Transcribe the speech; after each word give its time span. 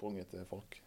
sprunget 0.00 0.30
til 0.32 0.46
folk. 0.48 0.80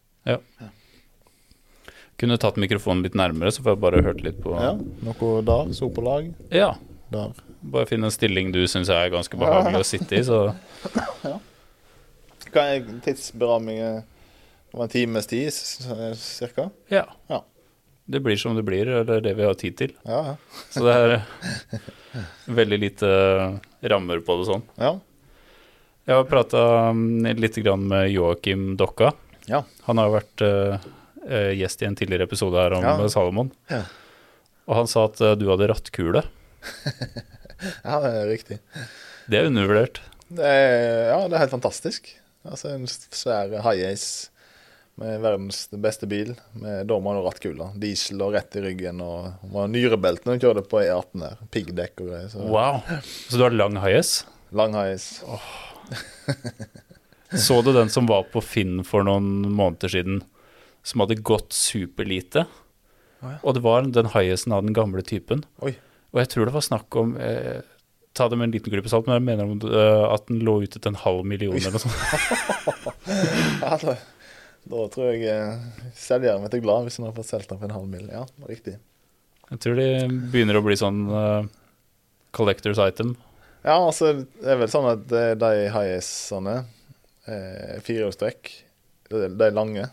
Kunne 2.21 2.38
tatt 2.38 2.58
mikrofonen 2.62 3.04
litt 3.05 3.16
nærmere, 3.17 3.51
så 3.54 3.63
får 3.66 3.74
jeg 3.75 3.82
bare 3.83 4.01
hørt 4.05 4.21
litt 4.25 4.39
på 4.43 4.54
Ja, 4.58 4.74
noe 4.78 5.32
der, 5.46 5.71
så 5.74 5.89
på 5.93 6.04
lag. 6.05 6.28
Ja. 6.53 6.74
Der. 7.13 7.33
Bare 7.73 7.85
finne 7.89 8.10
en 8.10 8.13
stilling 8.13 8.52
du 8.54 8.63
syns 8.70 8.89
er 8.89 9.12
ganske 9.13 9.38
behagelig 9.38 9.81
å 9.84 9.86
sitte 9.88 10.18
i, 10.18 10.23
så 10.26 10.39
ja. 11.29 11.36
Kan 12.54 12.70
jeg 12.70 12.86
tidsberamme 13.05 13.76
var 14.73 14.86
en 14.88 14.94
times 14.94 15.30
tid, 15.30 15.50
cirka? 16.18 16.70
ja. 16.93 17.05
Ja. 17.30 17.43
Det 18.05 18.20
blir 18.20 18.36
som 18.36 18.52
det 18.57 18.66
blir, 18.68 18.89
eller 19.00 19.21
det 19.23 19.32
vi 19.38 19.45
har 19.48 19.54
tid 19.55 19.77
til. 19.80 19.93
Ja, 20.04 20.34
ja. 20.34 20.64
Så 20.73 20.82
det 20.84 20.95
er 21.00 21.14
veldig 22.52 22.80
lite 22.82 23.11
rammer 23.93 24.20
på 24.27 24.36
det 24.41 24.48
sånn. 24.50 24.66
ja. 24.82 24.98
Jeg 26.04 26.16
har 26.20 26.26
prata 26.28 26.62
litt 27.40 27.58
med 27.80 28.10
Joakim 28.12 28.74
Dokka. 28.80 29.14
Ja. 29.48 29.62
Han 29.88 30.02
har 30.02 30.12
vært 30.12 30.44
eh, 30.44 31.54
gjest 31.56 31.84
i 31.84 31.88
en 31.88 31.96
tidligere 31.96 32.27
episode 32.27 32.59
her 32.59 32.75
om 32.75 32.84
Ja. 32.84 32.98
Salomon. 33.11 33.52
Ja. 33.71 33.85
Og 34.67 34.75
han 34.81 34.88
sa 34.91 35.05
at 35.08 35.21
eh, 35.23 35.35
du 35.39 35.47
hadde 35.47 35.70
rattkule. 35.71 36.25
ja, 37.88 38.02
det 38.03 38.11
er 38.11 38.27
riktig. 38.27 38.59
Det 39.31 39.39
er 39.39 39.47
undervurdert. 39.47 40.02
Det 40.34 40.44
er, 40.44 41.09
ja, 41.13 41.17
det 41.30 41.38
er 41.38 41.44
helt 41.45 41.55
fantastisk. 41.55 42.11
Altså 42.44 42.73
En 42.75 42.88
svær 42.89 43.53
high-ace 43.63 44.30
med 44.99 45.22
verdens 45.23 45.66
beste 45.72 46.08
bil. 46.11 46.35
Med 46.59 46.88
Da 46.91 46.99
og 46.99 47.23
rattkule. 47.30 47.72
Diesel 47.80 48.22
og 48.27 48.35
rett 48.35 48.59
i 48.59 48.63
ryggen. 48.67 48.99
Og 49.03 49.52
var 49.55 49.72
nyrebelte 49.72 50.27
når 50.27 50.35
man 50.35 50.44
kjørte 50.44 50.67
på 50.67 50.83
E18 50.83 51.23
der. 51.23 51.39
Piggdekk 51.55 52.03
og 52.03 52.11
greier. 52.11 52.27
Så 52.33 52.44
Wow. 52.44 52.83
Så 53.30 53.39
du 53.39 53.47
har 53.47 53.55
lang 53.55 53.80
high-ace? 53.80 54.25
lang 54.53 54.75
high-ace. 54.75 55.23
Så 57.45 57.61
du 57.65 57.71
den 57.73 57.89
som 57.89 58.05
var 58.09 58.27
på 58.29 58.41
Finn 58.45 58.83
for 58.85 59.05
noen 59.07 59.47
måneder 59.57 59.89
siden, 59.89 60.21
som 60.85 61.01
hadde 61.01 61.21
gått 61.25 61.55
superlite? 61.55 62.45
Oh, 63.23 63.31
ja. 63.31 63.38
Og 63.41 63.55
det 63.58 63.63
var 63.66 63.88
den 63.88 64.11
highesen 64.13 64.53
av 64.53 64.66
den 64.66 64.75
gamle 64.77 65.02
typen. 65.05 65.41
Oi. 65.66 65.73
Og 66.13 66.21
jeg 66.21 66.30
tror 66.30 66.45
det 66.45 66.53
var 66.53 66.66
snakk 66.66 66.99
om 66.99 67.16
eh, 67.17 67.63
Ta 68.13 68.27
det 68.30 68.38
med 68.38 68.45
en 68.45 68.52
liten 68.53 68.69
klype 68.69 68.89
salt, 68.91 69.08
men 69.09 69.17
jeg 69.17 69.25
mener 69.25 69.47
om, 69.49 69.55
uh, 69.66 70.13
at 70.13 70.27
den 70.30 70.43
lå 70.45 70.59
ute 70.61 70.77
til 70.77 70.91
en 70.91 70.99
halv 71.02 71.23
million 71.25 71.55
eller 71.58 71.73
noe 71.73 71.81
sånt. 71.81 71.95
Ja, 73.63 73.71
da, 73.81 73.95
da 74.69 74.83
tror 74.93 75.08
jeg 75.09 75.23
eh, 75.33 75.88
selgeren 75.97 76.45
vet 76.45 76.53
er 76.59 76.61
glad 76.61 76.86
hvis 76.86 76.99
han 76.99 77.08
har 77.08 77.15
fått 77.17 77.31
solgt 77.31 77.49
den 77.49 77.58
for 77.58 77.65
en 77.65 77.73
halv 77.73 77.89
mill. 77.89 78.05
Ja, 78.13 78.21
riktig. 78.45 78.75
Jeg 79.49 79.63
tror 79.65 79.81
de 79.81 79.88
begynner 80.30 80.59
å 80.59 80.63
bli 80.65 80.77
sånn 80.77 81.02
uh, 81.09 81.49
collectors 82.38 82.77
item. 82.86 83.15
Ja, 83.64 83.78
altså, 83.80 84.09
det 84.42 84.50
er 84.52 84.58
vel 84.59 84.72
sånn 84.72 84.89
at 84.92 85.11
eh, 85.16 85.33
de 85.39 85.52
high-acene, 85.72 86.56
eh, 87.31 87.75
firehjulstrekk, 87.86 88.50
de 89.14 89.28
de 89.39 89.50
lange. 89.55 89.86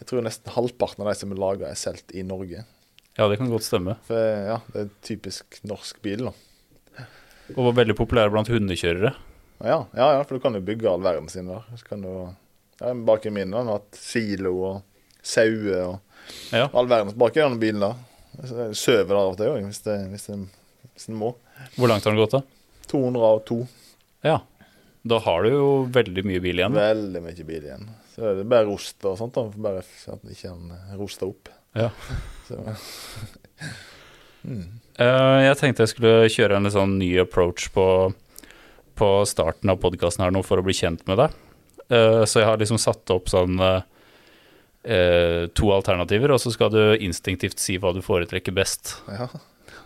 Jeg 0.00 0.08
tror 0.10 0.24
nesten 0.26 0.50
halvparten 0.56 1.04
av 1.04 1.12
de 1.12 1.18
som 1.20 1.30
er 1.34 1.38
laga, 1.38 1.68
er 1.70 1.78
solgt 1.78 2.10
i 2.18 2.24
Norge. 2.26 2.64
Ja, 3.14 3.28
det 3.30 3.36
kan 3.38 3.50
godt 3.52 3.62
stemme. 3.66 3.94
For 4.08 4.18
ja, 4.18 4.56
det 4.72 4.80
er 4.80 4.88
en 4.88 4.96
typisk 5.06 5.60
norsk 5.70 6.00
bil, 6.02 6.26
da. 6.26 7.04
Og 7.54 7.60
var 7.68 7.76
veldig 7.78 7.94
populær 7.98 8.32
blant 8.32 8.48
hundekjørere. 8.50 9.12
Ja, 9.62 9.76
ja, 9.94 10.08
ja, 10.16 10.24
for 10.26 10.34
du 10.34 10.42
kan 10.42 10.56
jo 10.58 10.64
bygge 10.66 10.88
all 10.90 11.04
verden 11.04 11.28
sin 11.30 11.46
der. 11.46 11.62
Så 11.78 11.86
kan 11.86 12.02
du 12.02 12.10
ja, 12.80 12.90
Bak 13.06 13.26
i 13.28 13.30
min 13.30 13.52
har 13.54 13.68
hatt 13.70 13.94
silo 14.00 14.54
og 14.72 14.82
sauer 15.22 15.76
og 15.92 16.00
Ja. 16.56 16.66
all 16.72 16.88
verdens 16.90 17.14
bak 17.20 17.36
i 17.36 17.40
den 17.44 17.60
bilen 17.62 17.84
der. 17.84 17.94
Sover 18.74 19.04
er 19.04 19.12
der 19.12 19.20
av 19.20 19.32
og 19.34 19.36
til 19.38 19.52
hvis, 19.62 19.82
det- 19.84 20.08
hvis, 20.10 20.26
det- 20.26 20.88
hvis 20.96 21.08
en 21.08 21.14
må. 21.20 21.34
Hvor 21.76 21.86
langt 21.88 22.02
har 22.04 22.10
den 22.10 22.18
gått, 22.18 22.32
da? 22.34 22.42
202. 22.94 23.60
Ja. 24.24 24.38
Da 25.04 25.18
har 25.20 25.44
du 25.44 25.52
jo 25.52 25.66
veldig 25.92 26.24
mye 26.24 26.40
bil 26.40 26.62
igjen. 26.62 26.78
Veldig 26.78 27.20
mye 27.26 27.44
bil 27.44 27.66
igjen. 27.66 27.88
Så 28.14 28.24
er 28.30 28.38
det 28.38 28.46
bare 28.48 28.68
rost 28.70 29.04
og 29.04 29.18
sånt, 29.20 29.36
da. 29.36 29.44
Bare 29.66 29.82
at 29.82 30.06
at 30.14 30.30
ikke 30.32 30.54
kan 30.54 30.96
roster 30.96 31.28
opp. 31.28 31.50
Ja. 31.76 31.90
Så, 32.48 32.60
mm. 34.48 34.64
jeg 35.00 35.56
tenkte 35.60 35.84
jeg 35.84 35.92
skulle 35.92 36.32
kjøre 36.32 36.56
en 36.56 36.68
litt 36.68 36.76
sånn 36.76 36.98
ny 37.00 37.10
approach 37.22 37.70
på, 37.74 37.86
på 38.96 39.10
starten 39.28 39.72
av 39.72 39.80
podkasten 39.82 40.24
her 40.24 40.34
nå 40.34 40.44
for 40.46 40.60
å 40.60 40.64
bli 40.64 40.76
kjent 40.76 41.04
med 41.10 41.20
deg. 41.20 41.36
Eh, 41.88 42.22
så 42.24 42.40
jeg 42.40 42.48
har 42.48 42.60
liksom 42.60 42.80
satt 42.80 43.12
opp 43.12 43.28
sånn 43.32 43.58
eh, 43.60 43.82
eh, 44.88 45.42
to 45.56 45.72
alternativer, 45.74 46.32
og 46.32 46.40
så 46.40 46.52
skal 46.54 46.72
du 46.72 46.80
instinktivt 46.96 47.60
si 47.60 47.76
hva 47.80 47.92
du 47.96 48.00
foretrekker 48.04 48.56
best. 48.56 48.96
ja. 49.12 49.28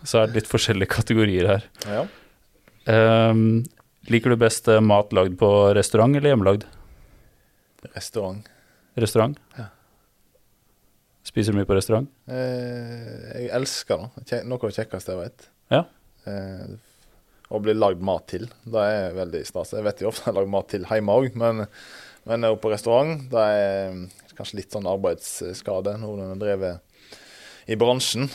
Så 0.07 0.21
er 0.21 0.29
det 0.29 0.37
litt 0.37 0.47
forskjellige 0.47 0.93
kategorier 0.93 1.47
her. 1.49 1.65
ja. 1.83 2.05
Eh, 2.89 3.33
liker 4.09 4.33
du 4.33 4.39
best 4.41 4.67
eh, 4.71 4.81
mat 4.81 5.13
lagd 5.13 5.37
på 5.39 5.49
restaurant 5.77 6.15
eller 6.17 6.33
hjemmelagd? 6.33 6.65
Restaurant. 7.93 8.47
Restaurant? 8.99 9.37
Ja. 9.57 9.69
Spiser 11.29 11.53
du 11.53 11.59
mye 11.59 11.69
på 11.69 11.77
restaurant? 11.77 12.09
Eh, 12.31 13.43
jeg 13.43 13.49
elsker 13.53 14.07
det. 14.17 14.43
Noe 14.49 14.57
av 14.57 14.71
det 14.71 14.77
kjekkeste 14.79 15.13
jeg 15.13 15.21
vet. 15.21 15.49
Ja. 15.69 15.83
Eh, 16.29 16.71
å 17.49 17.61
bli 17.61 17.75
lagd 17.77 18.01
mat 18.05 18.27
til. 18.31 18.47
Det 18.65 18.85
er 18.93 19.17
veldig 19.17 19.43
stas. 19.47 19.75
Jeg 19.77 19.85
vet 19.85 20.01
jo 20.01 20.09
ofte 20.09 20.29
jeg 20.29 20.37
lager 20.37 20.53
mat 20.53 20.69
til 20.71 20.85
hjemme 20.89 21.17
òg, 21.21 21.37
men, 21.39 21.65
men 22.29 22.49
oppe 22.49 22.65
på 22.65 22.73
restaurant 22.73 23.25
det 23.31 23.45
er 23.53 23.93
mm, 23.95 24.03
kanskje 24.37 24.61
litt 24.61 24.75
sånn 24.75 24.89
arbeidsskade 24.89 25.95
når 26.01 26.23
en 26.23 26.33
har 26.33 26.41
drevet 26.43 27.69
i 27.69 27.77
bransjen. 27.77 28.29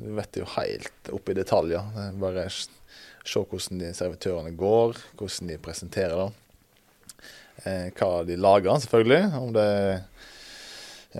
Du 0.00 0.12
vet 0.16 0.38
jo 0.40 0.46
helt 0.56 1.10
opp 1.14 1.30
i 1.30 1.36
detaljer. 1.36 1.90
Det 1.94 2.06
er 2.08 2.20
Bare 2.22 2.46
se 3.26 3.42
hvordan 3.42 3.80
de 3.82 3.92
servitørene 3.96 4.52
går, 4.58 4.98
hvordan 5.18 5.52
de 5.52 5.58
presenterer 5.62 6.16
det. 6.16 6.30
Eh, 7.64 7.86
hva 7.98 8.10
de 8.24 8.38
lager, 8.40 8.80
selvfølgelig. 8.84 9.22
Om 9.40 9.52
det, 9.54 9.68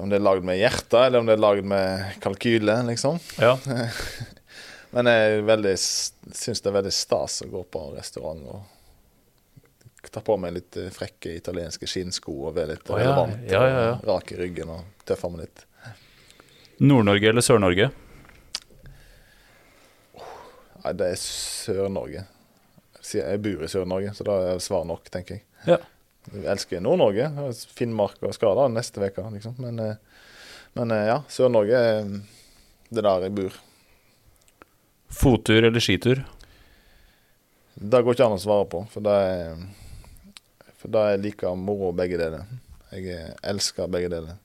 om 0.00 0.10
det 0.10 0.18
er 0.18 0.24
lagd 0.24 0.46
med 0.48 0.60
hjerte, 0.60 1.06
eller 1.06 1.20
om 1.20 1.28
det 1.28 1.36
er 1.36 1.44
lagd 1.44 1.68
med 1.68 2.20
kalkyle, 2.24 2.80
liksom. 2.88 3.20
Ja. 3.40 3.56
Men 4.94 5.06
jeg 5.06 5.78
syns 5.78 6.62
det 6.64 6.70
er 6.70 6.78
veldig 6.80 6.94
stas 6.94 7.42
å 7.44 7.50
gå 7.50 7.62
på 7.70 7.86
restaurant 7.94 8.46
og 8.50 10.08
ta 10.10 10.22
på 10.24 10.34
meg 10.40 10.56
litt 10.56 10.78
eh, 10.80 10.88
frekke 10.90 11.36
italienske 11.36 11.86
skinnsko 11.86 12.32
og 12.48 12.54
være 12.56 12.74
litt 12.74 12.88
oh, 12.88 12.96
ja. 12.98 13.04
relevant. 13.04 13.42
Ja, 13.50 13.60
ja, 13.68 13.82
ja. 13.90 13.96
Rak 14.08 14.32
i 14.32 14.38
ryggen 14.40 14.72
og 14.72 15.04
tøffe 15.06 15.30
meg 15.30 15.44
litt. 15.44 15.66
Nord-Norge 16.80 17.28
eller 17.28 17.44
Sør-Norge? 17.44 17.90
Nei, 20.80 20.92
det 20.96 21.08
er 21.12 21.20
Sør-Norge. 21.20 22.26
Jeg 23.10 23.40
bor 23.44 23.64
i 23.64 23.70
Sør-Norge, 23.70 24.12
så 24.16 24.26
da 24.28 24.36
er 24.52 24.62
svar 24.64 24.84
nok, 24.88 25.08
tenker 25.12 25.38
jeg. 25.38 25.46
Ja. 25.68 25.78
Jeg 26.30 26.46
elsker 26.52 26.82
Nord-Norge. 26.84 27.30
Finnmark 27.76 28.20
og 28.24 28.34
Skada 28.36 28.68
neste 28.72 29.02
uke, 29.02 29.24
liksom. 29.34 29.56
Men, 29.62 29.80
eh, 29.84 30.26
men 30.78 30.94
eh, 30.94 31.06
ja, 31.10 31.20
Sør-Norge 31.32 31.80
er 31.80 32.12
det 32.90 33.04
der 33.06 33.26
jeg 33.26 33.36
bor. 33.38 33.56
Fottur 35.10 35.64
eller 35.64 35.82
skitur? 35.82 36.22
Det 37.74 38.02
går 38.04 38.14
ikke 38.14 38.26
an 38.28 38.36
å 38.36 38.42
svare 38.42 38.66
på, 38.70 38.82
for 38.92 39.04
det 39.04 39.14
er, 39.24 39.62
for 40.80 40.92
det 40.92 41.04
er 41.06 41.22
like 41.22 41.54
moro 41.56 41.90
begge 41.96 42.18
deler. 42.20 42.44
Jeg 42.92 43.06
eh, 43.14 43.32
elsker 43.52 43.90
begge 43.90 44.10
deler. 44.12 44.38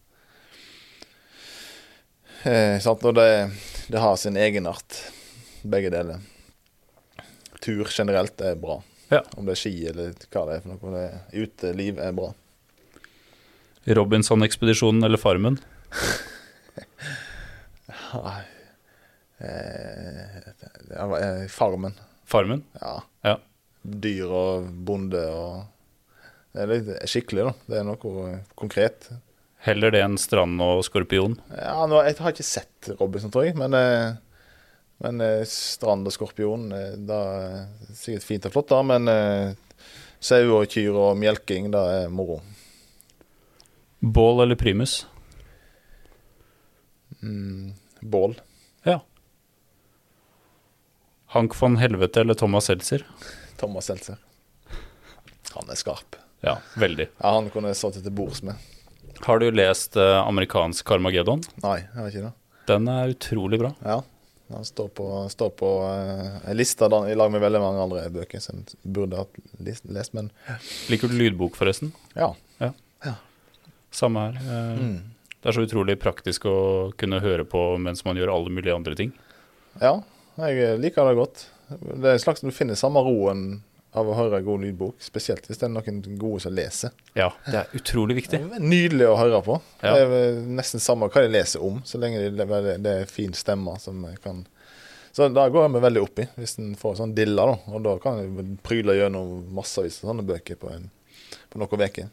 Eh, 2.46 2.78
sant? 2.82 3.04
Og 3.04 3.18
det, 3.18 3.30
det 3.92 4.02
har 4.02 4.16
sin 4.22 4.38
egenart, 4.38 5.00
begge 5.72 5.92
deler. 5.94 6.20
Tur 7.64 7.88
generelt 7.90 8.42
er 8.42 8.56
bra. 8.60 8.82
Ja. 9.12 9.22
Om 9.38 9.46
det 9.46 9.54
er 9.56 9.62
ski 9.62 9.74
eller 9.90 10.16
hva 10.34 10.46
det 10.50 10.58
er 10.58 10.66
for 10.66 10.74
noe. 10.74 10.96
Det, 10.96 11.06
uteliv 11.46 12.02
er 12.02 12.16
bra. 12.18 12.32
Robinson-ekspedisjonen 13.86 15.06
eller 15.06 15.22
Farmen? 15.22 15.60
Nei. 18.16 18.42
Eh, 19.38 20.38
eh, 20.40 21.48
farmen. 21.52 21.94
Farmen? 22.26 22.64
Ja. 22.82 23.04
Ja. 23.22 23.38
Dyr 23.82 24.32
og 24.32 24.70
bonde 24.88 25.22
og 25.30 25.64
Det 26.56 26.62
er 26.64 26.70
litt 26.72 26.88
skikkelig, 27.12 27.44
da. 27.44 27.52
Det 27.68 27.80
er 27.82 27.84
noe 27.84 28.30
konkret. 28.56 29.10
Heller 29.66 29.92
det 29.92 30.00
enn 30.06 30.16
strand 30.22 30.62
og 30.64 30.86
skorpion? 30.88 31.36
Ja, 31.52 31.84
nå, 31.90 32.00
Jeg 32.06 32.16
har 32.22 32.32
ikke 32.32 32.46
sett 32.48 32.88
Robinson, 32.96 33.34
tror 33.34 33.44
jeg, 33.44 33.58
men, 33.60 33.76
eh, 33.76 34.16
men 35.04 35.22
eh, 35.22 35.44
strand 35.50 36.08
og 36.08 36.14
skorpion 36.16 36.70
eh, 36.72 36.94
Det 36.96 37.16
er 37.16 37.96
sikkert 37.98 38.28
fint 38.28 38.46
og 38.48 38.54
flott, 38.56 38.70
da, 38.72 38.82
men 38.86 39.12
eh, 39.12 39.56
sau 40.24 40.44
og 40.60 40.70
kyr 40.72 40.96
og 40.96 41.18
melking, 41.20 41.72
det 41.74 41.82
er 41.98 42.14
moro. 42.14 42.40
Bål 44.00 44.44
eller 44.46 44.60
primus? 44.60 45.02
Mm, 47.24 47.74
bål. 48.02 48.38
Ja. 48.86 49.00
Hank 51.36 51.56
von 51.58 51.78
Helvete 51.82 52.22
eller 52.22 52.38
Thomas 52.38 52.70
Seltzer? 52.70 53.06
Thomas 53.60 53.90
Seltzer. 53.90 54.22
Han 55.56 55.70
er 55.72 55.80
skarp. 55.80 56.18
Ja, 56.46 56.58
veldig. 56.78 57.08
Ja, 57.18 57.32
Han 57.38 57.50
kunne 57.50 57.72
jeg 57.72 57.80
satt 57.80 57.98
til 57.98 58.14
bords 58.14 58.44
med. 58.46 58.60
Har 59.26 59.40
du 59.40 59.48
lest 59.56 59.96
eh, 59.98 60.18
amerikansk 60.20 60.86
Carmageddon? 60.88 61.42
Nei, 61.64 61.80
jeg 61.82 61.96
har 61.96 62.12
ikke 62.12 62.26
det. 62.28 62.34
Den 62.70 62.90
er 62.92 63.14
utrolig 63.14 63.60
bra. 63.62 63.72
Ja. 63.86 64.02
Han 64.54 64.66
står 64.68 64.90
på, 64.94 65.06
står 65.34 65.50
på 65.58 65.70
uh, 65.82 66.54
lista 66.54 66.86
da, 66.92 67.00
i 67.10 67.16
lag 67.18 67.32
med 67.34 67.42
veldig 67.42 67.62
mange 67.64 67.82
andre 67.82 68.04
bøker 68.14 68.44
som 68.44 68.60
jeg 68.62 68.78
burde 68.94 69.18
hatt 69.18 69.40
lest, 69.66 70.14
men 70.14 70.30
Liker 70.92 71.10
du 71.10 71.16
lydbok, 71.18 71.58
forresten? 71.58 71.90
ja. 72.62 73.16
Samme 73.96 74.28
her. 74.28 74.40
Uh, 74.46 74.80
Mm. 74.82 74.98
Det 75.46 75.52
er 75.52 75.58
så 75.60 75.64
utrolig 75.68 75.94
praktisk 76.02 76.48
å 76.50 76.92
kunne 76.98 77.20
høre 77.22 77.44
på 77.46 77.60
mens 77.78 78.02
man 78.06 78.18
gjør 78.18 78.32
alle 78.34 78.50
mulige 78.50 78.74
andre 78.74 78.96
ting. 78.98 79.12
Ja, 79.78 80.00
jeg 80.42 80.80
liker 80.82 81.06
det 81.06 81.20
godt. 81.20 81.44
Det 81.70 82.10
er 82.10 82.16
en 82.16 82.24
slags 82.24 82.42
Du 82.42 82.50
finner 82.50 82.74
samme 82.80 83.04
roen 83.06 83.62
av 83.96 84.10
å 84.12 84.16
høre 84.18 84.40
en 84.42 84.46
god 84.48 84.64
lydbok, 84.66 84.96
spesielt 85.04 85.46
hvis 85.48 85.60
det 85.62 85.68
er 85.70 85.72
noen 85.74 86.02
gode 86.20 86.42
som 86.44 86.54
leser. 86.56 86.92
Ja, 87.18 87.30
det 87.48 87.62
er 87.62 87.78
utrolig 87.80 88.16
Det 88.16 88.22
viktig. 88.22 88.40
er 88.58 88.64
nydelig 88.64 89.08
å 89.08 89.16
høre 89.20 89.40
på. 89.46 89.56
Ja. 89.82 89.94
Det 89.96 90.20
er 90.20 90.42
nesten 90.58 90.84
samme 90.84 91.08
hva 91.12 91.24
de 91.24 91.32
leser 91.32 91.64
om, 91.64 91.80
så 91.88 92.02
lenge 92.02 92.20
det 92.36 92.92
er 92.92 93.06
fin 93.12 93.34
stemme 93.34 93.78
som 93.80 94.04
kan 94.24 94.44
Så 95.16 95.30
da 95.32 95.48
går 95.48 95.70
vi 95.72 95.80
veldig 95.80 96.02
opp 96.04 96.20
i, 96.20 96.28
hvis 96.36 96.58
en 96.60 96.74
får 96.76 96.98
sånn 97.00 97.16
dilla, 97.16 97.46
da. 97.48 97.56
Og 97.72 97.84
da 97.86 97.94
kan 98.04 98.20
en 98.20 98.58
pryle 98.62 98.98
gjennom 98.98 99.46
massevis 99.56 100.02
av 100.04 100.10
sånne 100.12 100.26
bøker 100.28 100.60
på, 100.60 100.68
en, 100.76 100.90
på 101.50 101.62
noen 101.62 101.86
uker. 101.88 102.10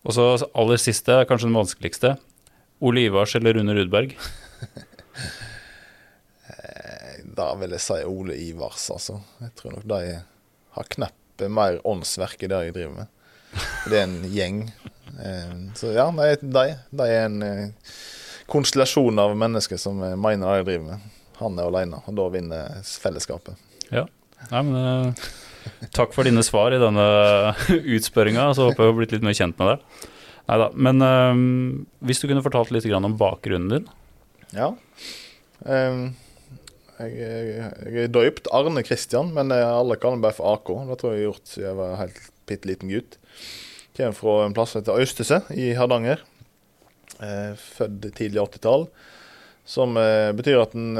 Og 0.00 0.16
så 0.16 0.30
aller 0.56 0.80
siste, 0.80 1.18
kanskje 1.28 1.50
den 1.50 1.58
vanskeligste. 1.60 2.14
Ole 2.80 3.02
Ivars 3.04 3.34
eller 3.36 3.52
Rune 3.58 3.74
Rudberg? 3.76 4.16
Da 7.40 7.48
vil 7.56 7.72
jeg 7.72 7.80
si 7.86 7.96
Ole 8.04 8.36
Ivars, 8.36 8.84
altså. 8.92 9.16
Jeg 9.40 9.54
tror 9.56 9.76
nok 9.78 9.86
de 9.88 10.00
har 10.76 10.88
kneppet 10.92 11.48
mer 11.56 11.78
åndsverk 11.88 12.44
i 12.44 12.50
det 12.52 12.58
jeg 12.66 12.74
driver 12.76 12.98
med. 13.00 13.16
Det 13.88 13.96
er 13.98 14.04
en 14.06 14.18
gjeng. 14.30 14.58
Eh, 15.16 15.54
Så 15.78 15.94
ja, 15.96 16.06
de, 16.14 16.34
de, 16.42 16.66
de 17.00 17.06
er 17.08 17.24
en 17.30 17.40
eh, 17.46 17.94
konstellasjon 18.50 19.18
av 19.22 19.32
mennesker 19.40 19.80
som 19.80 20.02
eh, 20.04 20.16
mener 20.20 20.46
det 20.52 20.60
jeg 20.60 20.68
driver 20.68 20.86
med. 20.92 21.08
Han 21.40 21.56
er 21.58 21.70
alene, 21.70 22.02
og 22.04 22.16
da 22.18 22.28
vinner 22.34 22.80
fellesskapet. 22.84 23.56
Ja, 23.90 24.04
Nei, 24.50 24.60
men 24.64 25.14
Takk 25.92 26.14
for 26.16 26.24
dine 26.24 26.40
svar 26.44 26.72
i 26.72 26.78
denne 26.80 27.04
utspørringa, 27.96 28.46
så 28.56 28.68
håper 28.68 28.80
jeg 28.84 28.86
jeg 28.88 28.92
har 28.92 28.98
blitt 29.00 29.14
litt 29.16 29.26
mer 29.26 29.36
kjent 29.36 29.58
med 29.60 29.72
deg. 29.74 30.06
Neida, 30.50 30.68
Men 30.86 31.04
eh, 31.06 31.42
hvis 32.08 32.20
du 32.22 32.28
kunne 32.30 32.44
fortalt 32.44 32.72
litt 32.74 32.88
om 32.96 33.16
bakgrunnen 33.20 33.72
din? 33.74 33.90
Ja. 34.56 34.70
Ehm, 35.68 36.10
jeg, 37.00 37.14
jeg, 37.20 37.70
jeg 37.86 38.04
er 38.06 38.12
døypt 38.12 38.50
Arne 38.54 38.82
Kristian, 38.86 39.32
men 39.36 39.52
eh, 39.54 39.64
alle 39.64 39.98
kaller 40.00 40.18
meg 40.18 40.28
bare 40.28 40.36
for 40.36 40.56
AK. 40.56 40.72
Det 40.90 40.98
tror 41.00 41.14
jeg 41.14 41.20
jeg 41.20 41.26
har 41.26 41.30
gjort 41.30 41.52
siden 41.52 41.68
jeg 41.68 41.78
var 41.80 42.00
helt 42.00 42.20
bitte 42.50 42.70
liten 42.70 42.92
gutt. 42.92 43.16
Kommer 43.96 44.16
fra 44.16 44.34
en 44.44 44.56
plass 44.56 44.74
som 44.74 44.82
heter 44.82 45.00
Øystese 45.02 45.40
i 45.54 45.70
Hardanger. 45.78 46.24
Eh, 47.20 47.52
født 47.58 48.10
tidlig 48.18 48.42
80-tall. 48.42 48.86
Som 49.68 49.96
eh, 50.00 50.30
betyr 50.36 50.62
at 50.64 50.76
en 50.76 50.98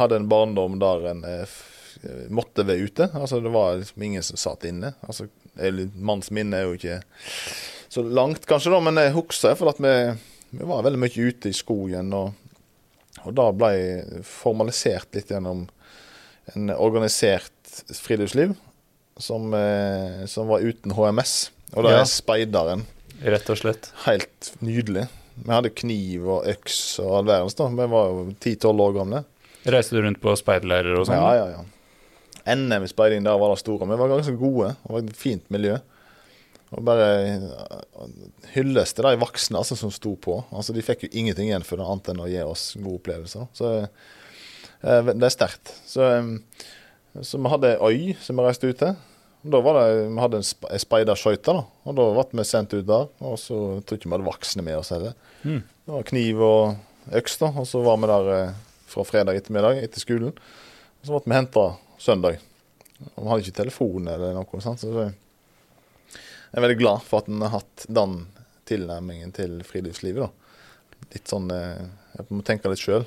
hadde 0.00 0.20
en 0.20 0.30
barndom 0.30 0.78
der 0.80 1.10
en 1.10 1.22
måtte 2.32 2.64
være 2.64 2.88
ute. 2.88 3.10
Altså 3.18 3.40
Det 3.44 3.52
var 3.52 3.80
liksom 3.80 4.02
ingen 4.08 4.24
som 4.24 4.40
satt 4.40 4.66
inne. 4.68 4.94
Altså, 5.04 5.28
Manns 5.94 6.30
minne 6.32 6.56
er 6.56 6.68
jo 6.68 6.76
ikke 6.78 7.00
så 7.90 8.04
langt, 8.06 8.44
kanskje, 8.46 8.70
da, 8.70 8.78
men 8.86 9.00
jeg 9.02 9.16
husker 9.16 9.56
for 9.58 9.72
at 9.72 9.80
vi 9.82 9.94
vi 10.50 10.66
var 10.66 10.82
veldig 10.82 10.98
mye 10.98 11.26
ute 11.30 11.50
i 11.50 11.54
skogen, 11.54 12.10
og, 12.16 12.34
og 13.26 13.34
da 13.34 13.50
ble 13.52 13.70
jeg 13.76 14.24
formalisert 14.26 15.14
litt 15.14 15.28
gjennom 15.32 15.66
en 16.54 16.70
organisert 16.74 17.50
friluftsliv 17.94 18.56
som, 19.20 19.52
eh, 19.54 20.24
som 20.26 20.48
var 20.50 20.60
uten 20.64 20.92
HMS. 20.96 21.50
Og 21.76 21.84
da 21.84 21.90
Ja. 21.90 22.00
er 22.00 22.08
speideren 22.10 22.86
Rett 23.22 23.50
og 23.50 23.56
slett. 23.60 23.90
helt 24.06 24.52
nydelig. 24.62 25.08
Vi 25.44 25.50
hadde 25.52 25.70
kniv 25.74 26.26
og 26.28 26.44
øks 26.46 26.98
og 27.00 27.12
all 27.18 27.24
verdens. 27.24 27.54
da. 27.54 27.68
Vi 27.68 27.86
var 27.86 28.08
jo 28.10 28.34
10-12 28.40 28.80
år 28.80 28.94
gamle. 28.94 29.24
Reiste 29.66 29.90
du 29.92 30.02
rundt 30.02 30.20
på 30.20 30.34
speiderleirer 30.36 30.98
og 30.98 31.06
sånn? 31.06 31.16
Ja, 31.20 31.34
ja, 31.34 31.46
ja. 31.56 31.64
NM 32.56 32.82
i 32.82 32.86
speiding 32.88 33.22
der 33.24 33.38
var 33.38 33.50
det 33.54 33.58
store. 33.62 33.86
Vi 33.86 33.96
var 33.96 34.08
ganske 34.08 34.36
gode. 34.38 34.76
Det 34.82 34.90
var 34.90 34.98
et 34.98 35.16
fint 35.16 35.42
miljø. 35.50 35.78
Og 36.70 36.84
bare 36.86 37.06
eh, 37.26 38.10
hylles 38.54 38.92
til 38.94 39.06
de 39.08 39.16
voksne 39.18 39.58
altså, 39.58 39.74
som 39.78 39.90
sto 39.90 40.12
på. 40.22 40.36
Altså, 40.54 40.74
De 40.76 40.84
fikk 40.86 41.06
jo 41.06 41.12
ingenting 41.12 41.48
igjen 41.50 41.64
for 41.66 41.80
det, 41.80 41.86
annet 41.90 42.10
enn 42.12 42.22
å 42.22 42.28
gi 42.30 42.42
oss 42.46 42.68
gode 42.78 43.00
opplevelser. 43.00 43.48
Så 43.58 43.70
eh, 43.82 45.08
det 45.10 45.26
er 45.26 45.34
sterkt. 45.34 45.72
Så, 45.90 46.04
eh, 46.06 47.22
så 47.26 47.40
vi 47.42 47.50
hadde 47.50 47.72
ei 47.74 47.80
øy 48.12 48.12
som 48.22 48.38
vi 48.38 48.46
reiste 48.46 48.70
ut 48.70 48.78
til. 48.78 48.94
Og 49.40 49.50
Da 49.54 49.60
var 49.64 49.78
det, 49.80 50.08
Vi 50.12 50.20
hadde 50.20 50.36
en 50.36 50.44
sp- 50.46 50.68
ei 50.70 50.78
speiderskøyte, 50.78 51.54
og 51.88 51.94
da 51.96 52.04
ble 52.12 52.26
vi 52.42 52.44
sendt 52.44 52.74
ut 52.76 52.86
der. 52.86 53.06
Og 53.24 53.38
så 53.40 53.56
tror 53.82 53.98
ikke 53.98 54.10
vi 54.10 54.14
hadde 54.18 54.28
voksne 54.30 54.62
med 54.66 54.76
oss 54.78 54.90
heller. 54.94 55.14
Mm. 55.42 55.62
Det 55.86 55.94
var 55.96 56.02
kniv 56.10 56.42
og 56.44 57.14
øks, 57.16 57.38
da. 57.40 57.48
Og 57.56 57.66
så 57.66 57.80
var 57.82 57.96
vi 58.02 58.10
der 58.12 58.54
fra 58.90 59.02
fredag 59.08 59.38
ettermiddag 59.40 59.80
etter 59.82 60.02
skolen. 60.02 60.34
Og 61.00 61.08
så 61.08 61.16
ble 61.16 61.32
vi 61.32 61.38
henta 61.38 61.64
søndag. 61.98 62.38
Og 63.16 63.24
vi 63.24 63.28
hadde 63.32 63.42
ikke 63.46 63.58
telefon 63.62 64.08
eller 64.12 64.34
noe. 64.36 64.60
Sant? 64.60 64.82
Så 64.84 64.92
det, 64.92 65.08
jeg 66.50 66.58
er 66.58 66.64
veldig 66.66 66.80
glad 66.80 67.02
for 67.06 67.22
at 67.22 67.30
en 67.30 67.42
har 67.46 67.54
hatt 67.60 67.86
den 67.88 68.14
tilnærmingen 68.70 69.32
til 69.34 69.60
friluftslivet. 69.66 70.26
da. 70.26 71.06
Litt 71.14 71.30
sånn 71.30 71.50
eh, 71.54 71.82
Jeg 72.16 72.26
må 72.34 72.42
tenke 72.46 72.70
litt 72.70 72.82
sjøl. 72.82 73.06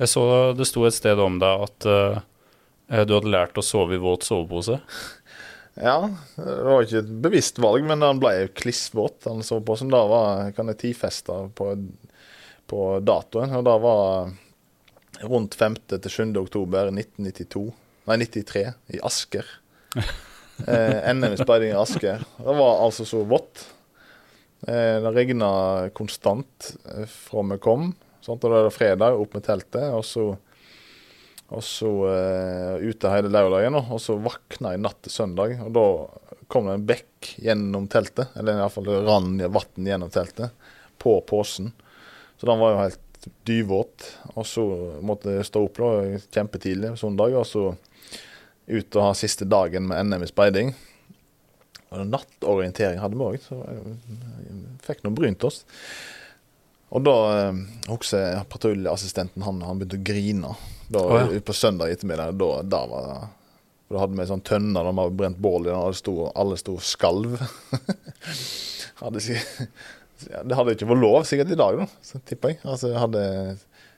Jeg 0.00 0.10
så 0.10 0.24
det 0.56 0.66
sto 0.70 0.86
et 0.86 0.96
sted 0.96 1.18
om 1.20 1.36
deg 1.42 1.64
at 1.66 1.86
uh, 1.90 2.20
du 3.04 3.12
hadde 3.12 3.32
lært 3.32 3.58
å 3.60 3.64
sove 3.64 3.98
i 3.98 4.02
våt 4.02 4.26
sovepose. 4.26 4.80
Ja, 5.80 6.10
det 6.34 6.54
var 6.66 6.82
ikke 6.82 6.98
et 6.98 7.10
bevisst 7.24 7.60
valg, 7.62 7.84
men 7.88 8.02
han 8.04 8.18
ble 8.20 8.50
klissvåt. 8.58 9.22
Han 9.30 9.38
sov 9.46 9.62
på 9.64 9.76
som 9.78 9.88
da 9.88 10.00
var 10.10 10.50
kan 10.52 10.68
jeg 10.68 10.80
tidfeste 10.82 11.36
på, 11.56 11.68
på 12.68 12.80
datoen. 13.06 13.54
Og 13.56 13.62
da 13.64 13.76
var 13.80 14.34
rundt 15.30 15.56
5. 15.56 15.78
til 15.94 16.10
7. 16.10 16.34
oktober 16.42 16.90
1992. 16.90 17.62
Nei, 18.10 18.18
93 18.26 18.66
i 18.98 19.00
Asker. 19.06 19.54
Eh, 20.66 21.14
NM 21.14 21.32
i 21.32 21.68
i 21.68 21.72
Asker. 21.72 22.24
Det 22.36 22.54
var 22.58 22.84
altså 22.84 23.04
så 23.04 23.22
vått. 23.24 23.64
Eh, 24.66 25.00
det 25.00 25.12
regna 25.14 25.90
konstant 25.96 26.76
eh, 26.84 27.06
fra 27.08 27.42
vi 27.42 27.58
kom. 27.58 27.92
Sant? 28.20 28.44
Og 28.44 28.50
da 28.50 28.60
er 28.60 28.68
det 28.68 28.76
fredag, 28.76 29.16
opp 29.16 29.36
med 29.36 29.44
teltet. 29.46 29.86
Og 29.96 30.04
så, 30.04 30.26
og 31.48 31.64
så 31.64 31.92
eh, 32.12 32.88
ute 32.90 33.12
hele 33.12 33.32
lørdagen. 33.32 33.78
Og 33.80 34.00
så 34.02 34.18
våkna 34.20 34.74
jeg 34.74 34.84
natt 34.84 35.00
til 35.04 35.14
søndag, 35.14 35.56
og 35.64 35.72
da 35.76 35.86
kom 36.50 36.66
det 36.66 36.78
en 36.80 36.88
bekk 36.88 37.34
gjennom 37.40 37.86
teltet. 37.90 38.34
Eller 38.36 38.58
iallfall 38.58 38.88
det 38.90 39.04
rann 39.06 39.36
vann 39.40 39.92
gjennom 39.92 40.12
teltet, 40.12 40.52
på 41.00 41.16
posen. 41.28 41.72
Så 42.40 42.48
den 42.48 42.60
var 42.60 42.74
jo 42.74 42.82
helt 42.84 43.30
dyvåt. 43.48 44.10
Og 44.34 44.46
så 44.48 44.64
måtte 45.04 45.38
jeg 45.38 45.48
stå 45.48 45.64
opp 45.64 45.80
da, 45.80 46.18
kjempetidlig 46.34 46.96
søndag, 47.00 47.36
og 47.38 47.48
så 47.48 47.70
ut 48.70 48.96
og 48.96 49.08
ha 49.08 49.10
siste 49.18 49.48
dagen 49.48 49.88
med 49.90 50.10
NM 50.10 50.24
i 50.24 50.30
speiding. 50.30 50.72
Og 51.90 52.06
nattorientering 52.06 53.00
hadde 53.02 53.18
vi 53.18 53.26
òg, 53.26 53.42
så 53.42 53.58
jeg 53.66 54.60
fikk 54.86 55.02
nå 55.04 55.12
brynt 55.16 55.46
oss. 55.46 55.64
Og 56.90 57.02
da 57.06 57.16
eh, 57.34 57.58
husker 57.90 58.44
patruljeassistenten 58.50 59.44
han, 59.46 59.60
han 59.66 59.78
begynte 59.78 59.98
å 59.98 60.06
grine. 60.06 60.54
Da, 60.90 61.02
oh, 61.02 61.18
ja. 61.18 61.42
På 61.46 61.54
søndag 61.54 61.92
ettermiddag. 61.94 62.34
Da, 62.38 62.50
da 62.66 62.82
var 62.90 63.06
det 63.06 63.18
Da 63.90 64.02
hadde 64.02 64.18
vi 64.18 64.26
sånn 64.26 64.44
tønne 64.46 64.82
de 64.86 64.94
hadde 64.94 65.18
brent 65.18 65.38
bål 65.42 65.66
i, 65.66 65.72
og 65.74 66.22
alle 66.34 66.58
sto, 66.58 66.76
og 66.76 66.86
skalv. 66.86 67.40
hadde 69.02 69.22
det 70.20 70.56
hadde 70.56 70.74
ikke 70.76 70.88
vært 70.90 71.00
lov 71.00 71.22
sikkert 71.24 71.52
i 71.54 71.58
dag, 71.58 71.78
da, 71.80 71.86
så 72.04 72.20
tipper 72.28 72.52
jeg. 72.52 72.60
Altså, 72.68 72.90
jeg 72.92 73.00
hadde 73.00 73.22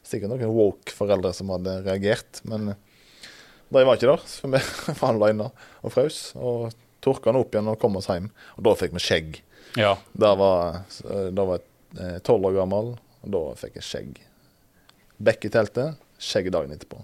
sikkert 0.06 0.30
noen 0.30 0.54
woke 0.54 0.94
foreldre 0.94 1.32
som 1.34 1.50
hadde 1.50 1.80
reagert, 1.82 2.40
men 2.48 2.72
de 3.80 3.86
var 3.88 3.98
ikke 3.98 4.10
der. 4.10 4.24
Så 4.28 4.50
vi 4.50 4.60
var 5.00 5.12
alene 5.12 5.48
og 5.82 5.94
frøs. 5.94 6.20
Og 6.36 6.72
tørka 7.02 7.30
den 7.30 7.40
opp 7.42 7.54
igjen 7.54 7.70
og 7.72 7.78
kom 7.82 7.96
oss 7.98 8.10
hjem. 8.10 8.28
Og 8.56 8.66
da 8.66 8.74
fikk 8.78 8.96
vi 8.96 9.02
skjegg. 9.02 9.40
Ja. 9.80 9.94
Da 10.12 10.34
var, 10.38 10.82
da 11.32 11.46
var 11.48 11.62
jeg 11.62 12.20
tolv 12.26 12.50
år 12.50 12.58
gammel, 12.60 12.92
og 13.24 13.32
da 13.32 13.42
fikk 13.60 13.80
jeg 13.80 13.88
skjegg. 13.88 14.20
Bekk 15.22 15.48
i 15.48 15.52
teltet, 15.54 15.98
skjegg 16.20 16.50
dagen 16.52 16.74
etterpå. 16.74 17.00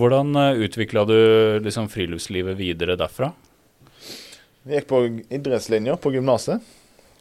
Hvordan 0.00 0.36
utvikla 0.62 1.02
du 1.08 1.18
liksom 1.64 1.88
friluftslivet 1.90 2.56
videre 2.58 2.94
derfra? 2.98 3.32
Vi 4.62 4.76
gikk 4.76 4.90
på 4.90 5.00
idrettslinja 5.32 5.96
på 6.00 6.12
gymnaset. 6.14 6.62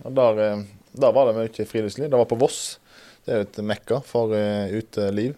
Og 0.06 0.16
der, 0.16 0.40
eh, 0.44 0.64
der 0.94 1.14
var 1.16 1.28
det 1.28 1.38
mye 1.40 1.66
friluftsliv. 1.66 2.10
Det 2.10 2.20
var 2.20 2.30
på 2.30 2.40
Voss. 2.40 2.80
Det 3.26 3.34
er 3.34 3.42
jo 3.42 3.48
et 3.48 3.62
mekka 3.64 4.02
for 4.06 4.34
eh, 4.36 4.72
uteliv 4.80 5.36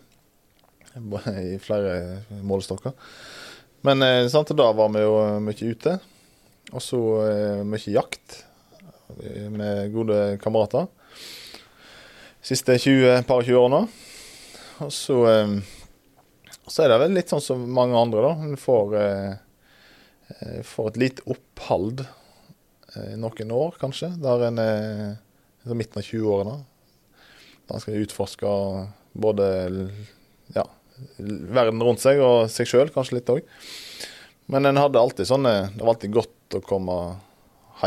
i 1.44 1.58
flere 1.62 2.22
målestokker. 2.44 2.96
Men 3.88 4.06
eh, 4.06 4.28
sant, 4.30 4.54
da 4.58 4.72
var 4.78 4.92
vi 4.94 5.04
jo 5.04 5.18
mye 5.42 5.74
ute. 5.74 5.98
Og 6.72 6.84
så 6.84 7.02
eh, 7.26 7.62
mye 7.68 7.94
jakt 7.96 8.42
med 9.52 9.92
gode 9.92 10.18
kamerater. 10.42 10.88
Siste 12.42 12.78
20, 12.80 13.24
par 13.28 13.44
20 13.44 13.60
årene. 13.60 13.86
Og 14.86 14.92
så, 14.96 15.18
eh, 15.30 15.56
så 16.68 16.86
er 16.86 16.94
det 16.94 17.00
vel 17.06 17.18
litt 17.18 17.34
sånn 17.34 17.44
som 17.44 17.66
mange 17.74 17.98
andre, 17.98 18.28
da. 18.28 18.52
En 18.52 18.60
får 18.60 19.00
får 20.64 20.92
et 20.92 21.00
lite 21.02 21.26
opphold 21.30 22.04
eh, 22.06 23.16
noen 23.20 23.54
år, 23.56 23.78
kanskje, 23.82 24.12
der 24.22 24.48
en 24.48 24.62
er 24.62 25.18
i 25.66 25.78
midten 25.78 26.02
av 26.02 26.08
20-årene. 26.08 26.58
Da 27.68 27.78
en 27.78 27.84
skal 27.84 28.02
utforske 28.02 28.52
både 29.14 29.48
ja, 30.56 30.66
verden 31.18 31.82
rundt 31.84 32.04
seg 32.04 32.22
og 32.24 32.50
seg 32.52 32.70
sjøl, 32.70 32.92
kanskje 32.94 33.20
litt 33.20 33.32
òg. 33.32 33.44
Men 34.52 34.68
en 34.68 34.80
hadde 34.82 35.00
alltid 35.00 35.30
sånne 35.30 35.52
Det 35.76 35.80
var 35.80 35.94
alltid 35.94 36.12
godt 36.12 36.58
å 36.58 36.64
komme 36.66 36.96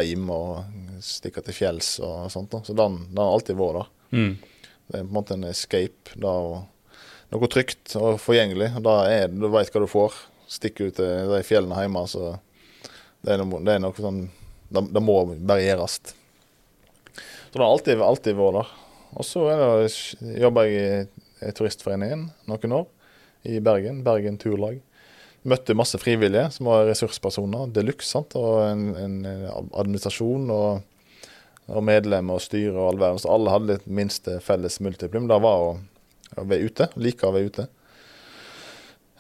hjem 0.01 0.31
og 0.33 1.03
stikke 1.05 1.43
til 1.45 1.55
fjells 1.55 1.99
og 2.03 2.31
sånt. 2.33 2.51
da. 2.51 2.63
Så 2.67 2.75
den, 2.75 3.03
den 3.11 3.21
har 3.21 3.35
alltid 3.35 3.59
vært 3.59 3.83
der. 3.83 3.91
Mm. 4.15 4.33
Det 4.87 4.99
er 4.99 5.05
på 5.05 5.09
en 5.09 5.17
måte 5.17 5.37
en 5.37 5.47
escape. 5.49 6.17
Da, 6.21 6.33
og 6.33 7.35
noe 7.35 7.51
trygt 7.53 7.95
og 8.01 8.19
forgjengelig. 8.23 8.73
Da 8.85 8.97
er, 9.11 9.29
du 9.31 9.47
veit 9.53 9.71
hva 9.71 9.85
du 9.85 9.89
får. 9.91 10.17
Stikker 10.51 10.91
ut 10.91 10.99
til 10.99 11.31
de 11.31 11.43
fjellene 11.47 11.85
hjemme, 11.85 12.05
så 12.11 12.35
det 13.25 13.35
er 13.35 13.41
noe, 13.41 13.63
det 13.65 13.77
er 13.77 13.81
noe 13.81 13.97
sånn 13.97 14.27
Det, 14.69 14.83
det 14.93 15.01
må 15.05 15.21
bare 15.31 15.63
gjøres. 15.63 16.01
Så 17.15 17.55
det 17.55 17.63
har 17.63 17.71
alltid, 17.71 18.01
alltid 18.03 18.37
vært 18.39 18.59
der. 18.59 18.73
Og 19.15 19.27
så 19.29 19.45
jobber 20.43 20.67
jeg 20.67 21.07
i 21.45 21.53
Turistforeningen 21.55 22.27
noen 22.51 22.77
år 22.81 22.89
i 23.45 23.61
Bergen. 23.61 24.03
Bergen 24.05 24.39
Turlag. 24.41 24.81
Møtte 25.45 25.77
masse 25.77 26.01
frivillige 26.01 26.49
som 26.55 26.71
var 26.71 26.87
ressurspersoner 26.89 27.69
de 27.75 27.85
luxe. 27.85 28.09
sant? 28.15 28.37
Og 28.41 28.63
en, 28.65 28.85
en 28.97 29.17
administrasjon 29.77 30.49
og, 30.55 30.85
og 31.69 31.85
medlemmer 31.85 32.41
og 32.41 32.45
styre 32.45 32.75
og 32.79 32.89
all 32.89 33.01
verden. 33.03 33.23
Så 33.23 33.33
alle 33.33 33.53
hadde 33.53 33.73
litt 33.75 33.89
minste 34.01 34.39
felles 34.45 34.81
multiplum. 34.85 35.29
Det 35.29 35.41
var 35.45 35.67
å, 35.69 35.73
å 36.37 36.47
være 36.49 36.71
ute. 36.71 36.89
Like 36.97 37.29
å 37.29 37.35
være 37.37 37.53
ute. 37.53 37.67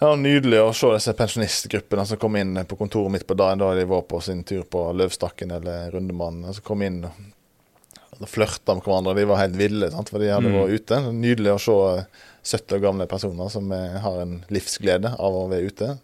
Ja, 0.01 0.15
Nydelig 0.19 0.59
å 0.59 0.73
se 0.75 0.91
disse 0.91 1.13
pensjonistgruppene 1.17 2.03
som 2.09 2.19
kom 2.21 2.35
inn 2.41 2.57
på 2.67 2.77
kontoret 2.81 3.13
mitt 3.15 3.29
på 3.29 3.37
dagen 3.39 3.61
da 3.63 3.71
de 3.77 3.85
var 3.89 4.03
på 4.09 4.19
sin 4.25 4.43
tur 4.45 4.65
på 4.67 4.89
Løvstakken 4.97 5.55
eller 5.55 5.93
Rundemannen. 5.95 6.51
Som 6.57 6.67
kom 6.67 6.83
inn 6.83 7.05
og 7.07 7.21
flørta 8.31 8.75
med 8.79 8.85
hverandre. 8.87 9.15
De 9.19 9.25
var 9.29 9.41
helt 9.43 9.57
ville, 9.59 9.91
sant? 9.91 10.09
for 10.13 10.19
de 10.23 10.31
hadde 10.33 10.51
Mm. 10.51 10.57
vært 10.61 10.81
ute. 10.81 10.99
Nydelig 11.13 11.55
å 11.55 11.61
se 11.65 12.57
70 12.57 12.77
år 12.77 12.83
gamle 12.83 13.07
personer 13.09 13.51
som 13.51 13.71
eh, 13.73 13.99
har 14.01 14.21
en 14.23 14.45
livsglede 14.51 15.15
av 15.19 15.33
å 15.35 15.49
være 15.49 15.67
ute. 15.71 15.99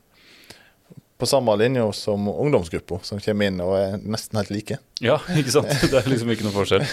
På 1.21 1.27
samme 1.29 1.53
linje 1.61 1.83
som 1.93 2.29
ungdomsgruppa, 2.33 2.99
som 3.05 3.19
kommer 3.21 3.47
inn 3.51 3.61
og 3.61 3.75
er 3.77 3.99
nesten 4.01 4.39
helt 4.41 4.49
like. 4.51 4.79
Ja, 5.05 5.19
ikke 5.37 5.53
sant? 5.53 5.69
Det 5.91 5.99
er 6.01 6.09
liksom 6.09 6.31
ikke 6.33 6.47
noe 6.49 6.55
forskjell. 6.55 6.87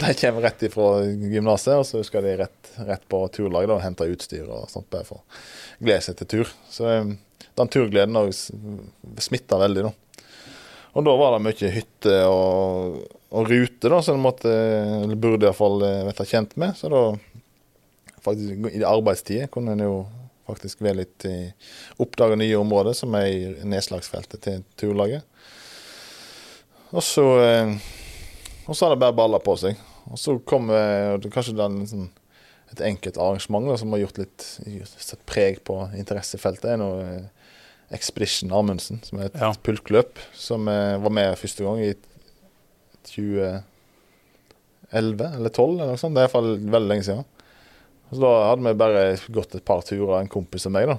De 0.00 0.14
kommer 0.16 0.46
rett 0.46 0.62
ifra 0.64 0.86
gymnaset, 1.04 1.74
og 1.76 1.84
så 1.84 2.00
skal 2.06 2.24
de 2.24 2.38
rett, 2.40 2.70
rett 2.88 3.04
på 3.12 3.20
turlag 3.36 3.68
da, 3.68 3.74
og 3.76 3.82
hente 3.84 4.08
utstyr 4.08 4.48
og 4.48 4.64
sånt, 4.72 4.88
bare 4.88 5.04
for 5.04 5.20
å 5.20 5.84
glede 5.84 6.00
seg 6.08 6.16
til 6.22 6.30
tur. 6.32 6.54
Så 6.72 6.88
eh, 6.88 7.04
den 7.60 7.68
turgleden 7.68 8.16
òg 8.16 8.32
smitta 9.20 9.58
veldig, 9.60 9.82
da. 9.90 9.92
Og 10.94 11.06
da 11.06 11.14
var 11.18 11.36
det 11.36 11.44
mye 11.46 11.72
hytte 11.74 12.14
og, 12.26 12.96
og 13.30 13.50
rute, 13.50 13.90
da, 13.92 14.00
som 14.02 14.18
en 14.18 14.24
måte, 14.24 14.54
burde 15.14 15.46
iallfall 15.46 15.84
vært 16.08 16.24
kjent 16.30 16.56
med. 16.58 16.74
Så 16.78 16.90
da, 16.90 17.04
faktisk 18.24 18.72
i 18.72 18.82
arbeidstida, 18.86 19.46
kunne 19.52 19.76
en 19.76 19.84
jo 19.86 19.94
faktisk 20.50 20.82
være 20.82 21.04
litt 21.04 21.28
i 21.30 21.36
Oppdage 22.02 22.40
nye 22.40 22.58
områder, 22.58 22.96
som 22.98 23.14
er 23.14 23.28
i 23.30 23.70
nedslagsfeltet 23.70 24.42
til 24.42 24.64
turlaget. 24.80 25.22
Og 26.90 27.04
så 27.06 27.26
eh, 27.38 27.76
og 28.70 28.76
så 28.76 28.86
har 28.86 28.94
det 28.94 29.00
bare 29.02 29.16
balla 29.18 29.40
på 29.42 29.56
seg. 29.58 29.78
Og 30.10 30.18
så 30.18 30.36
kom 30.46 30.70
eh, 30.70 31.16
kanskje 31.34 31.56
den, 31.58 31.80
sånn, 31.90 32.06
et 32.70 32.82
enkelt 32.86 33.16
arrangement 33.18 33.66
da, 33.66 33.74
som 33.80 33.90
har 33.96 34.04
gjort 34.04 34.20
litt 34.20 34.46
sett 34.92 35.24
preg 35.26 35.58
på 35.66 35.80
interessefeltet. 35.98 36.68
er 36.70 36.78
noe 36.78 37.00
eh, 37.02 37.39
Expedition 37.90 38.52
Amundsen, 38.54 39.00
som 39.02 39.18
er 39.20 39.26
et 39.30 39.34
Ja. 39.40 39.52
pulkløp, 39.66 40.18
som 40.34 40.68
eh, 40.68 40.96
var 41.02 41.10
med 41.10 41.36
første 41.38 41.64
gang 41.66 41.80
i 41.82 41.94
2011 43.04 43.64
eller 44.92 45.50
2012, 45.50 45.80
eller 45.80 45.92
noe 45.92 46.00
sånt. 46.00 46.14
Det 46.14 46.22
er 46.22 46.28
iallfall 46.28 46.50
veldig 46.70 46.90
lenge 46.92 47.06
siden. 47.08 47.24
Så 48.10 48.18
da 48.24 48.30
hadde 48.50 48.66
vi 48.66 48.74
bare 48.78 49.02
gått 49.30 49.54
et 49.54 49.64
par 49.66 49.82
turer, 49.86 50.16
en 50.20 50.30
kompis 50.30 50.66
og 50.66 50.74
meg, 50.74 50.86
da, 50.90 50.98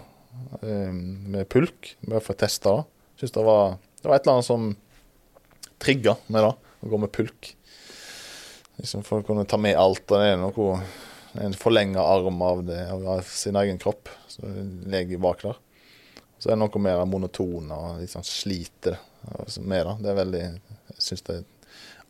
eh, 0.63 0.91
med 0.91 1.48
pulk. 1.51 1.95
Bare 2.07 2.24
for 2.24 2.33
å 2.36 2.41
teste 2.43 2.71
det. 2.71 2.86
Synes 3.19 3.36
det 3.36 3.45
var, 3.45 3.77
det 4.01 4.10
var 4.10 4.15
et 4.15 4.27
eller 4.27 4.38
annet 4.39 4.45
som 4.48 4.75
trigga 5.81 6.15
med 6.29 6.41
da, 6.48 6.53
å 6.83 6.89
gå 6.89 7.00
med 7.00 7.12
pulk. 7.12 7.53
Liksom 8.79 9.03
for 9.05 9.21
å 9.21 9.25
kunne 9.25 9.45
ta 9.48 9.57
med 9.57 9.75
alt. 9.77 10.03
og 10.10 10.17
Det 10.17 10.31
er 10.31 10.38
noe 10.41 10.81
en 11.41 11.53
forlenga 11.53 12.01
arm 12.03 12.41
av, 12.41 12.63
det, 12.65 12.79
av, 12.91 13.21
sin 13.24 13.55
egen 13.55 13.77
kropp 13.79 14.10
som 14.27 14.50
ligger 14.91 15.21
bak 15.21 15.43
der. 15.43 15.60
Så 16.41 16.50
er 16.50 16.55
det 16.55 16.63
noe 16.63 16.81
mer 16.81 17.03
monotone 17.05 17.75
og 17.77 18.05
sånn 18.10 18.25
sliter 18.25 18.95
altså, 19.38 19.62
med 19.62 19.86
det. 19.86 19.98
Det 20.01 20.10
er 20.10 20.15
veldig 20.17 20.39
Jeg 20.41 21.03
syns 21.05 21.27
det 21.27 21.36
er 21.36 21.43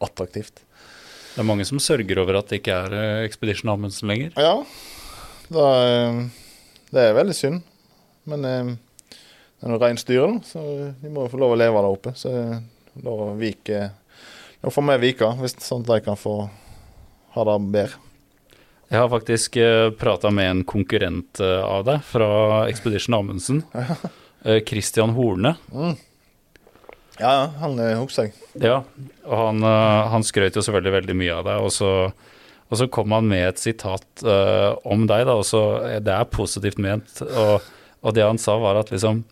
attraktivt. 0.07 0.61
Det 1.31 1.41
er 1.43 1.47
mange 1.47 1.65
som 1.67 1.81
sørger 1.83 2.21
over 2.23 2.39
at 2.39 2.47
det 2.51 2.61
ikke 2.61 2.77
er 2.85 2.95
eh, 2.95 3.25
Expedition 3.27 3.73
Amundsen 3.73 4.07
lenger. 4.07 4.31
Ja, 4.39 4.53
da, 5.51 5.65
eh, 5.87 6.21
det 6.95 7.03
er 7.09 7.17
veldig 7.19 7.35
synd. 7.35 7.65
Men 8.31 8.47
eh, 8.47 8.71
det 9.11 9.67
er 9.67 9.73
noe 9.73 9.81
reinsdyr, 9.83 10.37
så 10.47 10.63
de 11.01 11.11
må 11.11 11.25
jo 11.25 11.33
få 11.33 11.41
lov 11.43 11.57
å 11.57 11.59
leve 11.59 11.83
der 11.83 11.89
oppe. 11.91 12.15
Så 12.19 12.31
lov 13.03 13.25
å 13.27 13.33
vike 13.39 13.89
Nå 14.61 14.69
får 14.69 14.83
vi 14.85 14.95
vike, 15.07 15.27
hvis 15.41 15.55
sånn 15.65 15.81
at 15.81 15.89
de 15.89 16.03
kan 16.05 16.17
få 16.19 16.35
ha 17.33 17.45
det 17.47 17.53
bedre. 17.73 17.97
Jeg 18.91 18.99
har 18.99 19.07
faktisk 19.09 19.55
prata 19.97 20.29
med 20.29 20.49
en 20.51 20.61
konkurrent 20.67 21.41
av 21.41 21.87
deg 21.87 22.03
fra 22.05 22.27
Expedition 22.69 23.17
Amundsen. 23.17 23.63
Eh, 24.43 24.63
Christian 24.65 25.09
Horne. 25.09 25.55
Ja, 25.71 25.95
ja, 27.19 27.53
han 27.61 27.79
eh, 27.79 27.99
husker 27.99 28.23
jeg. 28.27 28.33
Ja, 28.57 28.83
og 29.27 29.37
han, 29.37 29.63
eh, 29.63 30.09
han 30.13 30.23
skrøt 30.25 30.55
jo 30.57 30.61
selvfølgelig 30.65 30.93
veldig 30.97 31.15
mye 31.19 31.33
av 31.37 31.43
deg, 31.47 31.57
og 31.67 31.71
så, 31.75 31.91
og 32.71 32.75
så 32.79 32.85
kom 32.93 33.09
han 33.13 33.25
med 33.29 33.43
et 33.49 33.59
sitat 33.61 34.07
uh, 34.25 34.71
om 34.87 35.07
deg, 35.09 35.21
da, 35.27 35.33
og 35.35 35.45
så 35.45 35.61
Det 36.01 36.13
er 36.15 36.25
positivt 36.31 36.79
ment, 36.81 37.21
og, 37.27 37.61
og 38.01 38.13
det 38.15 38.23
han 38.25 38.37
sa, 38.41 38.57
var 38.61 38.75
at 38.79 38.91
liksom 38.93 39.23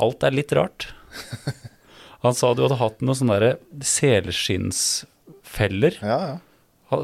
Alt 0.00 0.22
er 0.28 0.36
litt 0.36 0.52
rart. 0.52 0.94
Han 2.20 2.34
sa 2.36 2.52
du 2.52 2.62
hadde 2.64 2.80
hatt 2.80 3.00
noen 3.00 3.16
sånne 3.16 3.56
selskinnsfeller 3.86 5.94
Ja, 6.02 6.18
ja. 6.28 6.36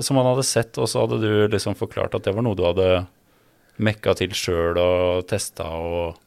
som 0.04 0.16
han 0.18 0.28
hadde 0.28 0.44
sett, 0.44 0.76
og 0.76 0.88
så 0.90 1.00
hadde 1.04 1.18
du 1.22 1.48
liksom 1.52 1.74
forklart 1.78 2.14
at 2.18 2.24
det 2.26 2.34
var 2.36 2.42
noe 2.44 2.58
du 2.58 2.64
hadde 2.66 2.88
mekka 3.80 4.12
til 4.18 4.32
sjøl 4.36 4.76
og 4.82 5.24
testa 5.30 5.64
og 5.78 6.21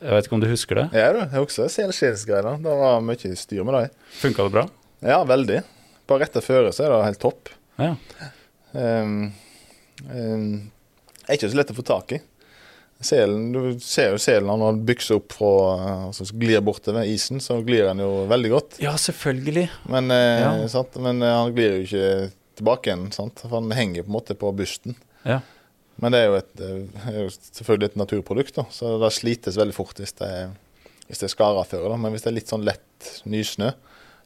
Jeg 0.00 0.16
vet 0.16 0.26
ikke 0.26 0.36
om 0.38 0.40
du 0.42 0.48
husker 0.48 0.78
det? 0.80 0.86
Ja, 0.96 1.10
du, 1.12 1.20
jeg 1.20 1.44
husker 1.44 1.68
selskinnsgreiene. 1.68 2.56
Det 2.64 2.76
var 2.80 3.02
mye 3.04 3.34
styr 3.36 3.66
med 3.68 3.76
det. 3.76 3.84
Funka 4.22 4.46
det 4.46 4.54
bra? 4.54 4.64
Ja, 5.04 5.20
veldig. 5.28 5.60
Bare 6.08 6.24
rett 6.24 6.32
til 6.36 6.44
føre 6.44 6.72
så 6.72 6.86
er 6.86 6.94
det 6.94 7.00
helt 7.04 7.22
topp. 7.22 7.52
Ja. 7.80 7.92
Um, 8.72 9.32
um, 10.08 10.48
er 11.26 11.36
ikke 11.36 11.50
så 11.52 11.60
lett 11.60 11.72
å 11.74 11.76
få 11.76 11.84
tak 11.86 12.16
i. 12.16 12.20
Selen, 13.00 13.46
du 13.54 13.78
ser 13.80 14.10
jo 14.12 14.18
selen 14.20 14.50
når 14.50 14.66
han 14.74 14.80
bykser 14.88 15.16
opp 15.16 15.32
fra 15.32 15.52
altså 16.10 16.26
glir 16.36 16.60
bortover 16.64 17.08
isen, 17.08 17.40
så 17.40 17.60
glir 17.64 17.86
han 17.88 18.02
jo 18.02 18.26
veldig 18.28 18.50
godt. 18.52 18.76
ja, 18.82 18.92
selvfølgelig. 19.00 19.68
Men, 19.88 20.10
eh, 20.12 20.40
Ja. 20.42 20.68
sant? 20.68 20.96
Men 21.00 21.22
eh, 21.22 21.32
han 21.32 21.54
glir 21.56 21.78
jo 21.78 21.86
ikke 21.86 22.32
tilbake 22.60 22.90
igjen, 22.90 23.06
sant? 23.12 23.40
for 23.40 23.56
han 23.56 23.70
henger 23.72 24.04
på 24.04 24.12
en 24.12 24.16
måte 24.18 24.36
på 24.36 24.52
busten. 24.52 24.96
Ja. 25.24 25.40
Men 26.00 26.12
det 26.14 26.20
er 26.22 26.26
jo, 26.30 26.34
et, 26.40 26.52
eh, 26.64 27.06
er 27.10 27.18
jo 27.24 27.28
selvfølgelig 27.34 27.90
et 27.90 27.96
naturprodukt, 28.00 28.54
da, 28.56 28.64
så 28.72 28.94
det 29.02 29.12
slites 29.12 29.56
veldig 29.60 29.74
fort 29.76 29.98
hvis 30.00 30.14
det, 30.16 30.28
er- 30.28 30.52
hvis 31.06 31.18
det 31.20 31.26
er 31.28 31.34
skara 31.34 31.64
før. 31.68 31.88
Da. 31.92 31.96
Men 32.00 32.12
hvis 32.14 32.22
det 32.24 32.30
er 32.32 32.36
litt 32.38 32.48
sånn 32.52 32.64
lett 32.64 33.08
nysnø, 33.28 33.72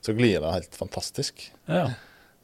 så 0.04 0.12
glir 0.16 0.40
det 0.44 0.52
helt 0.52 0.74
fantastisk. 0.78 1.50
ja. 1.68 1.88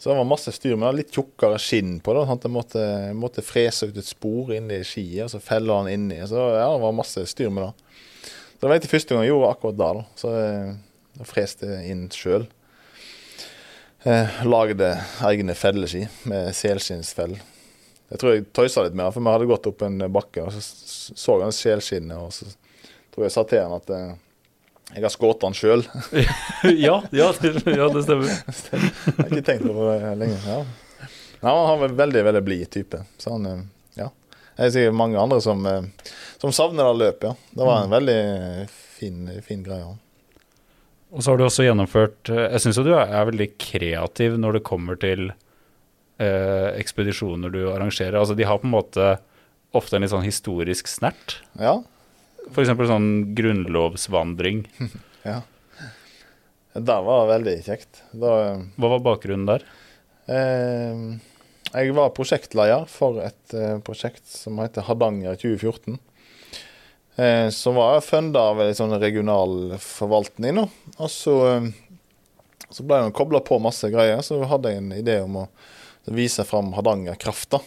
Så 0.00 0.08
det 0.08 0.16
var 0.16 0.24
masse 0.24 0.48
styr 0.56 0.78
med 0.80 0.88
det. 0.88 0.96
Litt 0.96 1.10
tjukkere 1.12 1.58
skinn 1.60 1.98
på 2.00 2.14
det. 2.16 2.22
sånn 2.24 2.38
at 2.38 2.44
jeg 2.46 2.52
måtte, 2.54 2.84
måtte 3.14 3.42
frese 3.44 3.84
ut 3.90 3.98
et 4.00 4.06
spor 4.08 4.48
inni 4.56 4.78
skiet, 4.80 5.24
og 5.26 5.28
så 5.28 5.40
feller 5.44 5.76
han 5.82 5.90
inni. 5.92 6.16
Så 6.24 6.40
ja, 6.56 6.70
det 6.72 6.80
var 6.80 6.94
masse 6.96 7.20
styr 7.28 7.50
med 7.52 7.66
det. 7.66 8.30
Så 8.56 8.60
det 8.62 8.70
var 8.70 8.78
ikke 8.80 8.94
første 8.94 9.12
gang 9.12 9.26
jeg 9.26 9.34
gjorde 9.34 9.50
akkurat 9.52 9.76
det. 9.76 9.90
da. 9.98 10.04
Så 10.16 10.32
jeg, 10.32 10.78
jeg 11.18 11.26
freste 11.28 11.68
inn 11.90 12.06
sjøl. 12.16 12.46
Eh, 14.08 14.40
lagde 14.48 14.88
egne 15.28 15.52
felleski 15.54 16.06
med 16.24 16.54
selskinnsfell. 16.56 17.36
Jeg 18.10 18.20
tror 18.20 18.34
jeg 18.34 18.48
tøysa 18.56 18.82
litt 18.84 18.96
med 18.96 19.06
han, 19.06 19.14
for 19.14 19.22
vi 19.22 19.34
hadde 19.34 19.50
gått 19.50 19.68
opp 19.70 19.84
en 19.86 20.02
bakke, 20.10 20.42
og 20.42 20.54
så 20.54 20.62
så 21.14 21.36
han 21.42 21.54
selskinnet, 21.54 22.18
og 22.18 22.32
så 22.34 22.48
tror 23.14 23.26
jeg 23.26 23.34
sa 23.34 23.44
til 23.46 23.62
han 23.62 23.76
at 23.76 23.90
eh, 23.94 24.12
jeg 24.90 25.04
har 25.04 25.12
skutt 25.14 25.44
han 25.46 25.54
sjøl. 25.54 25.84
ja, 26.86 26.96
ja, 27.14 27.28
det, 27.40 27.52
ja, 27.66 27.86
det 27.94 28.02
stemmer. 28.06 28.30
Jeg 28.30 29.16
har 29.18 29.28
ikke 29.30 29.46
tenkt 29.46 29.66
på 29.68 29.86
det 29.86 30.14
lenge. 30.18 30.38
Ja. 30.46 30.60
Nei, 31.40 31.52
han 31.54 31.78
var 31.80 31.86
en 31.86 31.98
veldig 32.00 32.24
veldig 32.26 32.42
blid 32.44 32.70
type. 32.74 33.04
Så 33.22 33.36
han, 33.36 33.46
eh, 33.46 33.62
ja. 34.02 34.10
Jeg 34.58 34.74
sier 34.74 34.94
mange 34.94 35.20
andre 35.20 35.38
som, 35.44 35.62
eh, 35.66 36.10
som 36.42 36.54
savner 36.54 36.90
det 36.90 37.04
løpet. 37.04 37.30
Ja. 37.30 37.54
Det 37.60 37.68
var 37.70 37.84
en 37.84 37.94
veldig 37.94 38.20
fin, 38.98 39.26
fin 39.46 39.66
greie. 39.66 39.86
ja. 39.86 39.96
Og 41.10 41.22
så 41.22 41.32
har 41.32 41.40
du 41.40 41.42
også 41.42 41.64
gjennomført 41.64 42.28
Jeg 42.30 42.60
syns 42.62 42.76
jo 42.78 42.84
du 42.86 42.92
er, 42.94 43.08
er 43.10 43.24
veldig 43.26 43.48
kreativ 43.58 44.36
når 44.38 44.60
det 44.60 44.66
kommer 44.68 44.94
til 44.94 45.32
eh, 46.20 46.68
ekspedisjoner 46.80 47.52
du 47.54 47.62
arrangerer. 47.72 48.18
Altså 48.20 48.36
de 48.38 48.46
har 48.48 48.60
på 48.62 48.68
en 48.68 48.74
måte 48.76 49.08
ofte 49.76 49.96
en 49.96 50.04
litt 50.04 50.12
sånn 50.12 50.26
historisk 50.26 50.90
snert. 50.90 51.40
Ja, 51.60 51.78
F.eks. 52.50 52.70
sånn 52.88 53.10
grunnlovsvandring. 53.38 54.64
ja. 55.28 55.40
Det 56.74 56.96
var 57.06 57.26
veldig 57.28 57.56
kjekt. 57.66 58.00
Da, 58.14 58.30
Hva 58.78 58.90
var 58.96 59.02
bakgrunnen 59.04 59.48
der? 59.48 59.64
eh, 60.30 61.02
jeg 61.70 61.92
var 61.94 62.10
prosjektleder 62.16 62.86
for 62.90 63.20
et 63.22 63.54
eh, 63.54 63.76
prosjekt 63.86 64.24
som 64.26 64.58
heter 64.58 64.82
Hardanger 64.88 65.36
2014. 65.38 65.98
Eh, 67.20 67.48
som 67.54 67.76
var 67.78 68.00
funda 68.02 68.42
av 68.50 68.62
en 68.64 68.74
sånn 68.74 68.96
regional 69.02 69.76
forvaltning. 69.82 70.64
Og 70.98 71.10
så 71.12 71.36
eh, 71.52 71.68
Så 72.70 72.82
ble 72.86 73.00
jeg 73.04 73.14
kobla 73.18 73.40
på 73.42 73.58
masse 73.62 73.86
greier, 73.90 74.22
så 74.22 74.38
hadde 74.46 74.70
jeg 74.70 74.78
en 74.82 74.92
idé 74.94 75.16
om 75.24 75.40
å 75.42 75.46
vise 76.04 76.44
fram 76.44 76.72
Hardangerkrafta 76.72 77.60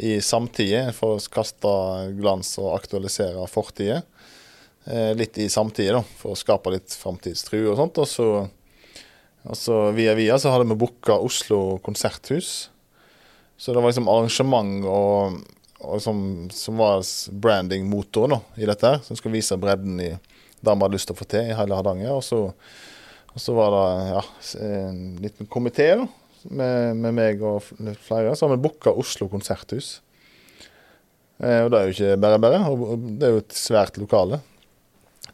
i 0.00 0.16
samtida, 0.24 0.88
for 0.96 1.18
å 1.18 1.28
kaste 1.32 1.70
glans 2.16 2.54
og 2.60 2.72
aktualisere 2.78 3.44
fortida. 3.50 4.00
Eh, 4.88 5.12
litt 5.16 5.36
i 5.38 5.48
samtida, 5.52 5.98
da, 5.98 6.02
for 6.16 6.32
å 6.32 6.38
skape 6.38 6.72
litt 6.72 6.94
framtidstru 6.96 7.66
og 7.68 7.76
sånt. 7.80 8.00
Og 8.00 8.08
så, 8.08 8.28
og 9.44 9.58
så 9.58 9.80
via 9.96 10.16
via 10.16 10.38
så 10.40 10.54
hadde 10.54 10.68
vi 10.70 10.78
booka 10.80 11.18
Oslo 11.20 11.78
konserthus. 11.84 12.70
Så 13.60 13.74
det 13.74 13.82
var 13.82 13.92
liksom 13.92 14.08
arrangement 14.08 14.86
og, 14.88 15.42
og 15.84 16.00
som, 16.00 16.22
som 16.54 16.80
var 16.80 17.04
branding-motoren 17.44 18.38
i 18.56 18.64
dette, 18.64 18.88
her, 18.88 19.04
som 19.04 19.18
skulle 19.18 19.36
vise 19.36 19.58
bredden 19.60 20.00
i 20.00 20.14
det 20.60 20.72
vi 20.72 20.80
hadde 20.80 20.96
lyst 20.96 21.08
til 21.10 21.16
å 21.16 21.20
få 21.20 21.28
til 21.28 21.50
i 21.50 21.56
hele 21.56 21.76
Hardanger. 21.76 22.14
Og 22.16 22.24
så, 22.24 22.40
og 23.34 23.44
så 23.44 23.52
var 23.56 23.76
det 23.76 23.84
ja, 24.14 24.24
en 24.64 25.04
liten 25.20 25.48
komité 25.52 25.92
med, 26.48 26.96
med, 26.96 27.16
meg 27.16 27.42
og 27.44 27.64
flere. 28.04 28.34
Så 28.36 28.46
har 28.46 28.54
vi 28.54 28.62
booka 28.64 28.92
Oslo 28.96 29.28
konserthus. 29.32 29.98
Eh, 31.40 31.62
og 31.64 31.70
det 31.72 31.78
er 31.78 31.88
jo 31.88 31.96
ikke 31.96 32.20
bare 32.22 32.40
bare. 32.42 32.62
Det 33.18 33.28
er 33.28 33.36
jo 33.36 33.42
et 33.44 33.56
svært 33.56 34.00
lokale. 34.00 34.40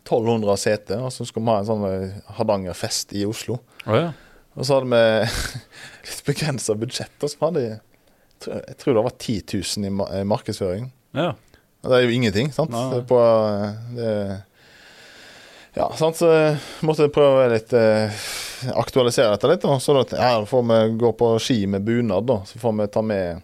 1200 0.06 0.60
seter, 0.62 1.00
og 1.02 1.10
så 1.14 1.26
skal 1.26 1.42
vi 1.42 1.50
ha 1.50 1.58
en 1.60 1.66
sånn 1.66 1.86
eh, 1.88 2.18
Hardangerfest 2.36 3.14
i 3.18 3.24
Oslo. 3.26 3.58
Oh, 3.86 3.96
ja. 3.96 4.12
Og 4.56 4.66
så 4.66 4.78
hadde 4.78 4.92
vi 4.92 5.64
litt 6.08 6.22
begrensa 6.28 6.76
budsjett. 6.78 7.16
Og 7.20 7.32
så 7.32 7.42
hadde 7.48 7.64
jeg, 7.64 7.80
jeg 8.46 8.78
tror 8.82 8.98
det 8.98 9.06
var 9.08 9.16
10 9.18 9.40
000 9.82 10.20
i 10.20 10.22
markedsføring. 10.28 10.90
Ja. 11.16 11.32
Og 11.82 11.90
det 11.90 11.98
er 11.98 12.06
jo 12.06 12.14
ingenting, 12.14 12.52
sant? 12.54 12.72
Nei. 12.74 13.02
På, 13.06 13.18
det, 13.94 14.12
ja, 15.76 15.88
sant? 15.98 16.18
så 16.18 16.30
måtte 16.86 17.06
jeg 17.06 17.14
prøve 17.14 17.48
litt 17.52 17.72
eh, 17.76 18.26
aktualisere 18.74 19.34
dette 19.34 19.50
litt. 19.50 19.64
Da. 19.64 19.78
så 19.82 19.96
da, 19.98 20.06
ja, 20.16 20.44
får 20.48 20.68
vi 20.70 20.78
gå 21.02 21.12
på 21.20 21.34
ski 21.42 21.62
med 21.70 21.84
bunad, 21.86 22.28
da. 22.28 22.40
Så 22.48 22.60
får 22.62 22.78
vi 22.80 22.92
ta 22.94 23.04
med 23.04 23.42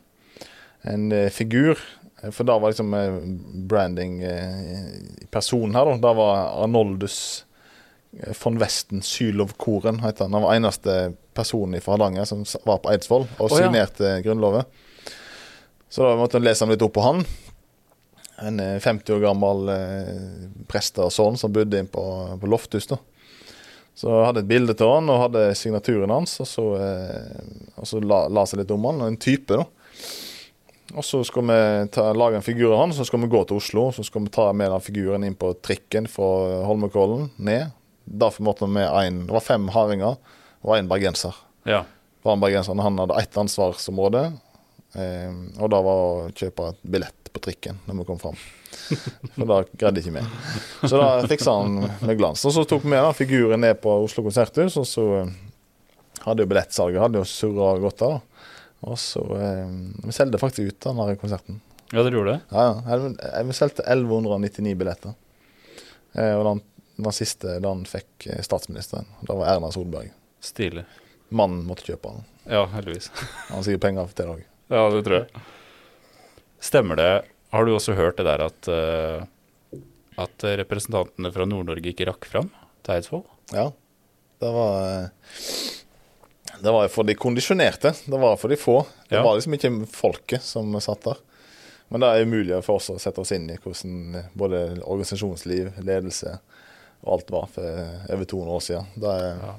en 0.89 1.13
eh, 1.15 1.29
figur 1.31 1.79
for 2.31 2.45
da 2.45 2.59
var 2.59 2.69
liksom 2.71 2.95
eh, 2.95 3.13
branding 3.67 4.23
eh, 4.23 4.39
her, 5.33 5.85
da. 5.85 5.97
Da 5.97 6.13
var 6.13 6.63
Arnoldus 6.63 7.45
eh, 8.21 8.33
von 8.45 8.59
Westen 8.59 9.03
Sylov-koren, 9.03 10.01
heter 10.01 10.25
han. 10.25 10.35
Han 10.35 10.43
var 10.43 10.55
eneste 10.55 11.13
personen 11.35 11.81
fra 11.81 11.97
Hardanger 11.97 12.25
som 12.25 12.45
var 12.65 12.79
på 12.79 12.93
Eidsvoll 12.93 13.27
og 13.39 13.49
oh, 13.49 13.57
signerte 13.57 14.05
ja. 14.07 14.21
Grunnloven. 14.23 14.69
Så 15.91 16.07
da 16.07 16.15
måtte 16.17 16.39
jeg 16.39 16.47
lese 16.47 16.69
litt 16.71 16.85
opp 16.85 16.95
på 16.95 17.05
han. 17.05 17.25
En 18.43 18.59
50 18.59 19.15
år 19.15 19.21
gammel 19.23 19.69
eh, 19.71 20.47
prest 20.71 20.99
og 20.99 21.13
sånn 21.15 21.37
som 21.39 21.53
bodde 21.55 21.79
inne 21.79 21.91
på, 21.93 22.03
på 22.41 22.51
Lofthus. 22.51 22.89
da. 22.91 22.99
Så 23.95 24.09
jeg 24.09 24.27
hadde 24.27 24.43
et 24.43 24.49
bilde 24.49 24.75
til 24.77 24.89
han 24.89 25.11
og 25.13 25.21
hadde 25.27 25.45
signaturen 25.59 26.11
hans, 26.11 26.39
og 26.43 26.49
så, 26.49 26.65
eh, 26.81 27.73
og 27.77 27.89
så 27.89 28.01
la, 28.03 28.25
la 28.33 28.47
seg 28.49 28.63
litt 28.63 28.73
om 28.75 28.89
han. 28.89 29.05
En 29.07 29.21
type, 29.21 29.59
da. 29.61 29.67
Og 30.93 31.05
så 31.07 31.23
skal 31.25 31.47
vi 31.49 31.59
ta, 31.95 32.09
lage 32.17 32.37
en 32.37 32.45
figur 32.45 32.75
av 32.75 32.83
han, 32.83 32.93
så 32.97 33.05
skal 33.09 33.23
vi 33.23 33.31
gå 33.33 33.45
til 33.49 33.61
Oslo. 33.61 33.87
Så 33.97 34.05
skal 34.05 34.27
vi 34.27 34.33
ta 34.35 34.49
med 34.57 34.73
den 34.73 34.85
figuren 34.85 35.25
inn 35.25 35.37
på 35.39 35.55
trikken 35.65 36.09
fra 36.11 36.65
Holmenkollen 36.69 37.31
ned. 37.37 37.73
Derfor 38.05 38.45
måtte 38.45 38.67
vi 38.67 38.75
med 38.77 38.89
en, 38.91 39.27
Det 39.27 39.37
var 39.37 39.45
fem 39.47 39.69
hardinger 39.73 40.19
og 40.63 40.77
én 40.77 40.89
bergenser. 40.91 41.37
Ja. 41.69 41.85
Han 42.27 42.43
bergenseren 42.43 42.83
han 42.83 42.99
hadde 42.99 43.19
ett 43.19 43.37
ansvarsområde, 43.37 44.25
eh, 44.27 44.33
og 44.93 45.69
det 45.73 45.79
var 45.87 46.01
å 46.03 46.27
kjøpe 46.37 46.67
et 46.69 46.83
billett 46.95 47.31
på 47.33 47.41
trikken 47.41 47.79
når 47.87 48.03
vi 48.03 48.05
kom 48.11 48.19
fram. 48.21 48.37
For 49.37 49.49
da 49.49 49.61
greide 49.71 50.03
ikke 50.03 50.15
vi. 50.19 50.25
Så 50.83 50.99
da 51.01 51.07
fiksa 51.31 51.55
han 51.57 51.79
med 52.03 52.19
glans. 52.19 52.43
Og 52.45 52.53
så 52.53 52.65
tok 52.69 52.85
vi 52.85 52.93
med 52.93 53.01
den 53.01 53.17
figuren 53.17 53.65
ned 53.65 53.81
på 53.81 53.95
Oslo 54.05 54.25
konserthus, 54.27 54.77
og 54.81 54.89
så 54.89 55.07
hadde 56.27 56.45
jo 56.45 56.51
billettsalget 56.51 57.03
hadde 57.03 57.23
jo 57.23 57.29
surra 57.29 57.73
godt 57.83 58.03
da. 58.03 58.13
Og 58.83 58.99
så 58.99 59.23
eh, 59.39 59.69
Vi 60.05 60.15
solgte 60.15 60.41
faktisk 60.43 60.73
ut 60.73 60.89
den 60.89 61.17
konserten. 61.21 61.61
Ja, 61.93 62.03
dere 62.03 62.17
gjorde 62.17 62.35
det? 62.35 62.41
Ja, 62.51 62.83
ja. 62.89 63.43
Vi 63.47 63.57
solgte 63.57 63.85
1199 63.87 64.75
billetter. 64.81 65.15
Eh, 66.13 66.35
og 66.35 66.45
den, 66.49 66.63
den 66.99 67.17
siste 67.17 67.59
den 67.63 67.85
fikk 67.89 68.27
eh, 68.27 68.43
statsministeren. 68.43 69.07
Da 69.29 69.37
var 69.39 69.55
Erna 69.55 69.71
Solberg. 69.75 70.11
Stilig. 70.43 70.85
Mannen 71.33 71.63
måtte 71.69 71.87
kjøpe 71.87 72.17
den. 72.17 72.25
Ja, 72.51 72.65
heldigvis. 72.73 73.11
Han 73.49 73.61
har 73.61 73.69
sikkert 73.69 73.87
penger 73.87 74.11
til 74.17 74.27
det 74.27 74.35
òg. 74.35 74.49
Ja, 74.71 74.87
det 74.93 75.03
tror 75.07 75.17
jeg. 75.19 75.45
Stemmer 76.63 76.99
det 77.01 77.11
Har 77.53 77.67
du 77.67 77.73
også 77.75 77.97
hørt 77.99 78.21
det 78.21 78.27
der 78.29 78.45
at, 78.47 78.69
uh, 78.71 79.81
at 80.23 80.47
representantene 80.63 81.33
fra 81.35 81.47
Nord-Norge 81.49 81.91
ikke 81.91 82.07
rakk 82.09 82.29
fram 82.31 82.53
til 82.85 82.95
Eidsvoll? 82.97 83.25
Ja. 83.53 83.71
Det 84.43 84.51
var 84.55 85.11
det 86.63 86.71
var 86.71 86.89
for 86.89 87.03
de 87.05 87.15
kondisjonerte. 87.15 87.91
Det 88.05 88.19
var 88.19 88.37
for 88.37 88.49
de 88.49 88.57
få. 88.57 88.85
Det 89.09 89.17
ja. 89.19 89.23
var 89.23 89.35
liksom 89.35 89.55
ikke 89.57 89.71
folket 89.91 90.45
som 90.47 90.71
satt 90.81 91.03
der. 91.09 91.19
Men 91.91 92.05
det 92.05 92.09
er 92.09 92.23
umulig 92.25 92.61
for 92.65 92.79
oss 92.79 92.87
å 92.93 93.01
sette 93.03 93.21
oss 93.21 93.35
inn 93.35 93.51
i 93.51 93.59
hvordan 93.61 94.21
både 94.39 94.61
organisasjonsliv, 94.81 95.73
ledelse 95.83 96.37
og 97.03 97.17
alt 97.17 97.33
var 97.35 97.49
for 97.53 97.81
over 98.15 98.29
200 98.31 98.55
år 98.55 98.63
siden. 98.65 98.93
Det 98.95 99.11
er, 99.11 99.43
ja. 99.43 99.57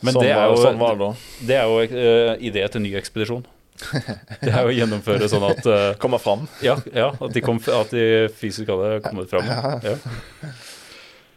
Men 0.00 0.14
sånn, 0.14 0.24
det 0.24 0.32
er, 0.32 0.40
var, 0.40 0.50
jo, 0.50 0.58
sånn 0.66 0.82
var 0.82 0.98
det. 0.98 1.10
Det 1.46 1.56
er 1.58 1.70
jo 1.70 1.78
uh, 1.94 2.32
idé 2.50 2.66
til 2.74 2.84
ny 2.84 2.92
ekspedisjon. 2.98 3.46
Det 4.42 4.50
er 4.50 4.64
jo 4.64 4.72
å 4.72 4.74
gjennomføre 4.74 5.28
sånn 5.30 5.44
at 5.46 5.66
uh, 5.70 5.92
Komme 6.02 6.18
fram? 6.22 6.48
Ja, 6.64 6.74
ja 6.90 7.12
at, 7.14 7.30
de 7.34 7.42
kom, 7.44 7.60
at, 7.62 7.92
de 7.94 8.26
fysisk 8.34 8.70
hadde 8.72 8.98
kommet 9.06 9.30
fram. 9.30 9.46
Ja. 9.46 9.94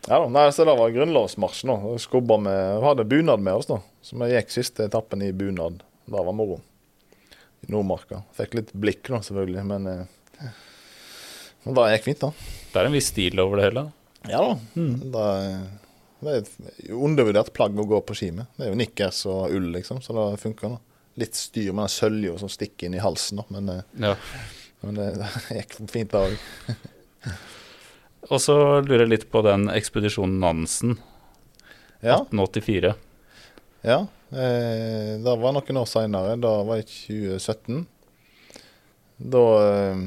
Ja, 0.07 0.27
nei, 0.29 0.47
så 0.51 0.65
Det 0.65 0.75
var 0.75 0.89
grunnlovsmarsjen. 0.89 1.69
da. 1.69 1.97
Skubba 2.01 2.37
med, 2.37 2.81
hadde 2.83 3.05
bunad 3.05 3.39
med 3.39 3.53
oss, 3.53 3.69
da. 3.69 3.79
Så 4.01 4.17
vi 4.17 4.31
gikk 4.33 4.49
siste 4.53 4.87
etappen 4.89 5.21
i 5.21 5.31
bunad. 5.31 5.83
Det 6.05 6.25
var 6.25 6.33
moro. 6.33 6.61
I 7.61 7.69
Nordmarka. 7.71 8.23
Fikk 8.33 8.57
litt 8.57 8.73
blikk, 8.73 9.05
da, 9.07 9.21
selvfølgelig, 9.21 9.65
men, 9.69 9.87
eh, 9.87 10.47
men 11.63 11.77
det 11.77 11.89
gikk 11.93 12.07
fint, 12.09 12.25
da. 12.25 12.31
Det 12.71 12.81
er 12.81 12.89
en 12.89 12.97
viss 12.97 13.11
stil 13.13 13.43
over 13.43 13.61
det 13.61 13.69
hele? 13.69 13.85
Ja 14.29 14.41
da. 14.41 14.55
Mm. 14.77 14.95
Det, 15.13 15.27
det, 16.21 16.31
er 16.31 16.39
et 16.41 16.91
undervurdert 16.93 17.53
plagg 17.53 17.77
å 17.77 17.85
gå 17.89 18.01
på 18.05 18.17
ski 18.17 18.31
med. 18.33 18.49
Det 18.57 18.65
er 18.65 18.73
jo 18.73 18.79
nikkers 18.81 19.21
og 19.29 19.53
ull, 19.53 19.69
liksom, 19.75 20.01
så 20.01 20.17
det 20.17 20.41
funker. 20.41 20.77
da. 20.77 20.90
Litt 21.19 21.35
styr 21.35 21.73
med 21.73 21.85
den 21.85 21.93
sølja 21.93 22.37
som 22.39 22.51
stikker 22.51 22.87
inn 22.87 22.95
i 22.95 23.03
halsen, 23.03 23.41
da, 23.41 23.45
men, 23.51 23.69
eh, 23.73 23.83
ja. 23.99 24.15
men 24.85 24.99
det, 24.99 25.09
det 25.19 25.59
gikk 25.59 25.77
fint, 25.91 26.13
det 26.13 26.21
òg. 26.21 26.81
Og 28.31 28.39
så 28.39 28.55
lurer 28.85 29.05
jeg 29.05 29.11
litt 29.11 29.29
på 29.33 29.41
den 29.43 29.67
ekspedisjonen 29.73 30.37
Nansen. 30.39 30.97
Ja. 31.99 32.21
1884. 32.21 32.93
Ja. 33.81 33.99
Eh, 34.31 35.17
det 35.19 35.35
var 35.41 35.55
noen 35.55 35.81
år 35.81 35.89
seinere. 35.89 36.37
Da 36.39 36.53
var 36.67 36.79
det 36.79 36.87
2017. 36.93 37.83
Da 39.31 39.43
eh, 39.65 40.03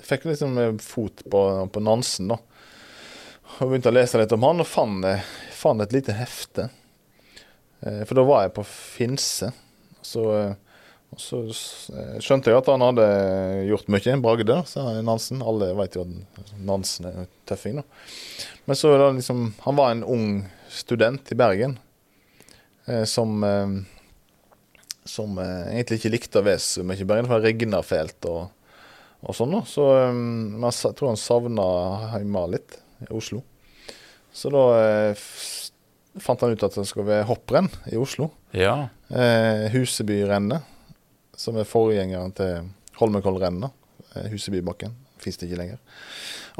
fikk 0.00 0.26
jeg 0.26 0.36
liksom 0.36 0.80
fot 0.82 1.24
på, 1.30 1.42
på 1.72 1.84
Nansen, 1.84 2.32
da. 2.32 2.40
Og 3.56 3.70
begynte 3.70 3.92
å 3.92 3.94
lese 3.94 4.18
litt 4.20 4.34
om 4.34 4.44
han, 4.46 4.62
og 4.62 4.68
fant, 4.68 5.06
fant 5.54 5.84
et 5.84 5.94
lite 5.94 6.16
hefte. 6.16 6.68
Eh, 7.80 8.02
for 8.04 8.18
da 8.18 8.26
var 8.26 8.46
jeg 8.46 8.56
på 8.56 8.66
Finse. 8.70 9.52
Så 10.06 10.30
eh, 10.36 10.54
så 11.16 11.38
eh, 11.46 12.16
skjønte 12.20 12.50
jeg 12.50 12.58
at 12.58 12.68
han 12.68 12.82
hadde 12.84 13.06
gjort 13.70 13.88
mye. 13.92 14.16
Bragde, 14.22 14.58
sa 14.68 14.84
Nansen. 15.04 15.42
Alle 15.44 15.70
vet 15.78 15.96
jo 15.96 16.04
at 16.04 16.52
Nansen 16.66 17.08
er 17.08 17.28
tøffing, 17.48 17.80
da. 17.80 17.84
Men 18.66 18.78
så 18.78 18.90
da 18.98 19.12
liksom 19.14 19.52
Han 19.62 19.76
var 19.78 19.92
en 19.92 20.02
ung 20.02 20.26
student 20.68 21.30
i 21.30 21.38
Bergen 21.38 21.76
eh, 22.90 23.04
som 23.06 23.38
Som 25.06 25.38
egentlig 25.38 26.00
ikke 26.00 26.14
likte 26.16 26.42
å 26.42 26.46
være 26.46 26.60
så 26.60 26.84
mye 26.84 27.00
i 27.00 27.06
Bergen, 27.06 27.30
for 27.30 27.38
det 27.38 27.52
regna 27.52 27.80
fælt 27.86 28.26
og, 28.26 28.48
og 29.22 29.36
sånn. 29.38 29.54
da. 29.54 29.62
Så 29.70 29.84
jeg 29.94 30.96
tror 30.98 31.12
han 31.12 31.20
savna 31.20 31.66
hjemme 32.16 32.42
litt, 32.56 32.80
i 33.06 33.12
Oslo. 33.14 33.44
Så 34.34 34.50
da 34.50 34.64
fant 36.22 36.40
han 36.44 36.54
ut 36.54 36.64
at 36.66 36.78
det 36.78 36.86
skulle 36.88 37.08
være 37.08 37.26
hopprenn 37.28 37.68
i 37.92 37.98
Oslo. 38.00 38.30
Ja. 38.56 38.88
Husebyrennet 39.72 40.72
som 41.36 41.58
er 41.60 41.68
forgjengeren 41.68 42.32
til 42.36 42.70
Holmenkollrennet. 43.00 43.74
Eh, 44.14 44.30
Husebybakken. 44.32 44.94
Fins 45.20 45.38
det 45.40 45.48
ikke 45.48 45.60
lenger. 45.60 45.80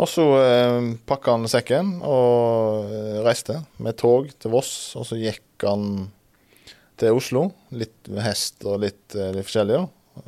Og 0.01 0.09
så 0.11 0.25
eh, 0.41 0.91
pakka 1.09 1.37
han 1.37 1.49
sekken 1.51 1.97
og 2.05 2.93
eh, 2.93 3.21
reiste 3.25 3.59
med 3.83 3.97
tog 4.01 4.29
til 4.37 4.53
Voss. 4.53 4.73
Og 5.01 5.09
så 5.09 5.19
gikk 5.21 5.65
han 5.65 6.07
til 7.01 7.17
Oslo. 7.17 7.49
Litt 7.77 8.11
med 8.13 8.25
hest 8.27 8.65
og 8.69 8.83
litt, 8.85 9.07
eh, 9.17 9.33
litt 9.37 9.49
forskjellig. 9.49 9.81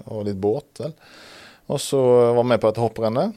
Og 0.08 0.24
litt 0.28 0.40
båt, 0.40 0.72
vel. 0.80 0.96
Og 1.68 1.80
så 1.80 2.00
var 2.00 2.40
han 2.40 2.50
med 2.54 2.64
på 2.64 2.72
et 2.72 2.80
hopprenne. 2.80 3.28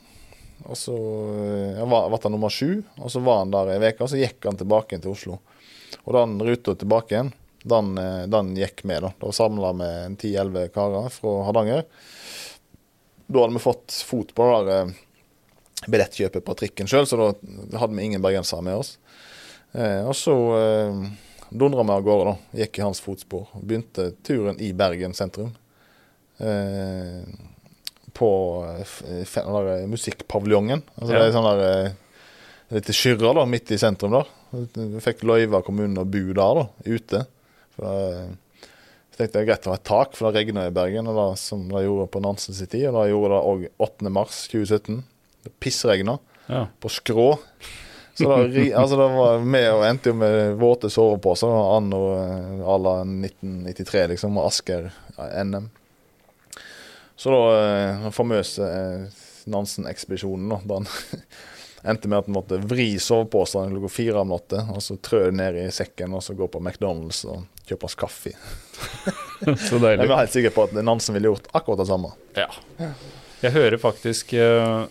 Og 0.69 0.77
så 0.77 0.95
eh, 0.95 1.79
ja, 1.79 1.87
var, 1.89 2.11
han 2.15 2.35
nummer 2.35 2.51
sju, 2.53 2.83
og 3.01 3.11
så 3.11 3.21
var 3.23 3.41
han 3.41 3.53
der 3.53 3.73
ei 3.73 3.79
uke, 3.81 4.05
og 4.05 4.11
så 4.11 4.19
gikk 4.19 4.45
han 4.45 4.59
tilbake 4.59 4.99
til 5.01 5.15
Oslo. 5.15 5.39
Og 6.05 6.13
den 6.15 6.37
ruta 6.47 6.75
tilbake 6.75 7.15
igjen, 7.15 7.31
den, 7.63 7.97
eh, 7.97 8.25
den 8.31 8.55
gikk 8.57 8.83
med. 8.89 9.01
Da 9.05 9.13
Da 9.21 9.31
samla 9.31 9.73
vi 9.77 10.15
ti-elleve 10.23 10.69
karer 10.73 11.09
fra 11.13 11.43
Hardanger. 11.47 11.83
Da 13.27 13.39
hadde 13.39 13.53
vi 13.53 13.63
fått 13.63 13.91
fot 14.05 14.33
på 14.35 14.47
det 14.47 14.57
der 14.65 14.81
eh, 14.81 14.93
billettkjøpet 15.87 16.45
på 16.45 16.55
trikken 16.59 16.87
sjøl, 16.89 17.07
så 17.09 17.17
da 17.17 17.77
hadde 17.79 17.95
vi 17.95 18.03
ingen 18.05 18.21
bergensere 18.21 18.61
med 18.65 18.81
oss. 18.81 18.97
Eh, 19.73 20.01
og 20.05 20.15
så 20.15 20.35
eh, 20.57 21.05
dundra 21.49 21.83
vi 21.83 21.95
av 21.95 22.03
gårde, 22.05 22.33
da. 22.33 22.59
Gikk 22.63 22.79
i 22.79 22.85
hans 22.85 23.01
fotspor. 23.03 23.47
Begynte 23.61 24.11
turen 24.23 24.59
i 24.61 24.73
Bergen 24.77 25.13
sentrum. 25.17 25.53
Eh, 26.41 27.23
på 28.13 28.29
der 29.07 29.87
musikkpaviljongen. 29.87 30.83
Altså, 30.95 31.13
Ja. 31.13 31.19
Det 31.19 31.27
er 31.27 31.35
sånn 31.37 31.49
der 31.49 31.85
eh, 31.85 31.91
lite 32.75 32.93
skyrre 32.95 33.33
da, 33.37 33.45
midt 33.45 33.71
i 33.71 33.77
sentrum 33.79 34.11
der. 34.11 34.27
Vi 34.51 35.01
fikk 35.03 35.23
løyve 35.27 35.59
av 35.59 35.65
kommunen 35.67 35.97
å 36.01 36.05
bo 36.07 36.23
der, 36.33 36.59
da, 36.61 36.65
ute. 36.85 37.21
For 37.75 37.85
da, 37.87 37.93
jeg 39.11 39.17
tenkte 39.17 39.35
det 39.37 39.41
er 39.43 39.47
greit 39.51 39.67
å 39.67 39.73
ha 39.73 39.77
et 39.79 39.85
tak, 39.87 40.15
for 40.17 40.27
det 40.31 40.41
regna 40.41 40.65
i 40.67 40.73
Bergen, 40.75 41.07
og 41.11 41.15
da, 41.19 41.27
som 41.39 41.63
det 41.71 41.85
gjorde 41.85 42.09
på 42.11 42.21
Nansen 42.23 42.55
sin 42.57 42.67
tid. 42.71 42.87
Og 42.91 42.97
det 43.01 43.11
gjorde 43.13 43.35
det 43.35 43.41
òg 43.51 43.65
8. 43.87 44.11
mars 44.11 44.41
2017. 44.51 45.01
Det 45.45 45.53
pissregna 45.63 46.17
Ja. 46.51 46.65
på 46.83 46.89
skrå. 46.91 47.29
Så 48.17 48.27
da, 48.27 48.41
altså 48.81 48.97
det 48.99 49.09
var 49.15 49.39
med 49.45 49.67
og 49.71 49.85
endte 49.87 50.11
jo 50.11 50.17
med 50.19 50.57
våte 50.59 50.89
soveposer 50.91 51.47
anno 51.77 52.01
eh, 52.17 52.65
à 52.67 52.75
la 52.81 52.95
1993, 53.05 54.07
liksom, 54.11 54.35
og 54.37 54.49
Asker-NM. 54.49 55.69
Så 57.15 57.31
da 57.31 57.39
eh, 57.55 58.03
den 58.03 58.15
famøse 58.15 58.67
eh, 58.67 59.23
Nansen-ekspedisjonen, 59.51 60.51
da, 60.51 60.59
da 60.67 60.81
han 60.81 60.89
endte 61.83 62.09
med 62.09 62.19
at 62.21 62.29
han 62.29 62.35
måtte 62.35 62.59
vri 62.61 62.99
soveposen 62.99 63.71
klokka 63.73 63.89
fire 63.93 64.21
om 64.21 64.33
natta, 64.33 64.65
og 64.73 64.81
så 64.83 64.97
trø 65.01 65.23
det 65.27 65.37
ned 65.37 65.57
i 65.63 65.67
sekken, 65.73 66.13
og 66.17 66.23
så 66.23 66.35
gå 66.37 66.47
på 66.51 66.61
McDonald's 66.61 67.23
og 67.29 67.45
kjøpe 67.67 67.87
oss 67.87 67.97
kaffe. 67.99 68.33
Så 69.41 69.77
deilig. 69.79 70.03
Jeg 70.03 70.09
var 70.09 70.19
helt 70.19 70.33
sikker 70.33 70.53
på 70.53 70.63
at 70.67 70.73
Nansen 70.85 71.15
ville 71.15 71.31
gjort 71.31 71.47
akkurat 71.57 71.79
det 71.81 71.87
samme. 71.89 72.11
Ja. 72.37 72.47
Jeg 73.41 73.53
hører 73.55 73.81
faktisk 73.81 74.33
uh, 74.37 74.85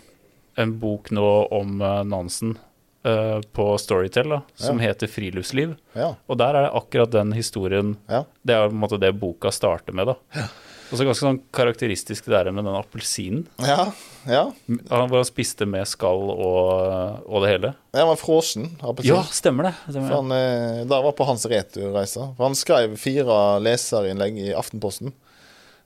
en 0.59 0.73
bok 0.83 1.13
nå 1.15 1.29
om 1.61 1.79
uh, 1.83 2.03
Nansen 2.07 2.59
Uh, 3.01 3.41
på 3.57 3.79
Storytel, 3.81 4.29
da, 4.29 4.43
som 4.61 4.77
heter 4.79 5.09
'Friluftsliv'. 5.09 5.71
Ja. 5.97 6.11
Og 6.29 6.37
der 6.37 6.53
er 6.53 6.67
det 6.67 6.73
akkurat 6.77 7.11
den 7.11 7.33
historien 7.33 7.95
Ja. 8.05 8.27
Det 8.43 8.53
er 8.53 8.69
på 8.69 8.75
en 8.75 8.83
måte 8.83 8.99
det 9.01 9.15
boka 9.17 9.49
starter 9.51 9.97
med. 9.97 10.11
da 10.13 10.43
Og 10.91 10.99
så 10.99 11.05
ganske 11.07 11.23
sånn 11.23 11.39
karakteristisk 11.55 12.25
det 12.27 12.33
der 12.35 12.51
med 12.53 12.65
den 12.67 12.75
appelsinen. 12.75 13.45
Ja. 13.63 13.93
ja. 14.27 14.43
Han- 14.91 15.09
Hvor 15.11 15.21
han 15.21 15.29
spiste 15.29 15.67
med 15.71 15.87
skall 15.87 16.25
og, 16.35 17.23
og 17.31 17.45
det 17.45 17.51
hele. 17.53 17.71
Jeg 17.95 18.09
var 18.09 18.19
frosen. 18.19 18.65
appelsin. 18.83 19.13
Ja, 19.15 19.23
stemmer 19.31 19.69
det. 19.69 19.75
For 19.85 19.93
Stemmer 19.95 20.09
det. 20.11 20.17
han, 20.19 20.33
eh, 20.35 20.85
der 20.91 21.05
var 21.07 21.13
på 21.19 21.27
hans 21.29 21.47
returreise. 21.47 22.27
For 22.37 22.43
han 22.49 22.59
skrev 22.59 22.97
fire 22.99 23.39
leserinnlegg 23.63 24.39
i 24.49 24.53
Aftenposten 24.59 25.13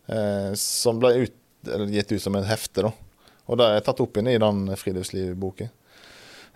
eh, 0.08 0.52
som 0.56 0.98
ble 1.04 1.12
ut, 1.26 1.36
eller 1.68 1.92
gitt 1.92 2.12
ut 2.16 2.22
som 2.24 2.36
et 2.40 2.48
hefte. 2.48 2.86
da. 2.88 2.92
Og 3.48 3.60
det 3.60 3.68
er 3.74 3.84
tatt 3.84 4.00
opp 4.00 4.16
inn 4.16 4.28
i 4.32 4.38
den 4.40 4.66
friluftslivboken. 4.80 5.68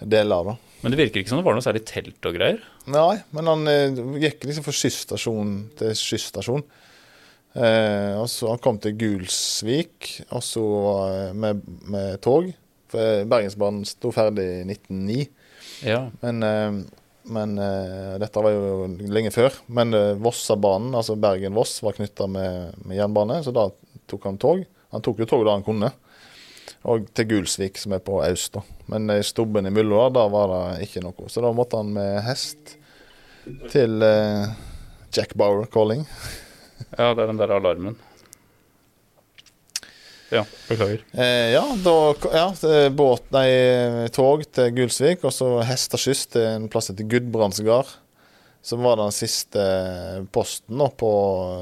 Deler 0.00 0.36
av 0.40 0.46
det. 0.46 0.56
Men 0.80 0.92
det 0.94 0.98
virker 1.00 1.20
ikke 1.20 1.28
som 1.32 1.40
det 1.40 1.44
var 1.48 1.56
noe 1.58 1.64
særlig 1.64 1.84
telt 1.90 2.24
og 2.30 2.36
greier. 2.36 2.60
Nei, 2.86 3.16
men 3.34 3.48
han 3.50 3.68
eh, 3.68 3.90
gikk 4.24 4.44
liksom 4.46 4.64
fra 4.64 4.72
skysstasjon 4.78 5.56
til 5.80 5.96
skysstasjon. 5.98 6.62
Eh, 7.58 8.14
og 8.20 8.28
så 8.30 8.52
Han 8.52 8.62
kom 8.62 8.78
til 8.82 8.94
Gulsvik, 8.98 10.12
og 10.30 10.42
så 10.46 10.64
eh, 11.08 11.34
med, 11.34 11.62
med 11.90 12.20
tog. 12.24 12.52
For 12.88 13.26
Bergensbanen 13.28 13.84
sto 13.88 14.12
ferdig 14.14 14.46
i 14.60 14.64
1909. 14.68 15.26
Ja. 15.88 16.00
Men, 16.22 16.42
eh, 16.42 16.72
men 17.28 17.58
eh, 17.58 18.14
dette 18.22 18.44
var 18.44 18.54
jo 18.54 18.86
lenge 19.10 19.32
før. 19.34 19.58
Men 19.66 19.94
eh, 19.96 20.14
Vossabanen, 20.22 20.94
altså 20.96 21.18
Bergen-Voss, 21.20 21.80
var 21.84 21.98
knytta 21.98 22.28
med, 22.30 22.78
med 22.84 23.00
jernbane, 23.00 23.42
så 23.44 23.54
da 23.54 23.68
tok 24.08 24.30
han 24.30 24.40
tog. 24.40 24.62
Han 24.94 25.04
tok 25.04 25.24
jo 25.24 25.28
tog 25.28 25.44
da 25.46 25.58
han 25.58 25.66
kunne. 25.66 25.92
Og 26.88 27.08
til 27.16 27.26
Gulsvik, 27.32 27.78
som 27.80 27.92
er 27.96 28.02
på 28.04 28.20
øst. 28.22 28.54
da. 28.54 28.62
Men 28.92 29.10
i 29.10 29.22
stubben 29.26 29.66
imellom, 29.66 30.12
da, 30.12 30.22
da 30.22 30.28
var 30.32 30.52
det 30.54 30.86
ikke 30.86 31.02
noe. 31.04 31.28
Så 31.28 31.42
da 31.44 31.52
måtte 31.52 31.80
han 31.80 31.90
med 31.96 32.22
hest 32.24 32.76
til 33.72 34.04
eh, 34.04 34.52
Jack 35.14 35.34
Bauer 35.34 35.66
calling. 35.72 36.06
Ja, 36.96 37.12
det 37.14 37.22
er 37.22 37.26
den 37.26 37.40
der 37.40 37.56
alarmen. 37.56 37.98
Ja, 40.28 40.42
beklager. 40.68 41.04
Eh, 41.12 41.50
ja, 41.54 41.62
da 41.84 41.94
ja, 42.34 42.48
båt, 42.92 43.30
nei, 43.32 43.48
tog 44.12 44.44
til 44.52 44.74
Gulsvik, 44.76 45.24
og 45.24 45.32
så 45.32 45.54
hesteskyss 45.64 46.26
til 46.34 46.44
en 46.44 46.68
plass 46.72 46.92
etter 46.92 47.08
Gudbrandsgard. 47.08 47.94
Som 48.60 48.82
var 48.84 48.98
den 49.00 49.14
siste 49.14 49.62
posten 50.34 50.80
da, 50.82 50.90
på 50.90 51.12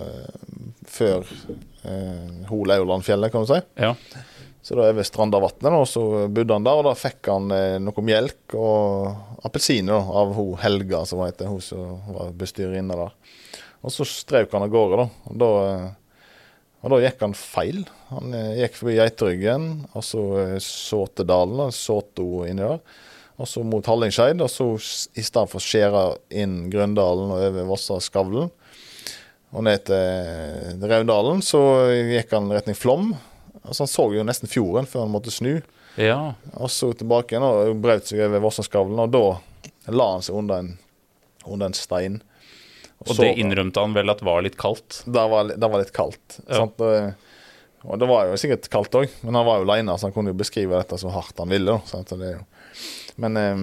eh, 0.01 0.57
før 0.91 1.29
eh, 1.87 2.47
Hol 2.49 2.73
Aurlandfjellet, 2.75 3.31
kan 3.31 3.45
du 3.45 3.53
si. 3.53 3.61
Ja. 3.79 3.93
Så 4.67 4.75
da 4.75 4.89
er 4.89 4.97
ved 4.97 5.07
Strandavatnet, 5.07 5.71
og 5.71 5.87
så 5.87 6.03
bodde 6.27 6.57
han 6.57 6.67
der, 6.67 6.81
og 6.81 6.89
da 6.89 6.97
fikk 6.99 7.29
han 7.31 7.53
eh, 7.55 7.77
noe 7.79 8.03
melk 8.03 8.57
og 8.59 9.45
appelsiner 9.47 10.11
av 10.23 10.33
hun 10.35 10.57
Helga, 10.59 11.05
som 11.07 11.23
hun 11.23 11.29
heter, 11.29 11.53
hun 11.53 11.63
som 11.63 12.01
var 12.17 12.33
bestyrerinne 12.35 12.97
der. 12.99 13.15
Og 13.85 13.93
så 13.93 14.07
strøk 14.09 14.55
han 14.57 14.65
av 14.67 14.73
gårde, 14.73 15.05
da. 15.05 15.31
Og 15.31 15.41
da, 15.43 15.51
eh, 15.71 16.23
og 16.83 16.93
da 16.95 17.01
gikk 17.03 17.25
han 17.27 17.37
feil. 17.39 17.83
Han 18.13 18.37
eh, 18.37 18.63
gikk 18.63 18.79
forbi 18.81 18.97
Geiteryggen, 18.99 19.69
og 19.93 20.07
så 20.07 20.23
eh, 20.43 20.57
Såtedalen, 20.63 21.61
da, 21.65 21.69
Såto 21.75 22.47
inni 22.49 22.65
der. 22.65 22.81
Og 23.37 23.49
så 23.51 23.61
mot 23.67 23.85
Hallingskeid, 23.85 24.41
og 24.41 24.49
så 24.49 24.71
i 24.77 25.25
stedet 25.25 25.51
for 25.53 25.61
å 25.61 25.65
skjære 25.65 26.05
inn 26.41 26.71
Grøndalen 26.73 27.35
og 27.35 27.43
over 27.51 27.67
Vossa-skavlen 27.69 28.49
og 29.57 29.65
ned 29.65 29.85
til 29.89 30.83
Raudalen, 30.91 31.43
så 31.45 31.61
gikk 31.93 32.33
han 32.35 32.49
retning 32.53 32.77
Flom. 32.77 33.11
Altså 33.63 33.85
Han 33.85 33.91
så 33.93 34.07
jo 34.15 34.25
nesten 34.27 34.51
fjorden 34.51 34.89
før 34.89 35.05
han 35.05 35.13
måtte 35.15 35.33
snu. 35.35 35.61
ja. 35.97 36.35
Og 36.57 36.71
så 36.73 36.91
tilbake 36.97 37.35
igjen 37.35 37.47
og 37.47 37.77
brøt 37.83 38.09
seg 38.09 38.25
over 38.27 38.43
Vosseskavlen, 38.45 39.01
og 39.05 39.13
da 39.15 39.93
la 39.93 40.09
han 40.15 40.25
seg 40.25 40.37
under 40.39 40.65
en, 40.65 40.73
under 41.47 41.71
en 41.71 41.77
stein. 41.77 42.21
Og 43.05 43.11
så- 43.15 43.23
det 43.23 43.35
innrømte 43.43 43.83
han 43.85 43.93
vel 43.95 44.11
at 44.11 44.23
var 44.25 44.43
litt 44.43 44.57
kaldt. 44.57 45.03
Det 45.05 45.25
var, 45.31 45.45
det 45.53 45.69
var 45.71 45.79
litt 45.83 45.93
kaldt. 45.93 46.39
Ja. 46.49 46.63
Sant? 46.65 46.81
Og, 47.87 47.99
det 48.01 48.09
var 48.09 48.27
jo 48.27 48.39
sikkert 48.41 48.69
kaldt 48.73 48.97
òg, 48.99 49.11
men 49.23 49.35
han 49.39 49.47
var 49.47 49.61
jo 49.61 49.67
aleine, 49.69 49.95
så 49.99 50.09
han 50.09 50.13
kunne 50.17 50.33
jo 50.33 50.39
beskrive 50.41 50.75
dette 50.81 50.97
så 50.99 51.11
hardt 51.13 51.39
han 51.39 51.49
ville. 51.53 51.77
Sant? 51.87 52.09
Det 52.19 52.33
er. 52.35 52.41
Men 53.23 53.37
eh, 53.37 53.61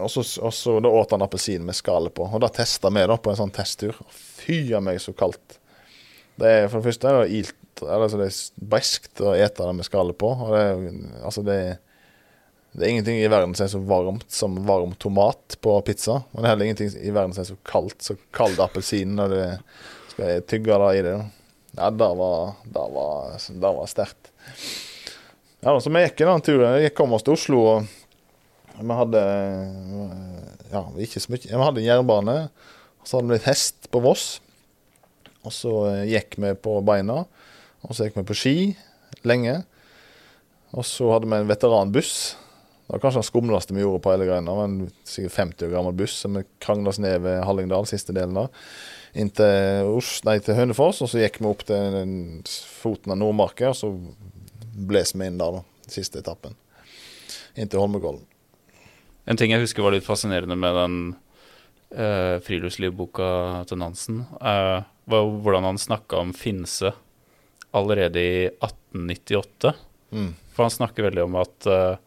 og 0.00 0.08
så 0.10 0.80
da 0.82 0.88
åt 0.88 1.10
han 1.14 1.22
appelsin 1.22 1.62
med 1.68 1.76
skallet 1.76 2.14
på, 2.16 2.24
og 2.26 2.40
da 2.40 2.48
testa 2.48 2.90
vi 2.90 3.04
da 3.06 3.16
på 3.20 3.30
en 3.30 3.36
sånn 3.38 3.52
testtur. 3.54 3.94
Fy 4.10 4.72
a 4.74 4.80
meg, 4.80 4.98
så 5.04 5.12
kaldt. 5.14 5.58
Det 6.40 6.48
er, 6.48 6.68
for 6.72 6.80
det 6.80 6.88
første 6.88 7.08
er 7.10 7.20
det 7.20 7.36
ilt, 7.36 7.56
eller, 7.84 8.06
altså 8.08 8.18
det 8.22 8.26
er 8.32 8.66
breskt 8.72 9.20
å 9.20 9.34
ete 9.36 9.66
det 9.68 9.76
med 9.76 9.84
skallet 9.86 10.16
på. 10.18 10.32
Og 10.32 10.50
det, 10.56 10.64
er, 10.64 11.22
altså 11.28 11.44
det, 11.44 11.58
er- 11.68 11.78
det 12.72 12.84
er 12.86 12.92
ingenting 12.92 13.18
i 13.18 13.30
verden 13.30 13.54
som 13.56 13.64
er 13.66 13.72
så 13.72 13.80
varmt 13.82 14.30
som 14.30 14.58
varm 14.66 14.92
tomat 15.02 15.56
på 15.64 15.72
pizza. 15.86 16.20
Og 16.30 16.38
det 16.38 16.46
er 16.46 16.52
heller 16.52 16.68
ingenting 16.68 16.92
i 17.02 17.14
verden 17.14 17.34
som 17.34 17.42
er 17.42 17.48
så 17.48 17.58
kaldt 17.66 18.04
som 18.06 18.20
kald 18.36 18.60
appelsin 18.62 19.16
når 19.18 19.32
du 19.34 19.40
skal 20.12 20.44
tygge 20.50 20.78
det 20.84 20.90
i 21.00 21.02
det. 21.08 21.16
Ja, 21.78 21.90
det 21.90 22.10
var, 22.20 22.52
det 22.64 22.84
var, 22.94 23.40
var 23.66 23.90
sterkt. 23.90 24.30
Ja, 25.60 25.74
så 25.76 25.90
vi 25.92 26.02
gikk 26.04 26.22
den 26.22 26.44
turen. 26.46 26.78
Vi 26.78 26.92
kom 26.94 27.12
oss 27.12 27.26
til 27.26 27.34
Oslo. 27.34 27.64
og 27.66 28.80
vi 28.80 28.96
hadde 28.96 29.22
ja, 30.70 30.84
ikke 31.02 31.20
så 31.20 31.32
mye. 31.34 31.42
Vi 31.42 31.64
hadde 31.64 31.84
jernbane. 31.84 32.36
og 33.02 33.08
Så 33.08 33.18
hadde 33.18 33.28
vi 33.28 33.36
litt 33.36 33.50
hest 33.50 33.90
på 33.92 34.02
Voss. 34.04 34.28
Og 35.44 35.54
så 35.54 35.74
eh, 35.90 36.06
gikk 36.14 36.38
vi 36.40 36.54
på 36.54 36.78
beina. 36.86 37.24
Og 37.84 37.96
så 37.96 38.06
gikk 38.06 38.20
vi 38.20 38.26
på 38.30 38.38
ski 38.38 38.56
lenge. 39.26 39.60
Og 40.70 40.86
så 40.86 41.10
hadde 41.12 41.28
vi 41.28 41.38
en 41.38 41.50
veteranbuss. 41.50 42.14
Det 42.90 42.96
var 42.96 43.02
kanskje 43.04 43.20
den 43.20 43.26
skumleste 43.28 43.74
vi 43.76 43.84
gjorde 43.84 44.02
på 44.02 44.10
hele 44.10 44.24
greia. 44.26 44.42
Det 44.42 44.54
var 44.58 44.64
en 44.66 44.88
sikkert 45.06 45.32
50 45.36 45.66
år 45.68 45.74
gammel 45.76 45.92
buss 46.00 46.14
som 46.24 46.34
vi 46.34 46.40
krangla 46.58 46.90
oss 46.90 46.98
ned 46.98 47.20
ved 47.22 47.44
Hallingdal, 47.46 47.86
siste 47.86 48.10
delen 48.16 48.34
da. 48.34 48.48
Inn 49.14 49.30
til, 49.30 49.86
Os 49.94 50.08
nei, 50.26 50.40
til 50.42 50.58
Hønefoss, 50.58 50.98
og 51.06 51.12
så 51.12 51.20
gikk 51.22 51.38
vi 51.38 51.46
opp 51.46 51.62
til 51.68 52.00
foten 52.82 53.14
av 53.14 53.20
Nordmarka, 53.20 53.70
og 53.70 53.78
så 53.78 53.92
bles 54.90 55.14
vi 55.14 55.30
inn 55.30 55.38
der, 55.38 55.60
da. 55.60 55.86
Siste 55.86 56.18
etappen. 56.18 56.58
Inn 57.54 57.70
til 57.70 57.78
Holmenkollen. 57.78 58.26
En 59.30 59.38
ting 59.38 59.54
jeg 59.54 59.62
husker 59.62 59.86
var 59.86 59.94
litt 59.94 60.10
fascinerende 60.10 60.58
med 60.58 60.74
den 60.80 60.98
uh, 61.94 62.42
friluftslivboka 62.42 63.30
til 63.70 63.84
Nansen, 63.84 64.24
uh, 64.42 64.82
var 64.82 65.32
hvordan 65.46 65.70
han 65.70 65.78
snakka 65.78 66.24
om 66.24 66.34
Finse 66.34 66.90
allerede 67.70 68.18
i 68.18 68.36
1898. 68.50 69.76
Mm. 70.10 70.30
For 70.56 70.66
han 70.66 70.78
snakker 70.80 71.06
veldig 71.06 71.28
om 71.28 71.36
at 71.38 71.66
eh, 71.70 72.00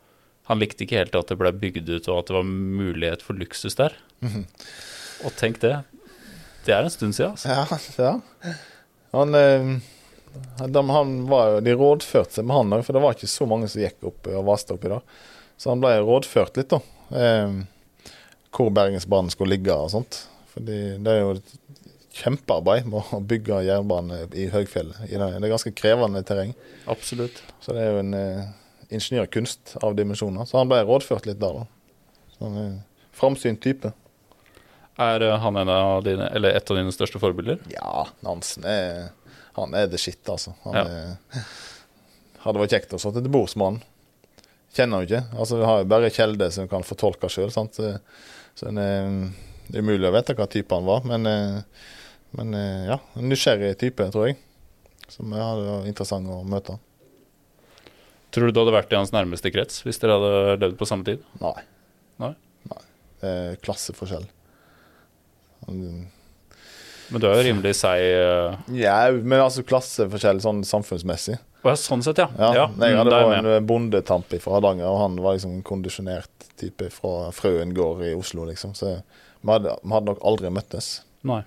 han 0.50 0.60
likte 0.60 0.84
ikke 0.86 1.00
helt 1.00 1.16
at 1.16 1.32
det 1.32 1.40
ble 1.40 1.54
bygd 1.56 1.88
ut, 1.88 2.08
og 2.12 2.20
at 2.20 2.30
det 2.30 2.36
var 2.36 2.48
mulighet 2.48 3.24
for 3.24 3.40
luksus 3.40 3.78
der. 3.80 3.96
Mhm. 4.24 4.46
Og 5.24 5.36
tenk 5.40 5.62
det. 5.64 5.78
Det 6.66 6.74
er 6.76 6.84
en 6.84 6.92
stund 6.92 7.16
siden, 7.16 7.36
altså. 7.36 8.00
Ja, 8.02 8.14
ja. 8.44 8.56
Han, 9.14 9.36
eh, 9.36 9.70
de, 10.68 10.84
han 10.90 11.14
var 11.30 11.62
de 11.64 11.76
rådførte 11.78 12.40
seg 12.40 12.48
med 12.48 12.58
han 12.58 12.76
òg, 12.76 12.84
for 12.84 12.96
det 12.96 13.04
var 13.04 13.16
ikke 13.16 13.32
så 13.32 13.48
mange 13.48 13.70
som 13.72 13.84
gikk 13.84 14.04
opp 14.10 14.28
og 14.32 14.48
vaste 14.50 14.76
oppi 14.76 14.92
dag. 14.92 15.16
Så 15.60 15.72
han 15.72 15.84
ble 15.84 15.96
rådført 16.04 16.60
litt, 16.60 16.74
da. 16.74 16.82
Eh, 17.16 18.12
hvor 18.54 18.72
Bergensbanen 18.74 19.32
skulle 19.34 19.56
ligge 19.56 19.76
og 19.76 19.92
sånt. 19.94 20.26
Fordi 20.54 20.80
det 21.02 21.14
er 21.14 21.22
jo 21.24 21.38
et 21.38 21.54
kjempearbeid 22.14 22.90
med 22.90 23.14
å 23.16 23.22
bygge 23.26 23.64
jernbane 23.66 24.26
i 24.38 24.50
høgfjellet. 24.54 25.06
Det, 25.08 25.18
det 25.18 25.48
er 25.48 25.54
ganske 25.56 25.74
krevende 25.78 26.22
terreng. 26.28 26.52
Absolutt. 26.92 27.40
Så 27.64 27.74
det 27.74 27.86
er 27.86 27.96
jo 27.96 28.04
en 28.04 28.14
eh, 28.18 28.52
ingeniørkunst 28.90 29.78
av 29.84 29.96
dimensjoner. 29.98 30.46
Så 30.50 30.58
han 30.60 30.70
ble 30.72 30.82
rådført 30.88 31.28
litt 31.30 31.40
der, 31.42 31.62
da. 31.62 32.24
Så 32.36 32.46
han 32.48 32.58
er 32.58 32.66
en 32.72 32.80
framsynt 33.16 33.62
type. 33.64 33.94
Er 35.02 35.22
eh, 35.26 35.38
han 35.42 35.58
en 35.58 35.70
av 35.74 36.04
dine, 36.06 36.28
eller 36.36 36.54
et 36.58 36.70
av 36.70 36.78
dine 36.78 36.94
største 36.94 37.22
forbilder? 37.22 37.62
Ja, 37.74 38.08
Nansen 38.26 38.66
er 38.70 39.12
Han 39.56 39.74
er 39.78 39.86
the 39.88 39.98
shit, 40.02 40.22
altså. 40.30 40.56
Han 40.64 40.74
Ja. 40.74 40.84
er, 40.84 41.44
hadde 42.42 42.60
vært 42.60 42.72
kjekt 42.74 42.94
å 42.94 43.00
sitte 43.00 43.22
til 43.22 43.30
bords 43.32 43.54
med 43.56 43.66
han. 43.68 43.82
Kjenner 44.74 45.04
jo 45.04 45.08
ikke. 45.08 45.20
Altså, 45.38 45.58
Vi 45.60 45.66
har 45.70 45.78
jo 45.84 45.90
bare 45.92 46.10
Kjelde 46.10 46.48
som 46.52 46.68
kan 46.68 46.82
fortolke 46.82 47.30
sjøl. 47.30 47.52
Så 47.54 48.00
så 48.56 48.68
en 48.68 48.78
er, 48.82 49.30
det 49.70 49.78
er 49.78 49.84
umulig 49.86 50.10
å 50.10 50.14
vite 50.14 50.34
hva 50.38 50.48
type 50.50 50.74
han 50.74 50.86
var. 50.86 51.06
Men, 51.06 51.26
eh, 51.30 51.62
men 52.38 52.54
eh, 52.58 52.86
ja, 52.90 52.98
en 53.16 53.30
nysgjerrig 53.30 53.78
type, 53.78 54.10
tror 54.12 54.28
jeg. 54.32 54.38
Som 55.08 55.32
hadde 55.38 55.68
vært 55.70 55.88
interessant 55.92 56.28
å 56.34 56.42
møte. 56.44 56.80
Tror 58.34 58.50
du 58.50 58.56
du 58.56 58.64
hadde 58.64 58.74
vært 58.74 58.94
i 58.94 58.98
hans 58.98 59.14
nærmeste 59.14 59.52
krets 59.54 59.84
hvis 59.86 60.02
dere 60.02 60.18
hadde 60.18 60.58
levd 60.64 60.78
på 60.80 60.90
samme 60.90 61.06
tid? 61.06 61.22
Nei. 61.42 61.56
Nei? 62.24 62.34
Nei. 62.72 62.84
Er 63.30 63.62
klasseforskjell. 63.64 64.26
Men 65.70 67.22
du 67.22 67.28
er 67.30 67.38
jo 67.38 67.46
rimelig 67.46 67.76
seig 67.78 68.02
uh, 68.18 68.58
Ja, 68.76 68.98
men 69.14 69.38
altså 69.40 69.64
klasseforskjell 69.68 70.42
sånn 70.44 70.64
samfunnsmessig. 70.68 71.38
Å 71.64 71.72
ja, 71.72 71.78
sånn 71.80 72.02
sett, 72.04 72.20
ja. 72.20 72.28
Ja, 72.36 72.50
ja 72.58 72.66
jeg 72.90 72.98
hadde 73.00 73.14
da 73.14 73.22
er 73.22 73.30
vært 73.30 73.46
med. 73.46 73.54
en 73.62 73.68
bondetamp 73.70 74.34
fra 74.44 74.58
Hardanger, 74.58 74.90
og 74.90 75.00
han 75.00 75.22
var 75.24 75.38
liksom 75.38 75.54
en 75.60 75.64
kondisjonert 75.64 76.50
type 76.60 76.90
fra 76.92 77.30
Frøen 77.36 77.72
gård 77.78 78.04
i 78.04 78.12
Oslo, 78.18 78.44
liksom. 78.50 78.74
Så 78.76 78.98
vi 78.98 79.52
hadde, 79.52 79.78
vi 79.80 79.94
hadde 79.94 80.12
nok 80.12 80.26
aldri 80.28 80.52
møttes, 80.52 80.90
Nei. 81.28 81.40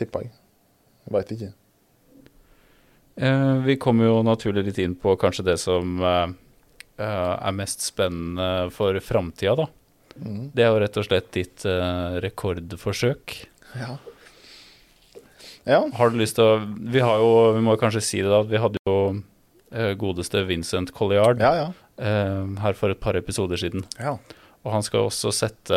tipper 0.00 0.24
jeg. 0.24 0.32
Jeg 1.04 1.16
veit 1.18 1.36
ikke. 1.36 1.52
Eh, 3.16 3.54
vi 3.64 3.76
kommer 3.80 4.10
jo 4.10 4.18
naturlig 4.26 4.66
litt 4.66 4.80
inn 4.82 4.94
på 5.00 5.14
kanskje 5.20 5.46
det 5.46 5.56
som 5.62 5.96
eh, 6.04 6.34
eh, 7.00 7.32
er 7.48 7.54
mest 7.56 7.84
spennende 7.86 8.68
for 8.74 8.98
framtida, 9.00 9.54
da. 9.62 9.68
Mm. 10.16 10.50
Det 10.56 10.64
er 10.64 10.70
jo 10.72 10.80
rett 10.80 10.98
og 11.00 11.04
slett 11.04 11.26
ditt 11.36 11.64
rekordforsøk. 12.24 13.34
Ja. 13.76 13.96
ja. 15.68 15.80
Har 15.98 16.12
du 16.12 16.16
lyst 16.16 16.38
til 16.38 16.46
å 16.46 16.54
Vi 16.64 17.02
har 17.04 17.20
jo, 17.20 17.32
vi 17.52 17.64
må 17.66 17.74
kanskje 17.76 18.00
si 18.04 18.22
det, 18.22 18.30
da. 18.32 18.40
Vi 18.48 18.60
hadde 18.62 18.80
jo 18.88 18.94
godeste 20.00 20.40
Vincent 20.48 20.92
Colliard 20.96 21.42
Ja, 21.42 21.50
ja. 21.58 21.66
her 22.62 22.76
for 22.78 22.94
et 22.94 23.00
par 23.02 23.18
episoder 23.18 23.60
siden. 23.60 23.84
ja. 24.00 24.16
Og 24.64 24.72
han 24.72 24.82
skal 24.82 25.04
også 25.06 25.30
sette 25.30 25.76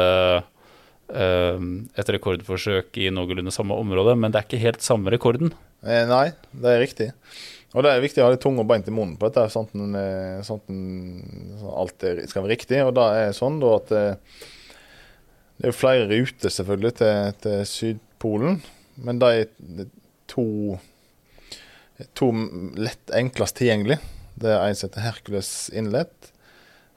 et 1.13 2.09
rekordforsøk 2.15 2.95
i 2.97 3.11
noenlunde 3.13 3.51
samme 3.53 3.75
område, 3.77 4.15
men 4.17 4.31
det 4.31 4.39
er 4.39 4.47
ikke 4.47 4.63
helt 4.63 4.81
samme 4.81 5.11
rekorden. 5.13 5.51
Eh, 5.85 6.03
nei, 6.09 6.27
det 6.51 6.71
er 6.73 6.81
riktig. 6.83 7.09
Og 7.77 7.85
det 7.85 7.91
er 7.93 8.01
viktig 8.03 8.23
å 8.23 8.25
ha 8.25 8.33
litt 8.33 8.41
tunge 8.43 8.65
beint 8.67 8.87
i 8.89 8.93
munnen 8.93 9.15
på 9.19 9.29
dette, 9.29 9.45
sånn 9.53 9.67
at, 9.69 9.75
eh, 9.99 10.39
sånn 10.47 10.61
sånn 11.61 11.75
alt 11.83 12.05
skal 12.27 12.43
være 12.43 12.55
riktig. 12.55 12.81
Og 12.83 12.95
det 12.97 13.05
er 13.21 13.37
sånn 13.37 13.59
da 13.61 13.75
at 13.77 13.93
eh, 13.95 14.15
det 15.59 15.67
er 15.67 15.73
jo 15.73 15.77
flere 15.77 16.09
ruter 16.09 16.53
selvfølgelig 16.55 16.93
til, 16.99 17.33
til 17.43 17.63
Sydpolen, 17.67 18.61
men 19.03 19.19
de 19.19 19.31
er 19.43 19.87
to, 20.31 20.79
to 22.15 22.31
lett 22.79 23.15
enklest 23.15 23.59
tilgjengelig. 23.59 23.99
Det 24.39 24.53
er 24.55 24.65
en 24.65 24.77
som 24.79 24.87
heter 24.87 25.03
Hercules 25.03 25.51
Inlet, 25.75 26.31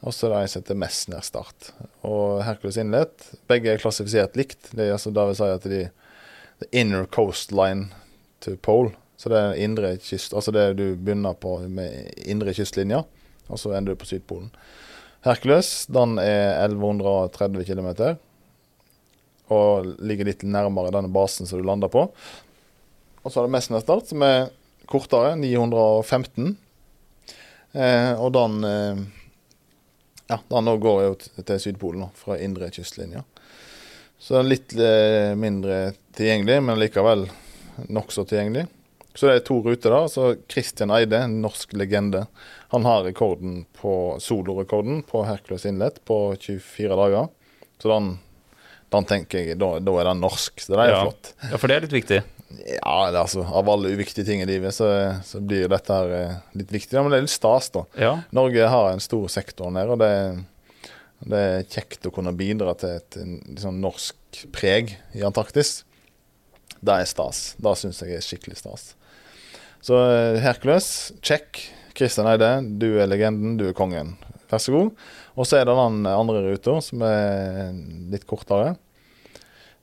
og 0.03 0.15
så 0.15 0.29
er 0.29 0.33
det 0.33 0.43
en 0.43 0.53
som 0.53 0.63
heter 0.63 0.79
Messner 0.79 1.27
Start. 1.27 1.73
Og 2.07 2.43
Hercules 2.47 2.79
Inlet, 2.79 3.33
begge 3.51 3.75
er 3.75 3.83
klassifisert 3.83 4.39
likt. 4.39 4.71
Det, 4.71 4.87
er 4.87 4.95
altså, 4.95 5.11
det 5.15 5.27
vil 5.31 5.39
si 5.39 5.51
at 5.59 5.67
de 5.71 5.83
the 6.63 6.69
inner 6.79 7.05
coastline 7.11 7.91
pole. 8.63 8.93
Så 9.17 9.31
det 9.31 9.39
er 9.39 9.61
indre 9.63 9.97
kyst, 10.03 10.35
altså 10.35 10.51
det 10.55 10.65
du 10.79 10.87
begynner 10.97 11.37
på 11.39 11.59
med 11.71 12.11
indre 12.27 12.55
kystlinja, 12.57 13.05
og 13.47 13.61
så 13.61 13.75
ender 13.77 13.93
du 13.93 14.01
på 14.01 14.09
Sydpolen. 14.09 14.51
Hercules 15.23 15.87
den 15.87 16.17
er 16.19 16.65
1130 16.65 17.63
km 17.69 17.91
og 19.53 19.93
ligger 20.03 20.27
litt 20.27 20.43
nærmere 20.47 20.91
denne 20.95 21.13
basen 21.13 21.47
som 21.47 21.61
du 21.61 21.67
lander 21.67 21.91
på. 21.93 22.07
Og 23.23 23.31
så 23.31 23.41
er 23.41 23.47
det 23.47 23.55
Messner 23.55 23.83
Start, 23.83 24.09
som 24.11 24.25
er 24.27 24.49
kortere, 24.91 25.37
915. 25.39 26.57
Eh, 27.73 28.13
og 28.19 28.33
den 28.35 28.65
eh, 28.69 29.05
Ja, 30.33 30.39
den 30.49 30.71
går 30.81 31.03
jo 31.05 31.15
til 31.21 31.61
Sydpolen, 31.61 32.07
fra 32.17 32.39
indre 32.41 32.71
kystlinja. 32.73 33.23
Så 34.19 34.39
den 34.39 34.47
er 34.47 34.51
litt 34.51 34.75
eh, 34.79 35.33
mindre 35.37 35.79
tilgjengelig, 36.17 36.59
men 36.65 36.81
likevel 36.81 37.27
nokså 37.89 38.25
tilgjengelig. 38.29 38.67
Så 39.15 39.29
det 39.29 39.35
er 39.37 39.45
to 39.45 39.59
ruter, 39.61 39.93
da. 39.93 40.07
Så 40.09 40.31
Christian 40.49 40.91
Eide, 40.97 41.19
en 41.27 41.41
norsk 41.45 41.75
legende, 41.77 42.25
han 42.73 42.87
har 42.89 43.03
rekorden 43.05 43.65
på 43.77 44.17
solorekorden 44.25 45.03
på 45.05 45.25
Hercules 45.29 45.67
Inlet 45.69 45.99
på 46.09 46.17
24 46.41 46.97
dager. 46.97 47.29
Så 47.83 47.91
den, 47.93 48.15
den 48.95 49.05
tenker 49.11 49.43
jeg, 49.51 49.59
da, 49.61 49.75
da 49.85 49.99
er 50.01 50.09
den 50.09 50.23
norsk. 50.25 50.61
Så 50.65 50.73
det 50.73 50.81
er 50.87 50.95
Ja. 50.95 51.03
flott. 51.05 51.35
Ja, 51.51 51.59
for 51.61 51.69
det 51.69 51.77
er 51.77 51.85
litt 51.89 51.99
viktig. 51.99 52.23
Ja, 52.53 52.97
det 53.13 53.21
altså, 53.21 53.45
av 53.49 53.69
alle 53.73 53.93
uviktige 53.93 54.25
ting 54.29 54.41
i 54.45 54.49
livet, 54.49 54.75
så, 54.77 54.89
så 55.25 55.41
blir 55.45 55.69
dette 55.73 55.93
her 55.93 56.11
eh, 56.17 56.35
litt 56.57 56.73
viktig. 56.73 56.97
Ja, 56.97 57.03
men 57.05 57.13
det 57.13 57.21
er 57.21 57.27
litt 57.29 57.33
stas, 57.37 57.69
da. 57.73 57.85
Ja. 58.01 58.15
Norge 58.33 58.67
har 58.69 58.91
en 58.93 59.01
stor 59.01 59.29
sektor 59.33 59.71
nede, 59.73 59.93
og 59.93 60.01
det, 60.01 60.11
det 61.29 61.41
er 61.53 61.65
kjekt 61.73 62.09
å 62.09 62.13
kunne 62.13 62.33
bidra 62.37 62.75
til 62.81 62.97
et 62.97 63.17
sånn 63.61 63.81
norsk 63.85 64.45
preg 64.57 64.97
i 65.17 65.25
Antarktis. 65.25 65.83
Det 66.83 66.95
er 66.99 67.07
stas. 67.07 67.43
Det 67.63 67.73
syns 67.79 68.03
jeg 68.03 68.19
er 68.19 68.25
skikkelig 68.27 68.59
stas. 68.59 68.89
Så 69.83 69.99
eh, 69.99 70.41
Hercules, 70.43 71.13
check. 71.23 71.61
Kristian 71.95 72.27
Eide, 72.31 72.49
du 72.81 72.89
er 73.03 73.07
legenden, 73.11 73.59
du 73.61 73.67
er 73.69 73.77
kongen. 73.77 74.15
Vær 74.51 74.61
så 74.63 74.73
god. 74.75 74.95
Og 75.37 75.47
så 75.49 75.59
er 75.61 75.67
det 75.69 75.75
den 75.77 76.07
andre 76.09 76.41
ruta, 76.47 76.79
som 76.85 77.03
er 77.07 77.71
litt 78.13 78.25
kortere. 78.29 78.75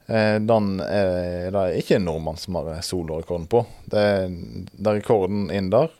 Eh, 0.09 0.37
Den 0.41 0.79
er 0.81 1.51
det 1.53 1.63
ikke 1.83 1.99
en 1.99 2.07
nordmann 2.09 2.37
som 2.41 2.57
har 2.59 2.81
solorekorden 2.85 3.47
på. 3.49 3.63
Det 3.89 4.01
er, 4.01 4.27
det 4.73 4.87
er 4.91 4.99
rekorden 4.99 5.47
inn 5.53 5.69
der. 5.73 5.91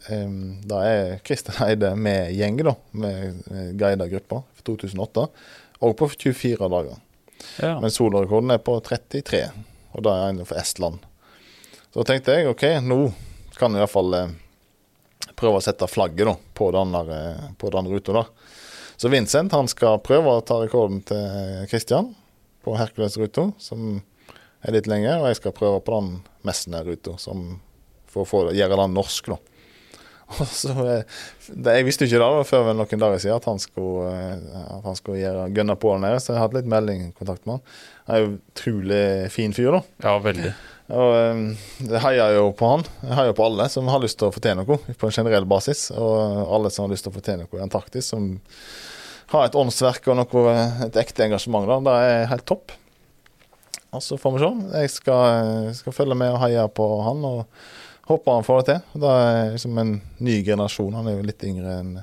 da 0.00 0.10
Det 0.72 0.80
er 0.90 1.18
Kristian 1.28 1.60
Eide 1.68 1.92
med 1.96 2.32
gjeng, 2.32 2.62
da, 2.64 2.74
med 2.92 3.42
med 3.50 3.74
guida 3.80 4.08
gruppa, 4.08 4.42
for 4.56 4.70
2008. 4.74 5.26
Og 5.84 5.96
på 5.96 6.08
24 6.12 6.56
dager. 6.72 6.96
ja. 7.60 7.74
Men 7.80 7.90
solorekorden 7.92 8.50
er 8.50 8.58
på 8.64 8.80
33, 8.84 9.44
og 9.92 10.04
da 10.06 10.14
er 10.16 10.32
en 10.32 10.44
for 10.46 10.60
Estland. 10.60 11.02
Så 11.90 12.04
tenkte 12.06 12.36
jeg 12.36 12.50
OK, 12.50 12.64
nå 12.86 13.00
kan 13.58 13.74
jeg 13.74 13.82
iallfall 13.82 14.16
eh, 14.16 14.34
prøve 15.38 15.58
å 15.58 15.64
sette 15.64 15.88
flagget 15.90 16.28
da, 16.28 16.36
på 16.54 16.70
den, 16.76 16.94
der, 16.94 17.12
eh, 17.16 17.48
på 17.58 17.72
den 17.74 17.90
ruta 17.90 18.14
der. 18.20 18.30
Så 19.00 19.10
Vincent 19.10 19.54
han 19.56 19.68
skal 19.70 20.02
prøve 20.04 20.36
å 20.36 20.44
ta 20.44 20.60
rekorden 20.60 21.00
til 21.08 21.66
Christian 21.70 22.12
på 22.64 22.76
Hercules-ruta, 22.76 23.46
som 23.58 24.02
er 24.60 24.76
litt 24.76 24.90
lenger, 24.90 25.22
og 25.22 25.30
jeg 25.30 25.40
skal 25.40 25.56
prøve 25.56 25.80
på 25.84 25.96
den 25.96 26.10
Messner-ruta, 26.44 27.16
for 28.10 28.22
å 28.22 28.28
få, 28.28 28.42
gjøre 28.52 28.76
den 28.82 28.96
norsk, 28.96 29.32
da. 29.32 29.38
Og 30.38 30.46
så, 30.46 30.74
eh, 30.86 31.20
det, 31.50 31.76
jeg 31.80 31.86
visste 31.88 32.06
ikke 32.06 32.20
det 32.22 32.48
før 32.48 32.68
noen 32.70 33.02
dager 33.02 33.22
siden 33.22 33.38
at 33.40 33.48
han 33.50 33.58
skulle, 33.62 34.10
eh, 34.14 34.66
at 34.76 34.84
han 34.86 34.98
skulle 34.98 35.22
gjøre, 35.22 35.48
gønne 35.56 35.76
på 35.80 35.94
der 35.94 36.04
nede, 36.04 36.20
så 36.22 36.34
jeg 36.34 36.42
hadde 36.44 36.60
litt 36.60 36.70
meldingkontakt 36.70 37.48
med 37.48 37.56
han. 37.58 37.78
Han 38.06 38.16
er 38.16 38.22
jo 38.22 38.34
utrolig 38.36 39.06
fin 39.34 39.56
fyr, 39.56 39.72
da. 39.78 39.82
ja, 40.06 40.18
veldig. 40.22 40.52
Og 40.90 41.16
eh, 41.16 41.42
jeg 41.86 42.02
heier 42.06 42.36
jo 42.38 42.46
på 42.58 42.70
han. 42.72 42.86
Jeg 43.04 43.18
heier 43.18 43.36
på 43.38 43.46
alle 43.46 43.66
som 43.72 43.90
har 43.90 44.02
lyst 44.02 44.18
til 44.20 44.30
å 44.30 44.34
få 44.34 44.42
til 44.44 44.58
noe 44.58 44.78
på 44.78 45.10
en 45.10 45.16
generell 45.18 45.46
basis. 45.50 45.88
Og 45.94 46.54
alle 46.58 46.72
som 46.74 46.86
har 46.86 46.94
lyst 46.94 47.06
til 47.06 47.12
å 47.12 47.18
få 47.18 47.24
til 47.26 47.42
noe 47.42 47.58
i 47.58 47.64
Antarktis, 47.66 48.10
som 48.14 48.32
har 49.30 49.46
et 49.46 49.58
åndsverk 49.58 50.08
og 50.10 50.18
noe, 50.18 50.54
et 50.86 50.98
ekte 50.98 51.26
engasjement. 51.28 51.68
da, 51.70 51.78
Det 51.86 51.98
er 52.10 52.30
helt 52.32 52.46
topp. 52.50 52.74
Og 53.94 54.02
så 54.02 54.18
får 54.18 54.34
vi 54.34 54.42
se. 54.42 54.50
Jeg 54.82 54.90
skal, 54.94 55.70
skal 55.78 55.94
følge 55.94 56.18
med 56.18 56.34
og 56.34 56.42
heie 56.42 56.66
på 56.74 56.86
han, 57.06 57.22
og 57.26 57.70
håper 58.10 58.36
han 58.36 58.46
får 58.46 58.60
det 58.60 58.68
til. 58.68 59.02
Da 59.06 59.16
er 59.24 59.52
liksom 59.54 59.78
en 59.80 59.96
ny 60.18 60.40
generasjon. 60.46 60.96
Han 60.98 61.08
er 61.10 61.18
jo 61.18 61.26
litt 61.30 61.46
yngre 61.46 61.76
enn 61.80 61.98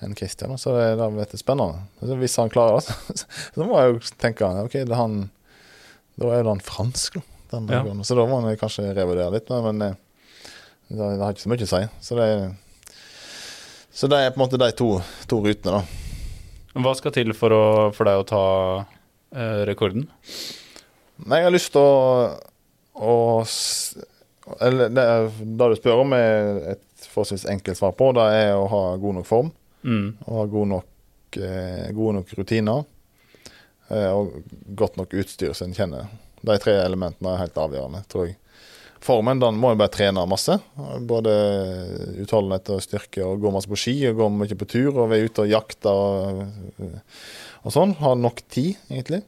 enn 0.00 0.14
Christian, 0.16 0.56
så 0.56 0.72
det, 0.72 0.84
det 0.96 1.06
blir 1.12 1.26
litt 1.26 1.40
spennende. 1.40 1.82
Så 2.00 2.16
hvis 2.16 2.36
han 2.40 2.52
klarer 2.52 2.80
det, 2.80 2.94
så, 3.20 3.26
så 3.52 3.66
må 3.68 3.76
jeg 3.76 3.90
jo 3.92 4.14
tenke 4.20 4.48
OK, 4.62 4.78
det 4.78 4.88
er 4.88 4.96
han, 4.96 5.18
da 6.20 6.30
er 6.32 6.44
det 6.44 6.54
han 6.54 6.64
fransk, 6.64 7.20
da. 7.20 7.26
Den 7.50 7.66
Ja. 7.66 7.82
Så 8.06 8.14
da 8.14 8.24
må 8.30 8.38
han 8.38 8.58
kanskje 8.58 8.92
revurdere 8.94 9.34
litt, 9.34 9.48
men, 9.50 9.64
men 9.66 9.88
eh, 9.88 9.96
det, 10.88 10.98
det 11.02 11.24
har 11.24 11.34
ikke 11.34 11.42
så 11.42 11.50
mye 11.50 11.66
å 11.66 11.70
si. 11.72 11.80
Så 12.06 12.18
det, 12.18 12.28
så 13.90 14.10
det 14.10 14.20
er 14.22 14.30
på 14.30 14.38
en 14.38 14.44
måte 14.44 14.60
de 14.62 14.70
to, 14.78 14.92
to 15.30 15.40
rutene, 15.42 15.80
da. 15.80 16.06
Men 16.76 16.86
Hva 16.86 16.94
skal 16.94 17.14
til 17.16 17.34
for, 17.34 17.50
å, 17.50 17.64
for 17.96 18.06
deg 18.06 18.22
å 18.22 18.28
ta 18.30 18.44
eh, 19.34 19.64
rekorden? 19.66 20.06
Nei, 21.26 21.40
jeg 21.42 21.48
har 21.48 21.56
lyst 21.56 21.74
til 21.74 21.82
å, 21.82 22.30
å 22.94 23.16
det, 24.58 25.04
det 25.58 25.68
du 25.70 25.76
spør 25.78 26.02
om, 26.04 26.12
er 26.16 26.74
et 26.74 27.06
forholdsvis 27.10 27.46
enkelt 27.52 27.78
svar 27.78 27.92
på. 27.96 28.10
Det 28.16 28.26
er 28.42 28.54
å 28.58 28.66
ha 28.70 28.84
god 29.00 29.20
nok 29.20 29.28
form 29.28 29.52
Mm. 29.80 30.10
og 30.26 30.34
ha 30.36 30.42
god 30.52 30.66
nok, 30.68 31.36
eh, 31.40 31.86
gode 31.96 32.18
nok 32.18 32.32
rutiner. 32.36 32.82
Eh, 33.88 34.10
og 34.12 34.42
godt 34.76 34.98
nok 35.00 35.14
utstyr 35.16 35.54
som 35.56 35.70
en 35.70 35.74
kjenner. 35.78 36.10
De 36.44 36.56
tre 36.60 36.74
elementene 36.84 37.32
er 37.32 37.40
helt 37.46 37.56
avgjørende, 37.56 38.02
tror 38.12 38.26
jeg. 38.28 38.36
Formen 39.00 39.40
den 39.40 39.56
må 39.56 39.70
en 39.72 39.78
bare 39.80 39.88
trene 39.94 40.26
masse. 40.28 40.58
Både 41.08 41.32
utholdenhet 42.20 42.68
og 42.74 42.82
styrke, 42.84 43.24
og 43.24 43.40
gå 43.40 43.52
masse 43.54 43.68
på 43.70 43.78
ski 43.80 43.94
og 44.10 44.18
gå 44.20 44.28
mye 44.34 44.58
på 44.60 44.68
tur 44.68 44.90
og 45.00 45.08
være 45.14 45.30
ute 45.30 45.46
og 45.46 45.48
jakte 45.54 45.88
og, 45.88 46.42
og 47.64 47.72
sånn. 47.72 47.94
Ha 48.02 48.12
nok 48.20 48.42
tid, 48.52 48.76
egentlig. 48.92 49.22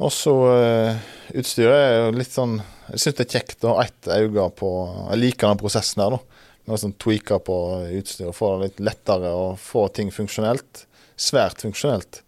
Og 0.00 0.12
så 0.12 0.34
eh, 0.52 1.00
utstyret 1.40 1.76
er 1.80 1.96
jo 2.04 2.12
litt 2.18 2.32
sånn 2.36 2.58
Jeg 2.90 3.02
syns 3.02 3.18
det 3.18 3.26
er 3.26 3.34
kjekt 3.38 3.64
å 3.64 3.74
ha 3.76 3.84
ett 3.86 4.08
øye 4.10 4.46
på 4.58 4.70
Jeg 5.10 5.20
liker 5.20 5.50
den 5.50 5.60
prosessen 5.60 6.02
her, 6.02 6.16
da. 6.16 6.46
Noe 6.68 6.78
sånn 6.78 6.96
tweaker 7.00 7.40
på 7.42 7.56
utstyret, 7.98 8.36
få 8.36 8.52
det 8.54 8.68
litt 8.68 8.82
lettere 8.90 9.30
å 9.34 9.54
få 9.58 9.86
ting 9.94 10.10
funksjonelt. 10.14 10.84
Svært 11.20 11.62
funksjonelt, 11.64 12.22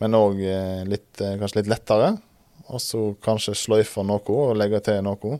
men 0.00 0.14
òg 0.14 0.40
eh, 0.44 0.82
eh, 0.82 1.38
kanskje 1.40 1.60
litt 1.60 1.70
lettere. 1.72 2.12
Og 2.72 2.80
så 2.80 3.00
kanskje 3.24 3.56
sløyfe 3.58 4.04
noe 4.06 4.22
og 4.36 4.54
legge 4.56 4.80
til 4.86 5.00
noe. 5.04 5.38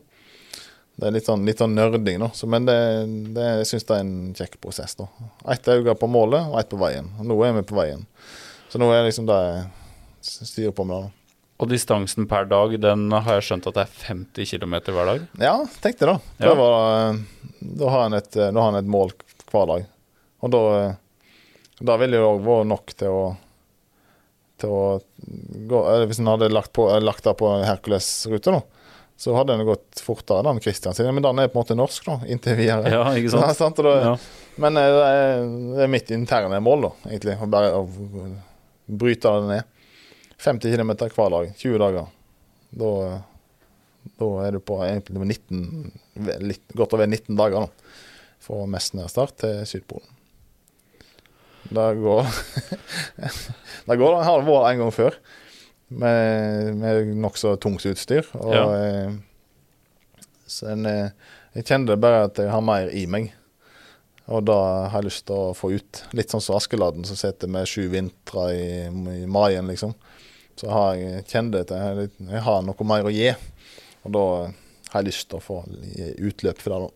Det 0.93 1.09
er 1.09 1.15
litt 1.15 1.29
sånn, 1.29 1.47
litt 1.49 1.62
sånn 1.62 1.77
nerding, 1.77 2.21
da. 2.21 2.29
Så, 2.37 2.49
men 2.51 2.67
det, 2.69 2.77
det, 3.37 3.47
jeg 3.62 3.71
syns 3.71 3.88
det 3.88 3.97
er 3.97 4.05
en 4.05 4.17
kjekk 4.37 4.59
prosess. 4.65 4.97
da. 4.99 5.09
Ett 5.55 5.69
øye 5.73 5.97
på 5.99 6.11
målet 6.11 6.51
og 6.53 6.59
ett 6.61 6.71
på 6.73 6.81
veien. 6.83 7.09
Og 7.19 7.31
nå 7.31 7.38
er 7.47 7.57
vi 7.57 7.65
på 7.69 7.79
veien. 7.79 8.05
Så 8.73 8.81
nå 8.81 8.91
er 8.93 9.01
det 9.01 9.11
liksom 9.11 9.29
det 9.31 9.41
jeg 9.43 10.51
styrer 10.51 10.77
på 10.77 10.85
med. 10.88 11.09
da. 11.09 11.22
Og 11.62 11.68
distansen 11.70 12.27
per 12.27 12.48
dag, 12.51 12.72
den 12.83 13.05
har 13.14 13.37
jeg 13.38 13.46
skjønt 13.46 13.68
at 13.70 13.77
det 13.79 13.85
er 13.85 13.92
50 14.09 14.51
km 14.51 14.75
hver 14.90 15.07
dag? 15.12 15.27
Ja, 15.38 15.55
tenk 15.85 16.01
det. 16.01 16.09
Da, 16.11 16.16
Ja. 16.42 16.55
var, 16.59 17.20
da, 17.61 17.88
har 17.94 18.03
han 18.09 18.16
et, 18.18 18.35
han 18.35 18.79
et 18.81 18.88
mål 18.90 19.12
hver 19.53 19.68
dag. 19.70 19.87
Og 20.42 20.51
da, 20.51 20.62
da 21.79 21.96
ville 22.03 22.18
det 22.18 22.27
òg 22.27 22.42
være 22.42 22.66
nok 22.72 22.94
til 22.98 23.14
å 23.14 23.22
til 24.62 24.70
å 24.70 24.83
gå, 25.66 25.79
Hvis 26.07 26.20
en 26.22 26.29
hadde 26.31 26.48
lagt, 26.53 26.70
på, 26.77 26.85
lagt 27.03 27.25
det 27.27 27.33
på 27.40 27.48
Hercules-rute, 27.66 28.61
så 29.18 29.35
hadde 29.35 29.57
den 29.57 29.66
gått 29.66 30.03
fortere 30.03 30.51
enn 30.51 30.61
Christian 30.62 30.94
sin. 30.94 31.09
Men 31.14 31.25
den 31.25 31.40
er 31.42 31.51
på 31.51 31.59
en 31.59 31.64
måte 31.64 31.77
norsk, 31.79 32.07
da, 32.07 32.18
inntil 32.31 32.55
videre. 32.59 32.90
Ja, 32.90 33.05
ikke 33.18 33.33
sant? 33.35 33.46
Ja, 33.48 33.57
sant, 33.59 33.83
da, 33.83 33.94
Ja. 34.03 34.14
Men 34.62 34.77
eh, 34.79 34.87
det 34.92 35.05
er, 35.09 35.44
det 35.79 35.85
er 35.87 35.90
mitt 35.94 36.11
interne 36.14 36.59
mål, 36.62 36.88
da, 36.88 36.92
egentlig. 37.11 37.38
Å 37.42 37.48
bare 37.51 37.72
å 37.79 37.85
bryte 38.87 39.31
det 39.38 39.51
ned. 39.51 39.72
50 40.43 40.75
km 40.75 40.93
hver 41.07 41.31
dag, 41.37 41.53
20 41.61 41.79
dager. 41.83 42.09
Da, 42.73 42.91
da 44.19 44.29
er 44.47 44.57
du 44.57 44.63
på 44.65 44.79
egentlig 44.85 45.21
på 45.21 45.29
19, 45.29 45.93
vel, 46.27 46.47
litt, 46.53 46.65
godt 46.79 46.97
over 46.97 47.07
19 47.11 47.37
dager, 47.39 47.67
nå, 47.67 47.93
Fra 48.43 48.65
Mestner-start 48.67 49.37
til 49.39 49.61
Sydpolen. 49.71 50.09
Det 51.73 51.85
går 52.03 52.27
Det 53.87 53.97
går, 54.01 54.17
det 54.19 54.25
har 54.27 54.43
vært 54.47 54.67
en 54.73 54.81
gang 54.83 54.91
før. 54.95 55.15
Med, 55.93 56.73
med 56.81 57.13
nokså 57.23 57.55
tungt 57.63 57.85
utstyr. 57.87 58.27
Og 58.41 58.55
Ja. 58.57 58.65
eh, 58.81 59.13
så 60.49 60.73
en, 60.73 60.87
eh, 60.89 61.13
jeg 61.55 61.67
kjenner 61.69 61.97
bare 62.01 62.25
at 62.27 62.41
jeg 62.43 62.51
har 62.51 62.65
mer 62.65 62.91
i 62.91 63.05
meg. 63.07 63.31
Og 64.33 64.45
da 64.49 64.57
har 64.89 64.99
jeg 65.03 65.09
lyst 65.11 65.27
til 65.29 65.37
å 65.37 65.55
få 65.57 65.73
ut. 65.77 66.03
Litt 66.17 66.33
sånn 66.33 66.43
som 66.45 66.57
Askeladden 66.59 67.05
som 67.09 67.19
sitter 67.19 67.51
med 67.51 67.69
sju 67.69 67.87
vintre 67.93 68.45
i, 68.55 68.67
i 69.23 69.27
magen, 69.27 69.69
liksom. 69.71 69.95
Så 70.61 70.71
har 70.71 70.97
jeg 70.99 71.27
kjent 71.31 71.57
at 71.59 71.73
jeg, 71.75 72.11
jeg 72.29 72.43
har 72.47 72.65
noe 72.67 72.88
mer 72.88 73.09
å 73.09 73.15
gi. 73.15 73.31
Og 74.03 74.15
da 74.15 74.25
har 74.93 75.01
jeg 75.01 75.09
lyst 75.09 75.31
til 75.31 75.41
å 75.41 75.45
få 75.45 75.62
utløp 76.19 76.61
for 76.61 76.75
det. 76.75 76.81
da. 76.83 76.91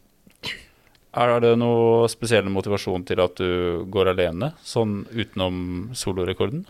Er 1.17 1.39
det 1.41 1.55
noe 1.57 2.09
spesiell 2.13 2.49
motivasjon 2.53 3.07
til 3.09 3.23
at 3.25 3.39
du 3.41 3.87
går 3.89 4.11
alene, 4.13 4.51
sånn 4.61 4.99
utenom 5.17 5.57
solorekorden? 5.97 6.67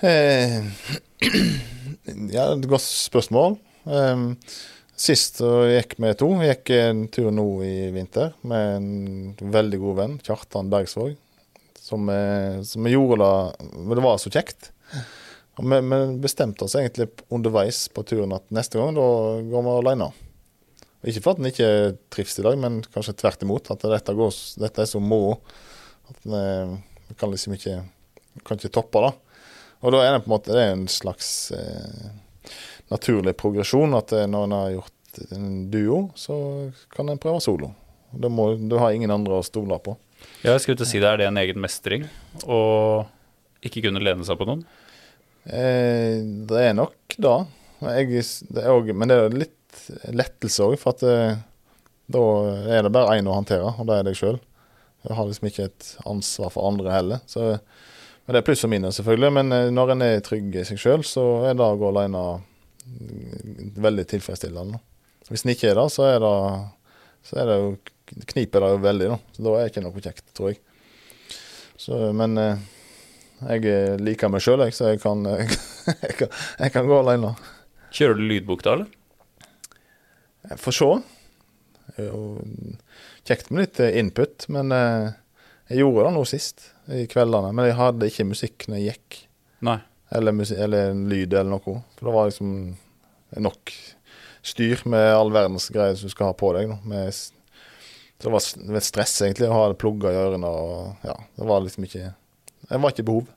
Eh, 0.00 0.62
ja, 2.32 2.46
et 2.46 2.68
godt 2.70 2.86
spørsmål. 2.86 3.58
Eh, 3.84 4.24
sist 4.96 5.42
gikk 5.42 5.98
vi 6.00 6.14
to. 6.16 6.30
Vi 6.40 6.48
gikk 6.48 6.72
en 6.78 7.04
tur 7.12 7.28
nå 7.34 7.46
i 7.66 7.74
vinter 7.94 8.32
med 8.48 8.72
en 8.78 9.52
veldig 9.52 9.82
god 9.84 10.00
venn, 10.00 10.16
Kjartan 10.24 10.72
Bergsvåg. 10.72 11.12
Som, 11.82 12.08
eh, 12.08 12.62
som 12.62 12.86
gjorde 12.86 13.18
det 13.20 13.70
Men 13.74 13.96
det 13.98 14.04
var 14.04 14.18
så 14.22 14.30
kjekt. 14.30 14.70
Vi, 15.62 15.80
bestemte 16.22 16.64
oss 16.64 16.74
egentlig 16.78 17.10
underveis 17.32 17.84
på 17.92 18.04
turen 18.08 18.32
at 18.32 18.46
neste 18.54 18.80
gang 18.80 18.94
da 18.96 19.08
går 19.44 19.66
vi 19.66 19.74
alene. 19.74 20.08
Ikke 21.02 21.24
for 21.24 21.34
at 21.34 21.42
en 21.42 21.50
ikke 21.50 21.70
trives 22.14 22.38
i 22.38 22.44
dag, 22.46 22.56
men 22.62 22.80
kanskje 22.94 23.16
tvert 23.20 23.42
imot. 23.44 23.72
At 23.74 23.84
dette, 23.84 24.14
går, 24.16 24.32
dette 24.62 24.84
er 24.84 24.88
så 24.88 25.02
moro 25.02 25.40
at 26.08 26.24
vi, 26.24 26.42
kan 27.20 27.32
liksom 27.32 27.56
ikke 27.58 27.82
kan 28.46 28.56
ikke 28.56 28.72
toppe 28.72 29.02
det. 29.04 29.12
Og 29.82 29.92
da 29.92 30.02
er 30.04 30.14
det 30.14 30.22
på 30.24 30.30
en 30.30 30.36
måte 30.36 30.54
det 30.54 30.62
er 30.62 30.74
en 30.76 30.88
slags 30.90 31.28
eh, 31.56 32.12
naturlig 32.92 33.34
progresjon. 33.38 33.96
At 33.98 34.14
eh, 34.16 34.28
når 34.30 34.46
en 34.46 34.56
har 34.56 34.74
gjort 34.76 35.22
en 35.36 35.48
duo, 35.72 36.02
så 36.16 36.36
kan 36.94 37.10
en 37.12 37.20
prøve 37.20 37.42
solo. 37.44 37.72
Da 38.12 38.30
må, 38.32 38.52
du 38.56 38.78
har 38.80 38.94
ingen 38.94 39.12
andre 39.12 39.40
å 39.40 39.46
stole 39.46 39.78
på. 39.82 39.96
Ja, 40.44 40.54
jeg 40.54 40.62
skulle 40.64 40.78
til 40.80 40.86
å 40.86 40.92
si 40.92 41.02
det. 41.02 41.10
Er 41.10 41.20
det 41.20 41.28
en 41.28 41.40
egen 41.42 41.60
mestring 41.60 42.06
å 42.46 42.60
ikke 43.62 43.84
kunne 43.88 44.02
lene 44.02 44.24
seg 44.26 44.38
på 44.38 44.48
noen? 44.48 44.64
Eh, 45.44 46.20
det 46.48 46.60
er 46.68 46.76
nok 46.78 47.16
da. 47.18 47.40
Jeg, 47.82 48.22
det 48.54 48.66
også, 48.70 48.94
men 48.94 49.10
det 49.10 49.18
er 49.18 49.40
litt 49.44 49.82
lettelse 50.12 50.68
òg, 50.68 50.76
for 50.80 50.94
at 50.94 51.04
eh, 51.08 51.40
da 52.12 52.24
er 52.76 52.84
det 52.84 52.92
bare 52.94 53.18
én 53.18 53.30
å 53.30 53.36
håndtere, 53.36 53.72
og 53.74 53.88
det 53.88 53.98
er 53.98 54.08
deg 54.08 54.18
sjøl. 54.18 54.38
Jeg 55.02 55.16
har 55.18 55.26
liksom 55.26 55.48
ikke 55.48 55.66
et 55.66 55.88
ansvar 56.06 56.52
for 56.54 56.68
andre 56.68 56.94
heller. 56.94 57.22
Så, 57.26 57.56
men 58.22 58.36
det 58.36 58.42
er 58.42 58.46
pluss 58.46 58.62
og 58.66 58.70
minus, 58.70 59.00
selvfølgelig. 59.00 59.32
Men 59.38 59.56
eh, 59.56 59.70
når 59.74 59.94
en 59.94 60.06
er 60.06 60.24
trygg 60.24 60.54
i 60.60 60.66
seg 60.68 60.80
sjøl, 60.82 61.06
så 61.06 61.24
er 61.48 61.56
det 61.58 61.66
å 61.66 61.78
gå 61.80 61.90
alene 61.90 62.22
mm, 62.38 63.72
veldig 63.82 64.06
tilfredsstillende. 64.12 64.78
Hvis 65.30 65.46
en 65.46 65.54
ikke 65.54 65.72
er 65.72 65.80
det, 65.80 65.88
så 65.94 66.06
er 66.06 66.20
det, 66.22 66.36
så 67.26 67.40
er 67.40 67.50
det 67.50 67.58
jo 67.58 67.72
kniper 68.30 68.62
det 68.62 68.70
jo 68.74 68.84
veldig, 68.84 69.08
da. 69.14 69.18
Så 69.34 69.46
da 69.46 69.56
er 69.56 69.64
det 69.64 69.72
ikke 69.72 69.84
noe 69.86 70.04
kjekt, 70.04 70.24
tror 70.36 70.52
jeg. 70.52 70.60
Så, 71.82 71.98
men 72.14 72.38
eh, 72.38 72.62
jeg 73.48 73.98
liker 74.02 74.30
meg 74.32 74.44
sjøl, 74.44 74.64
så 74.74 74.88
jeg 74.92 75.02
kan, 75.02 75.24
jeg, 75.26 76.16
kan, 76.18 76.28
jeg 76.58 76.74
kan 76.74 76.88
gå 76.88 77.00
alene. 77.02 77.34
Kjører 77.92 78.20
du 78.20 78.24
lydbok 78.28 78.62
da, 78.64 78.76
eller? 78.78 78.92
Jeg 80.50 80.58
får 80.58 80.76
se. 80.78 80.90
Kjekt 83.28 83.50
med 83.50 83.66
litt 83.66 83.80
eh, 83.82 83.98
input, 84.00 84.46
men 84.52 84.72
eh, 84.74 85.10
jeg 85.70 85.82
gjorde 85.82 86.08
det 86.08 86.14
nå 86.16 86.22
sist, 86.28 86.68
i 86.90 87.04
kveldene. 87.10 87.52
Men 87.54 87.68
jeg 87.68 87.78
hadde 87.78 88.08
ikke 88.10 88.28
musikk 88.30 88.66
når 88.68 88.80
jeg 88.80 88.88
gikk, 88.92 89.18
Nei. 89.68 89.78
eller, 90.14 90.34
musik, 90.36 90.58
eller 90.58 90.94
lyd 90.94 91.34
eller 91.34 91.52
noe. 91.54 91.76
For 91.98 92.08
det 92.08 92.16
var 92.16 92.30
liksom 92.30 92.56
nok 93.42 93.74
styr 94.42 94.82
med 94.90 95.06
all 95.14 95.30
verdens 95.32 95.68
greier 95.72 95.94
som 95.96 96.10
du 96.10 96.14
skal 96.14 96.32
ha 96.32 96.36
på 96.36 96.50
deg. 96.56 96.74
med, 96.84 97.14
så 97.14 97.30
det 98.22 98.32
var 98.32 98.84
stress 98.84 99.14
egentlig 99.22 99.48
å 99.50 99.54
ha 99.56 99.68
det 99.70 99.78
plugga 99.82 100.12
i 100.12 100.18
ørene. 100.18 100.50
Og, 100.50 101.06
ja, 101.06 101.16
det 101.38 101.46
var 101.48 101.62
liksom 101.64 101.86
ikke 101.86 102.10
Det 102.72 102.80
var 102.80 102.94
ikke 102.94 103.04
behov. 103.04 103.30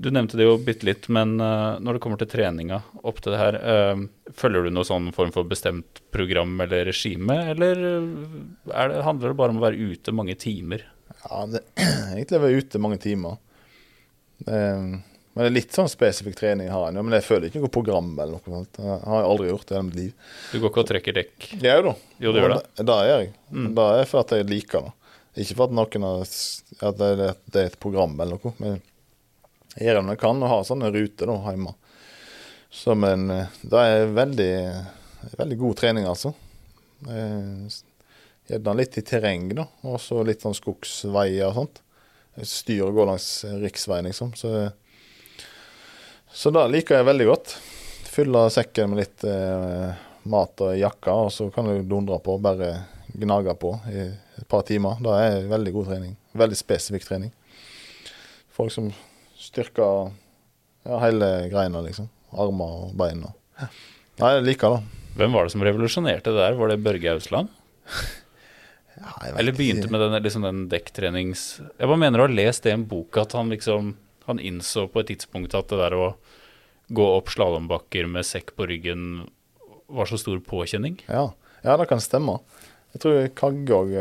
Du 0.00 0.08
nevnte 0.08 0.38
det 0.40 0.46
jo 0.46 0.54
bitte 0.64 0.86
litt, 0.88 1.10
men 1.12 1.34
eh, 1.44 1.74
når 1.84 1.96
det 1.96 2.00
kommer 2.00 2.20
til 2.20 2.28
treninga 2.32 2.78
opp 3.04 3.18
til 3.20 3.34
det 3.34 3.40
her, 3.40 3.56
eh, 3.60 4.30
følger 4.32 4.64
du 4.64 4.70
noen 4.72 4.88
sånn 4.88 5.10
form 5.12 5.32
for 5.34 5.48
bestemt 5.48 6.00
program 6.14 6.54
eller 6.64 6.86
regime, 6.88 7.36
eller 7.52 7.82
eh, 7.84 8.06
er 8.72 8.94
det, 8.94 9.02
handler 9.04 9.32
det 9.32 9.38
bare 9.42 9.52
om 9.52 9.60
å 9.60 9.66
være 9.66 9.90
ute 9.90 10.14
mange 10.16 10.38
timer? 10.40 10.86
Ja, 11.26 11.42
det, 11.52 11.60
egentlig 12.14 12.40
var 12.40 12.48
jeg 12.48 12.64
ute 12.64 12.80
mange 12.80 13.00
timer. 13.02 13.36
Det, 14.40 14.60
men 14.80 15.42
det 15.44 15.50
er 15.50 15.56
litt 15.58 15.76
sånn 15.76 15.90
spesifikk 15.92 16.38
trening 16.38 16.70
jeg 16.70 16.74
har. 16.74 16.96
Men 16.96 17.18
jeg 17.18 17.26
føler 17.26 17.50
ikke 17.50 17.60
noe 17.62 17.72
program 17.72 18.08
eller 18.14 18.38
noe 18.38 18.54
sånt. 18.56 18.72
Det 18.80 18.86
har 18.88 19.20
jeg 19.20 19.28
aldri 19.34 19.50
gjort 19.50 19.68
i 19.68 19.76
hele 19.76 19.88
mitt 19.90 19.98
liv. 20.00 20.30
Du 20.48 20.56
går 20.56 20.72
ikke 20.72 20.82
og 20.82 20.88
trekker 20.94 21.18
dekk? 21.20 21.50
Jo 21.60 21.76
da. 21.90 21.92
Jo, 22.24 22.32
du 22.32 22.40
gjør 22.40 22.54
det. 22.56 22.62
Det, 22.72 22.86
det 22.88 22.96
gjør 23.10 23.22
jeg. 23.26 23.30
Mm. 23.52 23.68
Det 23.76 23.90
er 24.00 24.16
at 24.24 24.34
jeg 24.38 24.48
liker 24.48 24.88
det. 24.88 24.94
Ikke 25.40 25.56
for 25.56 25.68
at 25.68 25.76
noen 25.76 26.06
har 26.06 26.22
At 26.24 26.98
det, 27.00 27.10
det, 27.16 27.60
er 27.60 27.68
et 27.70 27.80
program 27.80 28.16
eller 28.20 28.40
noe. 28.40 28.54
Men 28.60 28.80
jeg 29.76 29.86
gjør 29.86 30.00
det 30.00 30.16
jeg 30.16 30.22
kan, 30.24 30.42
og 30.42 30.50
har 30.50 30.66
sånne 30.66 30.90
ruter 30.94 31.30
da, 31.30 31.36
hjemme. 31.46 31.76
Så, 32.70 32.94
men 32.98 33.30
eh, 33.34 33.60
det 33.66 33.84
er 33.92 34.12
veldig, 34.14 34.54
veldig 35.38 35.58
god 35.60 35.78
trening, 35.78 36.08
altså. 36.10 36.34
Eh, 37.08 37.70
Gjerne 38.50 38.74
litt 38.74 38.98
i 38.98 39.04
terreng, 39.06 39.46
da. 39.54 39.66
Og 39.86 40.00
så 40.02 40.24
litt 40.26 40.42
sånn 40.42 40.56
skogsveier 40.58 41.50
og 41.50 41.58
sånt. 41.58 41.82
Styr 42.46 42.88
og 42.88 42.96
går 42.98 43.10
langs 43.12 43.28
riksveien, 43.62 44.08
liksom. 44.10 44.32
Så, 44.38 44.50
så 46.34 46.50
det 46.54 46.64
liker 46.72 46.98
jeg 46.98 47.06
veldig 47.06 47.28
godt. 47.28 47.54
Fylle 48.10 48.48
sekken 48.50 48.90
med 48.90 49.04
litt 49.04 49.26
eh, 49.28 50.02
mat 50.30 50.64
og 50.66 50.74
jakke, 50.78 51.14
og 51.14 51.30
så 51.34 51.46
kan 51.54 51.70
du 51.70 51.86
dundre 51.86 52.18
på, 52.22 52.40
bare 52.42 52.72
gnage 53.14 53.54
på 53.58 53.74
i 53.90 54.08
et 54.40 54.48
par 54.48 54.64
timer. 54.68 55.00
Det 55.04 55.16
er 55.24 55.50
veldig 55.50 55.74
god 55.76 55.90
trening. 55.92 56.16
Veldig 56.40 56.58
spesifikk 56.58 57.06
trening. 57.08 57.32
Folk 58.56 58.72
som 58.74 58.90
styrker 59.40 60.10
ja, 60.86 60.96
hele 61.04 61.28
greina, 61.52 61.82
liksom. 61.84 62.08
Armer 62.30 62.86
og 62.86 62.96
bein. 62.98 63.24
Og. 63.26 63.68
Nei, 64.20 64.32
jeg 64.36 64.46
liker 64.46 64.76
det. 64.76 65.04
Hvem 65.20 65.34
var 65.34 65.46
det 65.46 65.52
som 65.54 65.64
revolusjonerte 65.66 66.32
det 66.32 66.40
der? 66.40 66.58
Var 66.58 66.72
det 66.72 66.82
Børge 66.84 67.14
Ausland? 67.16 67.52
Ja, 69.00 69.30
Eller 69.38 69.54
begynte 69.56 69.86
ikke. 69.86 69.94
med 69.94 70.02
den, 70.02 70.22
liksom 70.22 70.42
den 70.44 70.58
dekktrenings... 70.68 71.44
Jeg 71.78 71.88
bare 71.88 72.00
mener 72.02 72.20
å 72.20 72.26
ha 72.26 72.32
lest 72.34 72.66
det 72.66 72.74
i 72.74 72.76
en 72.76 72.82
bok, 72.84 73.16
at 73.16 73.32
han 73.32 73.48
liksom 73.48 73.94
Han 74.26 74.42
innså 74.44 74.82
på 74.92 75.00
et 75.00 75.08
tidspunkt 75.08 75.54
at 75.56 75.70
det 75.72 75.78
der 75.80 75.96
å 75.96 76.08
gå 76.92 77.06
opp 77.14 77.30
slalåmbakker 77.32 78.10
med 78.10 78.26
sekk 78.28 78.52
på 78.58 78.66
ryggen 78.68 79.06
var 79.88 80.10
så 80.10 80.18
stor 80.20 80.36
påkjenning. 80.44 81.00
Ja. 81.08 81.30
ja, 81.64 81.76
det 81.80 81.88
kan 81.88 82.02
stemme. 82.02 82.36
Jeg 82.90 83.02
tror 83.04 83.18
Kagge 83.38 83.76
òg 83.76 83.92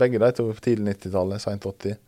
Begge 0.00 0.20
de 0.22 0.30
to 0.34 0.48
på 0.50 0.64
tidlig 0.64 0.96
90-tallet, 0.96 1.42
seint 1.42 1.66
80. 1.66 1.98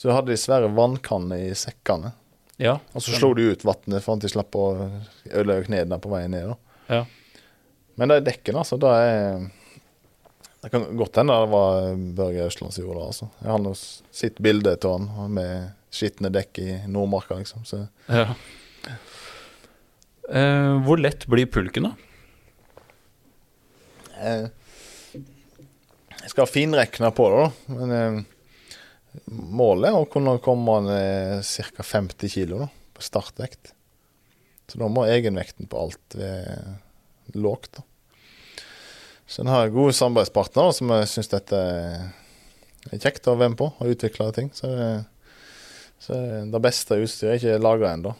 Så 0.00 0.12
hadde 0.12 0.32
de 0.32 0.40
svære 0.40 0.68
vannkanner 0.76 1.40
i 1.50 1.54
sekkene. 1.56 2.12
Ja. 2.60 2.78
Og 2.92 3.04
så 3.04 3.14
slo 3.16 3.32
de 3.36 3.48
ut 3.52 3.64
vannet 3.64 4.04
for 4.04 4.16
at 4.16 4.24
de 4.24 4.30
slapp 4.32 4.56
å 4.56 4.66
ødelegge 5.30 5.68
knærne 5.70 5.98
på 6.00 6.12
veien 6.12 6.32
ned. 6.34 6.52
Ja. 6.92 7.04
Men 8.00 8.12
de 8.12 8.20
dekkene, 8.24 8.62
altså, 8.62 8.78
det 8.80 8.92
er 8.96 9.48
Det 10.60 10.68
kan 10.72 10.82
godt 10.96 11.16
hende 11.16 11.32
det 11.40 11.52
var 11.54 11.76
Børge 12.18 12.46
Østland 12.50 12.74
som 12.74 12.84
gjorde 12.84 13.00
det. 13.00 13.06
altså. 13.06 13.28
Jeg 13.40 13.50
har 13.50 13.60
nå 13.64 13.70
sett 14.12 14.40
bilde 14.44 14.74
av 14.84 15.06
han 15.16 15.32
med 15.32 15.70
skitne 15.90 16.28
dekk 16.32 16.60
i 16.60 16.70
Nordmarka, 16.86 17.38
liksom. 17.40 17.64
Så 17.64 17.86
ja. 18.12 18.26
Eh, 20.30 20.74
hvor 20.84 21.00
lett 21.00 21.24
blir 21.26 21.48
pulken, 21.50 21.88
da? 21.88 21.94
eh, 24.20 24.46
skal 26.30 26.48
finrekne 26.50 27.10
på 27.14 27.26
det, 27.32 27.42
da. 27.42 27.76
Men 27.76 27.96
eh, 27.96 28.20
målet 29.26 29.90
er 29.90 29.98
å 29.98 30.08
kunne 30.10 30.38
komme 30.42 30.78
ned 30.86 31.44
ca. 31.44 31.86
50 31.86 32.34
kg 32.34 32.66
på 32.94 33.04
startvekt. 33.04 33.74
Så 34.70 34.78
da 34.78 34.86
må 34.92 35.06
egenvekten 35.10 35.66
på 35.70 35.80
alt 35.86 36.16
være 36.18 36.78
lågt. 37.34 37.80
da. 37.80 37.86
Så 39.30 39.42
en 39.42 39.50
har 39.50 39.70
gode 39.70 39.94
samarbeidspartnere 39.94 40.74
som 40.74 40.90
jeg 40.90 41.10
syns 41.10 41.30
dette 41.30 41.58
er 42.90 43.02
kjekt 43.02 43.28
å 43.30 43.36
være 43.38 43.52
med 43.52 43.60
på 43.60 43.68
og 43.70 43.92
utvikle 43.92 44.30
ting. 44.34 44.50
Så, 44.54 44.70
så 46.02 46.18
det 46.50 46.62
beste 46.62 46.98
utstyret 46.98 47.36
er 47.36 47.38
ikke 47.38 47.62
laga 47.62 47.92
ennå. 47.94 48.14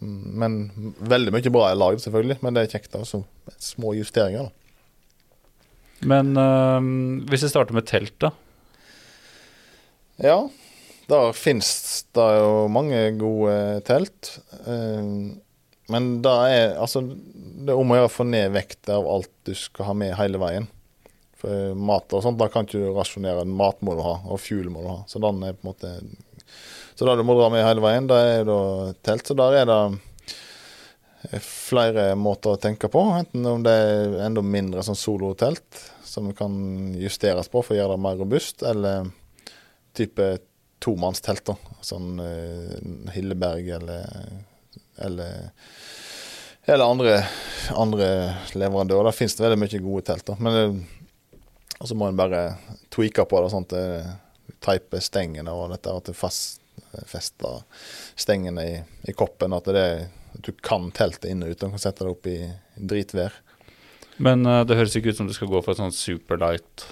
Men 0.00 0.58
veldig 1.04 1.34
mye 1.34 1.52
bra 1.52 1.68
er 1.70 1.80
lagd, 1.80 2.00
selvfølgelig. 2.04 2.38
Men 2.44 2.56
det 2.56 2.64
er 2.64 2.72
kjekt. 2.76 2.96
så 3.04 3.22
Små 3.60 3.92
justeringer. 3.96 4.48
da. 4.48 4.65
Men 6.04 6.36
eh, 6.36 6.90
hvis 7.30 7.46
vi 7.46 7.52
starter 7.52 7.76
med 7.76 7.86
telt, 7.88 8.16
da. 8.20 8.32
Ja, 10.22 10.38
da 11.10 11.18
finnes 11.36 12.04
det 12.16 12.28
jo 12.40 12.66
mange 12.72 13.00
gode 13.20 13.56
telt. 13.88 14.38
Eh, 14.66 15.10
Men 15.86 16.06
det 16.18 16.32
er 16.50 16.72
altså 16.82 16.98
Det 17.06 17.70
er 17.70 17.78
om 17.78 17.92
å 17.92 17.98
gjøre 18.00 18.08
å 18.08 18.16
få 18.16 18.24
ned 18.26 18.50
vekt 18.56 18.88
av 18.90 19.06
alt 19.06 19.30
du 19.46 19.52
skal 19.54 19.86
ha 19.86 19.94
med 19.94 20.16
hele 20.18 20.38
veien. 20.42 20.66
For 21.36 21.74
mat 21.76 22.10
og 22.16 22.24
sånt, 22.24 22.38
da 22.40 22.48
kan 22.48 22.66
ikke 22.66 22.80
du 22.80 22.94
rasjonere. 22.96 23.44
Mat 23.46 23.82
må 23.84 23.94
du 23.94 24.02
ha, 24.02 24.16
og 24.24 24.40
fuel 24.40 24.70
må 24.72 24.82
du 24.82 24.88
ha. 24.90 24.98
Så 25.06 25.20
den 25.22 25.42
er 25.44 25.54
på 25.54 25.66
en 25.66 25.70
måte 25.72 25.92
Så 26.96 27.04
det 27.04 27.16
du 27.18 27.24
må 27.28 27.36
dra 27.38 27.50
med 27.52 27.64
hele 27.66 27.82
veien, 27.84 28.06
det 28.08 28.16
er 28.16 28.44
da 28.48 28.58
telt. 29.04 29.26
Så 29.28 29.36
der 29.36 29.60
er 29.60 29.66
det 29.68 29.80
flere 31.42 32.10
måter 32.18 32.54
å 32.54 32.60
tenke 32.60 32.90
på. 32.92 33.02
Enten 33.18 33.46
om 33.50 33.62
det 33.64 33.72
er 33.72 34.18
enda 34.26 34.42
mindre 34.44 34.84
sånn 34.86 34.98
solotelt, 34.98 35.80
som 36.06 36.28
kan 36.36 36.56
justeres 36.98 37.50
på 37.52 37.62
for 37.62 37.74
å 37.74 37.80
gjøre 37.80 37.96
det 37.96 38.04
mer 38.06 38.20
robust, 38.20 38.64
eller 38.66 39.10
type 39.96 40.28
tomannstelt. 40.82 41.44
da. 41.48 41.56
Sånn 41.84 42.20
uh, 42.20 43.12
Hilleberg 43.14 43.72
eller 43.78 44.04
eller, 44.96 45.50
eller 46.64 46.84
andre, 46.84 47.16
andre 47.76 48.06
leverandører. 48.56 49.10
Der 49.10 49.16
finnes 49.16 49.36
det 49.36 49.44
veldig 49.44 49.58
mye 49.60 49.80
gode 49.84 50.06
telt. 50.08 50.24
da. 50.30 50.36
Men 50.40 50.86
og 51.76 51.90
så 51.90 51.96
må 51.98 52.08
en 52.08 52.16
bare 52.16 52.56
tweake 52.92 53.26
på 53.28 53.42
det, 53.42 53.50
sånn 53.52 53.66
at 53.66 53.74
det 54.92 55.02
stengene 55.04 55.52
og 55.52 55.74
dette, 55.74 55.92
at 55.92 56.08
det 56.08 56.16
fast, 56.16 56.62
fester 57.06 57.62
stengene 58.18 58.64
i, 58.66 58.76
i 59.08 59.14
koppen. 59.16 59.54
At, 59.56 59.68
det, 59.72 59.86
at 60.36 60.44
du 60.46 60.52
kan 60.64 60.90
teltet 60.96 61.30
inne 61.30 61.48
og 61.48 61.56
ute. 61.56 61.66
Du 61.66 61.76
kan 61.76 61.82
sette 61.82 62.04
det 62.04 62.12
opp 62.12 62.28
i 62.30 62.38
dritvær. 62.76 63.36
Men 64.22 64.46
uh, 64.48 64.62
det 64.64 64.78
høres 64.78 64.96
ikke 64.96 65.12
ut 65.12 65.20
som 65.20 65.28
du 65.28 65.34
skal 65.36 65.50
gå 65.52 65.60
for 65.62 65.74
et 65.74 65.82
sånt 65.82 65.96
superlight. 65.96 66.86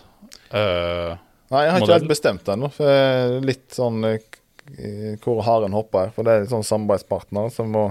uh, 0.52 1.16
Nei, 1.52 1.66
jeg 1.66 1.72
har 1.72 1.78
ikke 1.78 1.86
Modell? 1.86 1.98
helt 2.00 2.12
bestemt 2.12 2.48
ennå. 2.50 2.70
Litt 3.44 3.76
sånn 3.76 4.04
uh, 4.04 4.16
hvor 5.24 5.42
haren 5.46 5.76
hopper 5.76 6.06
her. 6.06 6.14
For 6.16 6.26
det 6.26 6.32
er 6.34 6.44
litt 6.44 6.52
sånn 6.52 6.66
samarbeidspartner 6.66 7.52
som 7.52 7.72
må, 7.72 7.86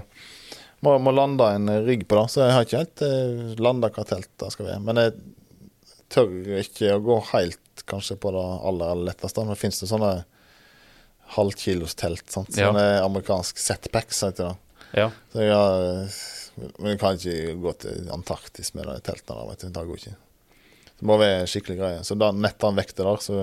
må, 0.86 0.98
må 1.02 1.14
lande 1.16 1.50
en 1.56 1.70
rygg 1.86 2.08
på 2.10 2.20
det. 2.20 2.28
Så 2.34 2.44
jeg 2.44 2.58
har 2.58 2.68
ikke 2.68 2.84
helt 2.84 3.06
uh, 3.06 3.56
landa 3.62 3.90
hva 3.94 4.06
teltet 4.10 4.54
skal 4.54 4.70
være. 4.70 4.84
Men 4.86 5.02
jeg 5.02 5.18
tør 6.14 6.60
ikke 6.62 6.94
å 6.94 7.04
gå 7.08 7.20
helt 7.32 7.86
kanskje 7.90 8.20
på 8.22 8.34
det 8.36 8.44
aller, 8.44 8.94
aller 8.94 9.10
letteste. 9.10 9.46
Men 9.48 9.60
finnes 9.60 9.82
det 9.82 9.90
sånne 9.90 10.14
halvkilostelt. 11.28 12.26
Sant? 12.32 12.50
Ja. 12.58 12.70
sånn 12.72 12.80
amerikansk 13.06 13.58
så 13.58 13.74
heter 13.78 14.52
det. 14.52 14.56
ja. 14.94 15.10
Så 15.32 15.42
jeg 15.42 15.54
har, 15.54 16.10
men 16.80 16.92
jeg 16.94 17.00
kan 17.00 17.18
ikke 17.18 17.56
gå 17.64 17.74
til 17.82 18.10
Antarktis 18.14 18.74
med 18.76 18.86
de 18.86 19.00
teltene. 19.02 19.48
Vet 19.50 19.60
du. 19.66 19.70
Det 19.70 19.86
går 19.88 19.98
ikke. 19.98 20.16
Det 21.00 21.08
må 21.10 21.18
være 21.18 21.48
skikkelig 21.50 21.78
greie. 21.80 22.04
Så 22.06 22.16
da 22.16 22.32
netter 22.32 22.68
han 22.70 22.78
vekter 22.78 23.04
der. 23.10 23.18
Så, 23.24 23.34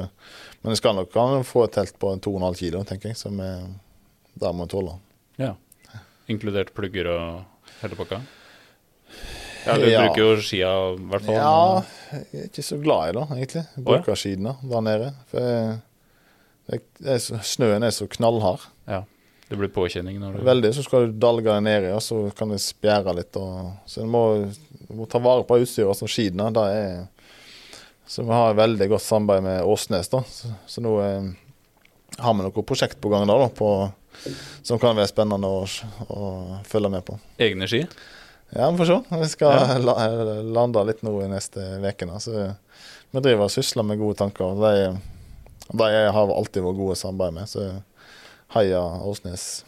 men 0.62 0.70
jeg 0.74 0.78
skal 0.78 0.94
nok 0.94 1.10
kan 1.12 1.42
få 1.44 1.64
et 1.66 1.72
telt 1.74 1.98
på 1.98 2.14
2,5 2.22 2.54
kilo, 2.60 2.84
tenker 2.84 3.10
jeg. 3.10 3.16
Som 3.18 3.40
er, 3.40 3.66
der 4.38 4.52
må 4.52 4.64
jeg 4.68 4.74
tåle. 4.76 4.98
ja. 5.38 5.54
Inkludert 6.30 6.68
plugger 6.76 7.08
og 7.10 7.40
hele 7.80 7.96
pakka? 7.98 8.20
Ja, 9.66 9.74
du 9.76 9.84
Ja. 9.90 10.04
bruker 10.06 10.20
jo 10.22 10.36
skia, 10.46 10.68
i 10.94 11.06
hvert 11.10 11.24
fall. 11.26 11.34
Ja, 11.34 11.82
jeg 12.30 12.40
er 12.40 12.44
ikke 12.46 12.62
så 12.62 12.78
glad 12.80 13.08
i 13.10 13.12
det, 13.18 13.24
egentlig. 13.34 13.62
Jeg 13.74 13.84
bruker 13.84 14.14
skiene 14.14 14.52
der 14.62 14.80
nede. 14.86 15.08
For 15.26 15.40
jeg, 15.42 15.50
jeg, 15.66 15.74
det 15.74 15.74
er 15.74 15.74
så, 15.74 16.59
snøen 17.46 17.82
er 17.86 17.94
så 17.94 18.06
knallhard. 18.10 18.66
Ja. 18.90 19.02
Det 19.50 19.58
blir 19.58 19.70
påkjenning 19.74 20.20
når 20.22 20.36
du 20.38 20.42
Veldig, 20.46 20.68
så 20.76 20.82
skal 20.86 21.08
du 21.08 21.16
dalge 21.18 21.48
deg 21.48 21.64
nedi, 21.66 21.88
og 21.90 22.02
så 22.06 22.20
kan 22.38 22.52
det 22.52 22.60
spjære 22.62 23.14
litt. 23.18 23.34
Og, 23.40 23.72
så 23.90 24.04
du 24.04 24.10
må, 24.12 24.22
må 24.94 25.08
ta 25.10 25.18
vare 25.22 25.42
på 25.48 25.58
utstyret 25.64 25.98
som 25.98 26.10
skidene. 26.10 26.52
Det 26.54 26.66
er 26.70 27.00
Så 28.10 28.22
vi 28.26 28.34
har 28.34 28.54
veldig 28.58 28.88
godt 28.90 29.02
samarbeid 29.02 29.42
med 29.46 29.64
Åsnes, 29.66 30.08
da. 30.10 30.22
Så, 30.30 30.52
så 30.70 30.82
nå 30.82 30.94
eh, 31.02 31.26
har 32.18 32.34
vi 32.38 32.46
noe 32.46 32.62
prosjekt 32.66 33.00
på 33.02 33.10
gang 33.10 33.26
der, 33.26 33.42
da, 33.42 33.50
på, 33.54 33.90
som 34.66 34.78
kan 34.82 34.94
være 34.98 35.10
spennende 35.10 35.46
å, 35.50 35.60
å 36.10 36.30
følge 36.70 36.90
med 36.90 37.04
på. 37.06 37.18
Egne 37.42 37.66
ski? 37.70 37.84
Ja, 38.54 38.70
vi 38.70 38.80
får 38.82 38.86
se. 38.90 38.96
Vi 39.20 39.28
skal 39.30 39.54
Ja. 39.54 39.78
la, 39.78 39.94
lande 40.42 40.82
litt 40.88 41.02
nå 41.06 41.12
i 41.22 41.28
neste. 41.30 41.62
Så 42.22 42.34
vi 43.10 43.22
driver 43.22 43.46
og 43.46 43.54
sysler 43.54 43.86
med 43.86 43.98
gode 44.02 44.18
tanker. 44.18 44.58
De, 44.58 44.94
de 45.72 45.88
har 46.14 46.34
alltid 46.34 46.64
vært 46.64 46.80
gode 46.80 46.98
samarbeid 46.98 47.36
med. 47.36 47.50
Så 47.50 47.66
heia 48.54 48.82
Åsnes. 49.06 49.64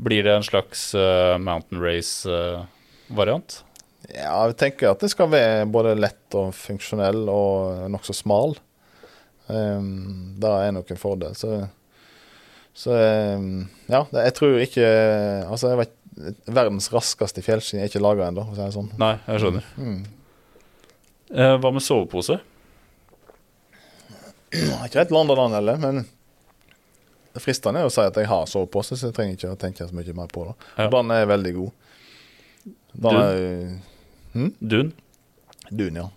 Blir 0.00 0.24
det 0.24 0.34
en 0.34 0.46
slags 0.46 0.90
uh, 0.96 1.36
mountain 1.40 1.80
race-variant? 1.82 3.60
Ja, 4.08 4.46
jeg 4.48 4.56
tenker 4.60 4.94
at 4.94 5.02
det 5.04 5.10
skal 5.12 5.28
være 5.32 5.68
både 5.70 5.92
lett 5.98 6.36
og 6.38 6.54
funksjonell 6.56 7.26
og 7.28 7.84
nokså 7.92 8.16
smal. 8.16 8.56
Um, 9.50 10.36
det 10.40 10.50
er 10.50 10.72
nok 10.74 10.90
en 10.92 11.00
fordel. 11.00 11.36
Så, 11.36 11.52
så 12.76 12.96
um, 13.36 13.66
ja, 13.90 14.04
jeg 14.24 14.36
tror 14.38 14.60
ikke 14.62 14.86
Altså, 15.50 15.72
jeg 15.72 15.82
vet 15.82 15.96
verdens 16.50 16.90
raskeste 16.92 17.42
fjellski 17.44 17.78
er 17.80 17.88
ikke 17.88 18.02
laga 18.02 18.28
ennå, 18.28 18.44
for 18.46 18.56
å 18.56 18.58
si 18.58 18.64
det 18.64 18.76
sånn. 18.76 18.90
Nei, 19.00 19.14
jeg 19.26 19.44
skjønner. 19.44 19.68
Mm. 19.80 20.00
Uh, 21.30 21.54
hva 21.62 21.72
med 21.74 21.84
sovepose? 21.84 22.40
Jeg 24.50 24.72
har 24.74 24.88
ikke 24.88 25.04
helt 25.04 25.12
landa 25.14 25.36
den 25.38 25.54
heller, 25.54 25.78
men 25.82 26.00
det 27.30 27.42
fristende 27.44 27.82
er 27.84 27.86
å 27.86 27.92
si 27.94 28.02
at 28.02 28.16
jeg 28.18 28.26
har 28.30 28.48
sovepose, 28.50 28.96
så 28.98 29.10
jeg 29.10 29.16
trenger 29.16 29.36
ikke 29.36 29.52
å 29.54 29.60
tenke 29.60 29.86
så 29.86 29.94
mye 29.94 30.14
mer 30.16 30.32
på 30.32 30.48
det. 30.48 30.54
Ja. 30.80 30.88
Den 30.90 31.12
er 31.14 31.28
veldig 31.30 31.52
god. 31.58 31.70
Den 33.06 33.20
er 33.20 33.38
Dun? 34.58 34.90
Dun, 35.70 36.00
ja. 36.00 36.08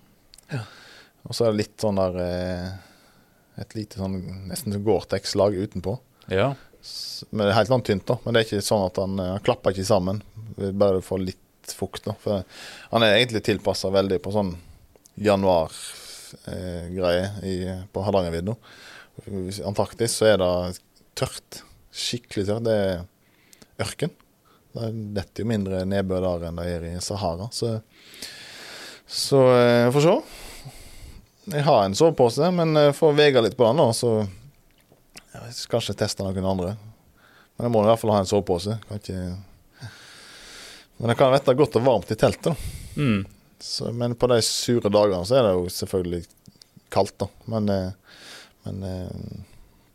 Og 1.24 1.38
så 1.38 1.46
er 1.46 1.54
det 1.54 1.62
litt 1.62 1.76
sånn 1.82 1.98
der 1.98 2.18
eh, 2.20 2.66
Et 3.62 3.76
lite 3.78 4.02
sånn 4.02 4.18
nesten 4.50 4.76
Gore-Tex-lag 4.86 5.54
utenpå. 5.54 5.96
Ja. 6.34 6.54
Men 7.30 7.46
det 7.46 7.52
er 7.52 7.60
helt 7.60 7.70
sånn 7.70 7.86
tynt, 7.86 8.08
da. 8.10 8.18
Men 8.24 8.34
det 8.34 8.42
er 8.42 8.48
ikke 8.48 8.66
sånn 8.66 8.88
at 8.88 8.98
han, 9.00 9.20
han 9.22 9.44
klapper 9.46 9.76
ikke 9.76 9.86
sammen. 9.88 10.24
Bare 10.58 10.98
du 10.98 11.06
får 11.06 11.22
litt 11.22 11.76
fukt, 11.78 12.04
da. 12.10 12.16
For 12.20 12.42
han 12.90 13.06
er 13.06 13.20
egentlig 13.20 13.44
tilpassa 13.46 13.94
veldig 13.94 14.18
på 14.26 14.34
sånn 14.34 14.56
januar-greie 16.48 17.78
på 17.94 18.04
Hardangervidda. 18.06 18.56
I 19.30 19.64
Antarktis 19.68 20.18
så 20.18 20.34
er 20.34 20.42
det 20.42 20.52
tørt. 21.18 21.62
Skikkelig 21.94 22.48
tørt. 22.50 22.68
Det 22.68 22.78
er 22.78 23.86
ørken. 23.86 24.14
Det 24.74 24.90
detter 25.20 25.44
jo 25.44 25.50
mindre 25.52 25.84
nedbør 25.86 26.24
der 26.26 26.48
enn 26.50 26.58
det 26.58 26.70
er 26.72 26.88
i 26.90 26.94
Sahara. 27.04 27.50
Så, 27.54 27.76
så 29.06 29.44
eh, 29.54 29.92
får 29.94 30.08
se. 30.08 30.16
Jeg 31.54 31.66
har 31.68 31.84
en 31.84 31.98
sovepose, 31.98 32.50
men 32.56 32.74
jeg 32.80 32.96
får 32.98 33.18
vege 33.18 33.44
litt 33.44 33.58
på 33.60 33.68
den, 33.68 33.82
da, 33.82 33.92
så 33.92 34.24
jeg 35.34 35.56
skal 35.58 35.84
ikke 35.84 35.98
teste 36.00 36.26
noen 36.26 36.46
andre. 36.48 36.76
Men 37.58 37.68
jeg 37.68 37.74
må 37.74 37.84
i 37.84 37.90
hvert 37.90 38.02
fall 38.02 38.14
ha 38.16 38.22
en 38.24 38.30
sovepose. 38.30 38.80
Ikke... 38.96 39.20
Men 40.98 41.12
det 41.12 41.18
kan 41.20 41.34
være 41.34 41.58
godt 41.58 41.78
og 41.78 41.86
varmt 41.86 42.14
i 42.14 42.18
teltet. 42.18 42.54
da. 42.54 43.02
Mm. 43.02 43.26
Så, 43.64 43.94
men 43.96 44.16
på 44.20 44.28
de 44.28 44.42
sure 44.44 44.92
dagene 44.92 45.24
så 45.28 45.38
er 45.40 45.46
det 45.48 45.54
jo 45.56 45.68
selvfølgelig 45.72 46.26
kaldt, 46.92 47.16
da. 47.24 47.30
Men, 47.54 47.70
eh, 47.72 48.18
men 48.66 48.84
eh, 48.84 49.46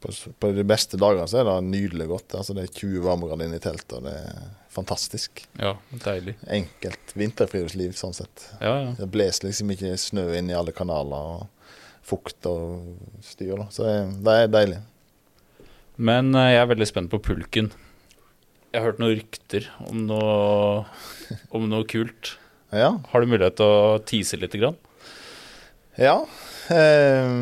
på, 0.00 0.14
på 0.40 0.52
de 0.56 0.64
beste 0.66 0.96
dagene 1.00 1.26
så 1.28 1.42
er 1.42 1.50
det 1.50 1.58
nydelig 1.68 2.06
godt. 2.08 2.38
Altså 2.38 2.56
Det 2.56 2.64
er 2.64 2.72
20 2.72 3.04
varmegrader 3.04 3.44
inne 3.48 3.60
i 3.60 3.62
teltet, 3.62 3.98
og 3.98 4.08
det 4.08 4.14
er 4.16 4.48
fantastisk. 4.72 5.44
Ja, 5.60 5.74
deilig. 6.06 6.38
Enkelt 6.48 7.12
vinterfriluftsliv 7.18 7.92
sånn 7.98 8.16
sett. 8.16 8.48
Ja, 8.62 8.72
ja. 8.86 8.96
Det 8.98 9.10
blåser 9.12 9.50
liksom 9.50 9.74
ikke 9.74 9.92
snø 10.00 10.30
inn 10.38 10.48
i 10.52 10.56
alle 10.56 10.72
kanaler, 10.76 11.36
og 11.42 11.68
fukt 12.08 12.48
og 12.48 12.96
styr. 13.26 13.56
da. 13.60 13.68
Så 13.74 13.84
det, 13.84 13.96
det 14.24 14.38
er 14.46 14.52
deilig. 14.54 14.80
Men 15.98 16.32
eh, 16.32 16.54
jeg 16.54 16.64
er 16.64 16.72
veldig 16.72 16.88
spent 16.88 17.12
på 17.12 17.20
pulken. 17.28 17.72
Jeg 18.72 18.80
har 18.80 18.90
hørt 18.92 19.00
noen 19.02 19.16
rykter 19.16 19.68
om 19.88 20.04
noe, 20.08 20.84
om 21.56 21.68
noe 21.68 21.84
kult. 21.88 22.38
Ja. 22.74 22.90
Har 23.10 23.20
du 23.24 23.30
mulighet 23.30 23.56
til 23.60 23.66
å 23.66 23.98
tease 24.04 24.36
litt? 24.40 24.52
Grann? 24.58 24.76
ja. 25.98 26.18
Eh, 26.68 27.34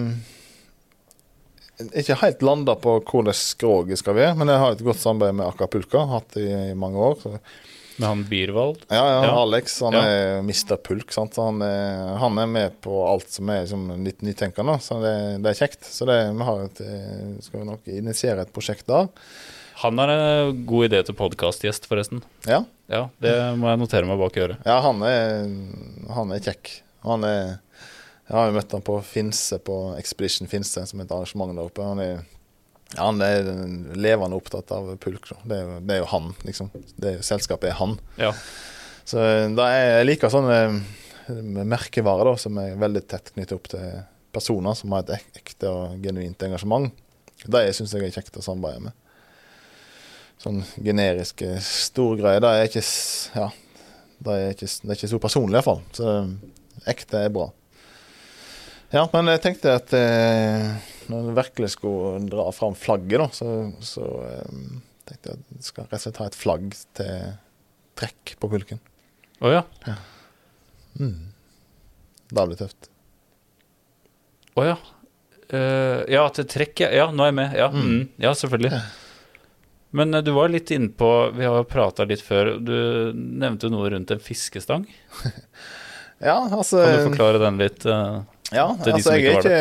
ikke 2.00 2.14
helt 2.22 2.42
landa 2.46 2.72
på 2.80 2.94
hvordan 3.04 3.34
skroget 3.36 3.98
skal 4.00 4.14
være, 4.16 4.36
men 4.38 4.48
jeg 4.48 4.60
har 4.62 4.76
et 4.76 4.84
godt 4.86 5.00
samarbeid 5.02 5.34
med 5.40 5.48
Acapulca. 5.50 6.04
Hatt 6.14 6.30
det 6.38 6.44
i, 6.46 6.52
i 6.70 6.76
mange 6.78 7.00
år. 7.10 7.18
Så. 7.20 7.32
Med 7.96 8.06
han 8.08 8.22
Bierwald? 8.28 8.78
Ja, 8.92 9.02
ja, 9.02 9.18
Ja. 9.26 9.34
Alex 9.42 9.78
han 9.84 9.92
Ja. 9.96 10.02
er 10.04 10.38
Mr. 10.44 10.76
Pulk. 10.84 11.12
Sant? 11.12 11.36
Han, 11.40 11.60
er, 11.64 12.14
han 12.20 12.38
er 12.38 12.46
med 12.48 12.78
på 12.84 12.96
alt 13.08 13.28
som 13.32 13.48
er 13.52 13.62
liksom, 13.64 13.86
litt 14.04 14.22
nytenkende, 14.24 14.78
så 14.84 15.00
det, 15.02 15.14
det 15.44 15.52
er 15.52 15.60
kjekt. 15.66 15.84
Så 15.90 16.08
det, 16.08 16.16
vi 16.36 16.48
har 16.48 16.64
et, 16.64 16.80
eh, 16.86 17.36
skal 17.44 17.60
vi 17.62 17.68
nok 17.72 17.92
initiere 17.92 18.44
et 18.46 18.52
prosjekt 18.56 18.86
der. 18.88 19.08
Han 19.82 19.98
er 20.00 20.08
en 20.14 20.62
god 20.68 20.86
idé 20.88 21.02
til 21.04 21.16
podkastgjest, 21.18 21.88
forresten. 21.90 22.22
Ja, 22.48 22.62
Ja, 22.88 23.08
Det 23.20 23.32
må 23.58 23.66
jeg 23.68 23.80
notere 23.80 24.06
meg 24.06 24.18
bak 24.20 24.36
øret. 24.38 24.60
ja 24.64 24.76
han, 24.80 25.02
er, 25.02 25.48
han 26.14 26.30
er 26.32 26.38
kjekk. 26.44 26.70
Han 27.02 27.24
er 27.26 27.58
Jeg 28.28 28.34
har 28.34 28.46
jo 28.48 28.54
møtt 28.56 28.72
han 28.72 28.82
på 28.82 28.96
Finse, 29.06 29.58
på 29.62 29.74
Expedition 29.98 30.48
Finse, 30.50 30.82
som 30.86 31.00
et 31.02 31.10
arrangement 31.14 31.52
der 31.54 31.66
oppe. 31.68 31.82
Han 31.86 32.00
er, 32.02 32.24
ja, 32.96 33.04
han 33.04 33.20
er 33.22 33.46
levende 33.94 34.34
opptatt 34.38 34.72
av 34.74 34.88
pulk. 35.02 35.28
Det, 35.44 35.54
er 35.54 35.62
jo, 35.62 35.76
det 35.86 35.94
er 35.94 36.00
jo 36.00 36.08
han, 36.10 36.32
liksom. 36.46 36.70
Det 36.96 37.12
er, 37.12 37.20
selskapet 37.26 37.70
er 37.70 37.78
han. 37.78 37.94
Ja. 38.18 38.32
Så 39.06 39.22
da 39.54 39.68
er 39.70 39.98
jeg 40.00 40.08
liker 40.08 40.32
sånne 40.34 40.56
eh, 40.64 41.38
merkevarer 41.62 42.32
da, 42.32 42.36
som 42.42 42.58
er 42.58 42.74
veldig 42.80 43.04
tett 43.06 43.30
knyttet 43.36 43.54
opp 43.60 43.68
til 43.70 44.00
personer 44.34 44.74
som 44.74 44.90
har 44.96 45.04
et 45.06 45.30
ekte 45.38 45.70
og 45.70 46.00
genuint 46.02 46.42
engasjement. 46.48 46.90
Det 47.46 47.62
syns 47.76 47.94
jeg 47.94 48.08
er 48.08 48.14
kjekt 48.16 48.40
å 48.40 48.42
samarbeide 48.42 48.88
med. 48.88 48.96
Sånn 50.42 50.60
generiske 50.84 51.54
storgreier, 51.64 52.42
det 52.44 52.50
er 52.52 52.68
ikke 52.68 52.84
Ja. 53.36 53.50
Det 54.16 54.32
er 54.32 54.52
ikke, 54.54 54.66
det 54.66 54.90
er 54.90 54.96
ikke 54.96 55.10
så 55.12 55.18
personlig, 55.20 55.58
iallfall. 55.58 55.80
Så 55.96 56.08
eh, 56.08 56.28
ekte 56.88 57.20
er 57.26 57.32
bra. 57.34 57.50
Ja, 58.94 59.02
men 59.12 59.28
jeg 59.28 59.42
tenkte 59.44 59.74
at 59.76 59.92
eh, 59.98 60.70
når 61.10 61.26
jeg 61.28 61.36
virkelig 61.36 61.70
skulle 61.74 62.22
dra 62.32 62.46
fram 62.56 62.76
flagget, 62.78 63.18
da, 63.20 63.26
så, 63.36 63.50
så 63.84 64.06
eh, 64.24 64.58
tenkte 65.08 65.34
jeg 65.34 65.36
at 65.36 65.52
jeg 65.58 65.68
skal 65.68 65.88
rett 65.90 65.98
og 66.00 66.04
slett 66.06 66.20
ha 66.22 66.28
et 66.30 66.38
flagg 66.40 66.68
til 66.96 67.14
trekk 68.00 68.36
på 68.40 68.50
pulken. 68.52 68.80
Å 69.44 69.52
ja. 69.52 69.62
Mm. 70.96 71.32
Det 72.32 72.46
blir 72.48 72.60
tøft. 72.60 72.88
Å 74.56 74.64
ja. 74.64 74.76
Uh, 75.52 76.00
ja, 76.10 76.24
til 76.34 76.46
trekk, 76.50 76.80
ja. 76.86 76.88
ja. 77.02 77.10
Nå 77.12 77.22
er 77.26 77.28
jeg 77.30 77.36
med. 77.42 77.52
Ja, 77.60 77.68
Mm. 77.70 77.84
mm. 77.84 78.06
ja 78.24 78.32
selvfølgelig. 78.34 78.80
Men 79.96 80.14
eh, 80.14 80.24
du 80.24 80.32
var 80.36 80.52
litt 80.52 80.70
inne 80.74 80.92
på 80.92 81.10
Vi 81.36 81.48
har 81.48 81.66
prata 81.70 82.06
litt 82.08 82.24
før. 82.24 82.56
Du 82.60 82.76
nevnte 83.16 83.70
noe 83.72 83.90
rundt 83.94 84.14
en 84.14 84.22
fiskestang. 84.22 84.88
Ja, 86.16 86.38
altså 86.48 86.78
Kan 86.80 86.94
du 86.96 87.10
forklare 87.10 87.40
den 87.42 87.58
litt? 87.60 87.82
Uh, 87.84 88.22
Ja, 88.48 88.70
altså 88.72 89.18
jeg 89.18 89.26
er 89.26 89.42
ikke 89.42 89.56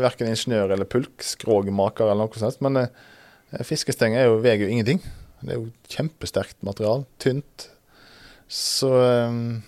verken 0.00 0.30
ingeniør 0.30 0.70
eller 0.72 0.88
pulk, 0.88 1.20
skrogmaker 1.20 2.06
eller 2.08 2.30
noe 2.30 2.40
sånt, 2.40 2.62
men 2.64 2.78
uh, 2.80 3.64
fiskesteng 3.66 4.16
jo, 4.16 4.38
veier 4.40 4.62
jo 4.62 4.70
ingenting. 4.72 5.02
Det 5.42 5.52
er 5.52 5.58
jo 5.58 5.66
kjempesterkt 5.92 6.56
material, 6.64 7.04
tynt. 7.20 7.66
Så 8.48 8.88
um, 8.88 9.60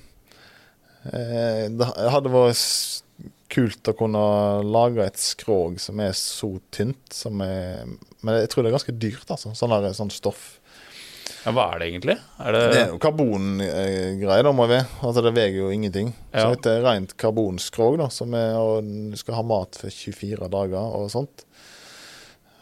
eh, 1.12 1.66
det 1.68 1.88
hadde 2.14 2.32
vært 2.32 3.02
kult 3.50 3.90
å 3.90 3.96
kunne 3.98 4.22
lage 4.66 5.04
et 5.04 5.18
skrog 5.20 5.80
som 5.82 6.00
er 6.02 6.14
så 6.18 6.52
tynt 6.74 7.12
som 7.14 7.40
er 7.44 7.84
Men 8.22 8.40
jeg 8.42 8.50
tror 8.52 8.62
det 8.64 8.70
er 8.70 8.76
ganske 8.78 8.96
dyrt, 9.00 9.26
altså. 9.32 9.52
Sånn, 9.56 9.72
der, 9.74 9.94
sånn 9.96 10.12
stoff. 10.12 10.60
Ja, 11.40 11.54
hva 11.56 11.70
er 11.72 11.80
det 11.80 11.86
egentlig? 11.88 12.16
Er 12.42 12.52
det, 12.52 12.60
Det 12.74 12.80
er 12.82 12.90
jo 12.90 12.98
karbongreier, 13.00 14.44
da, 14.44 14.52
må 14.52 14.66
jeg. 14.68 14.84
Altså, 15.00 15.22
det 15.24 15.32
veier 15.38 15.56
jo 15.56 15.70
ingenting. 15.72 16.10
Så 16.34 16.42
Ja. 16.50 16.54
det 16.54 16.74
er 16.74 16.82
rent 16.84 17.14
karbonskrog, 17.16 17.96
da, 18.02 18.08
som 18.12 18.34
er, 18.36 18.58
og 18.60 18.84
du 18.84 19.16
skal 19.16 19.38
ha 19.38 19.42
mat 19.42 19.78
for 19.80 19.88
24 19.88 20.50
dager 20.52 20.76
og 21.00 21.08
sånt. 21.10 21.46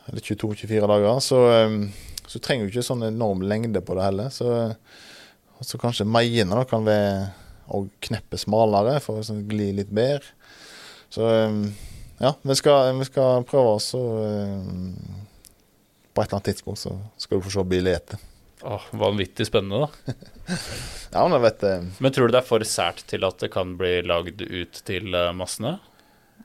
Eller 0.08 0.22
22-24 0.22 0.86
dager. 0.86 1.18
Så, 1.20 1.42
um, 1.66 1.92
så 2.28 2.38
trenger 2.40 2.68
du 2.68 2.70
ikke 2.72 2.86
sånn 2.86 3.02
enorm 3.08 3.42
lengde 3.42 3.82
på 3.82 3.98
det 3.98 4.06
heller. 4.06 4.30
Så, 4.30 4.76
så 5.60 5.80
kanskje 5.82 6.06
meiene 6.06 6.54
da 6.54 6.62
kan 6.68 6.86
være 6.86 7.32
og 7.74 7.90
kneppe 8.00 8.38
smalere 8.40 9.00
for 9.04 9.20
å 9.20 9.26
sånn, 9.26 9.42
gli 9.50 9.72
litt 9.76 9.90
bedre. 9.92 10.24
Så 11.14 11.24
um, 11.48 11.62
ja, 12.20 12.34
vi 12.42 12.54
skal, 12.58 12.90
vi 12.98 13.06
skal 13.08 13.44
prøve 13.48 13.76
oss 13.78 13.92
å 13.96 14.02
um, 14.02 14.96
På 16.12 16.20
et 16.22 16.26
eller 16.28 16.38
annet 16.40 16.48
tidspunkt 16.50 16.82
så 16.82 16.92
skal 17.20 17.38
du 17.40 17.46
få 17.46 17.52
se 17.54 17.64
bildet. 17.70 18.16
Åh, 18.66 18.88
vanvittig 18.98 19.46
spennende, 19.46 19.86
da. 19.86 20.14
Ja, 21.14 21.22
men 21.24 21.36
jeg 21.38 21.44
vet 21.46 21.60
det. 21.62 21.74
Men 22.04 22.12
tror 22.12 22.28
du 22.28 22.34
det 22.34 22.40
er 22.42 22.48
for 22.48 22.64
sært 22.68 23.04
til 23.08 23.22
at 23.24 23.38
det 23.40 23.48
kan 23.54 23.76
bli 23.80 23.94
lagd 24.04 24.42
ut 24.44 24.80
til 24.84 25.14
eh, 25.16 25.30
massene? 25.32 25.76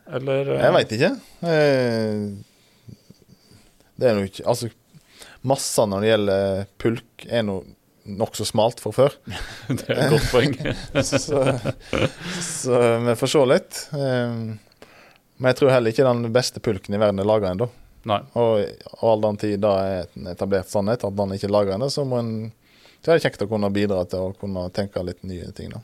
Eller 0.07 0.53
eh, 0.53 0.61
Jeg 0.63 0.75
veit 0.77 0.93
ikke. 0.95 1.09
Eh, 1.49 2.21
Det 3.99 4.07
er 4.09 4.15
nå 4.17 4.23
ikke 4.29 4.45
Altså, 4.53 4.69
massa 5.43 5.83
når 5.89 6.05
det 6.05 6.11
gjelder 6.13 6.63
pulk, 6.79 7.25
er 7.27 7.43
nå 7.49 7.57
nokså 8.03 8.45
smalt 8.45 8.81
fra 8.83 8.91
før. 8.95 9.15
Det 9.67 9.87
er 9.89 10.01
et 10.05 10.13
godt 10.13 10.29
poeng. 10.31 10.57
så, 11.03 11.43
så 12.43 12.81
vi 13.07 13.15
får 13.19 13.31
se 13.35 13.45
litt. 13.53 13.79
Eh, 13.95 14.35
Men 15.37 15.49
jeg 15.49 15.59
tror 15.59 15.73
heller 15.73 15.93
ikke 15.93 16.05
den 16.07 16.27
beste 16.35 16.61
pulken 16.63 16.95
i 16.95 17.01
verden 17.01 17.19
er 17.23 17.27
laga 17.27 17.53
ennå. 17.53 17.69
Og, 18.35 18.65
og 18.99 19.07
all 19.13 19.23
den 19.23 19.39
tid 19.39 19.61
da 19.63 19.71
er 19.87 20.11
en 20.19 20.27
etablert 20.33 20.67
sannhet 20.71 21.05
at 21.07 21.15
den 21.15 21.33
ikke 21.37 21.47
er 21.47 21.55
laga 21.55 21.77
ennå, 21.77 21.87
så 21.91 22.03
så 23.03 23.11
er 23.11 23.17
det 23.17 23.23
kjekt 23.25 23.41
å 23.43 23.49
kunne 23.51 23.67
bidra 23.75 24.03
til 24.07 24.29
å 24.29 24.35
kunne 24.39 24.61
tenke 24.75 25.01
litt 25.03 25.25
nye 25.27 25.49
ting, 25.55 25.73
da. 25.73 25.81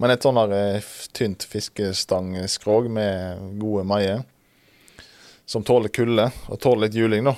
Men 0.00 0.12
et 0.12 0.24
sånn 0.24 0.36
eh, 0.52 0.84
tynt 1.16 1.44
fiskestangskrog 1.48 2.88
med 2.92 3.40
gode 3.60 3.84
maier, 3.88 4.22
som 5.48 5.64
tåler 5.64 5.92
kulde 5.92 6.26
og 6.48 6.60
tåler 6.60 6.86
litt 6.86 6.98
juling, 7.00 7.24
da. 7.28 7.34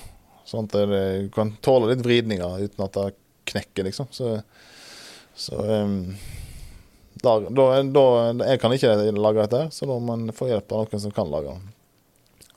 Sånn 0.47 0.67
at 0.67 0.75
det, 0.75 1.03
du 1.27 1.31
kan 1.35 1.55
tåle 1.63 1.93
litt 1.93 2.03
vridninger 2.03 2.65
uten 2.67 2.85
at 2.87 2.99
det 2.99 3.07
knekker, 3.49 3.87
liksom. 3.89 4.09
Så, 4.15 4.35
så 5.35 5.59
um, 5.59 6.15
da, 7.23 7.37
da, 7.49 7.67
da, 7.83 8.05
Jeg 8.49 8.61
kan 8.63 8.75
ikke 8.75 8.95
lage 9.17 9.45
dette, 9.45 9.63
så 9.75 9.89
da 9.89 9.97
må 9.97 10.17
man 10.17 10.35
få 10.37 10.51
hjelp 10.51 10.73
av 10.73 10.87
noen 10.87 11.05
som 11.05 11.15
kan 11.15 11.31
lage. 11.33 11.57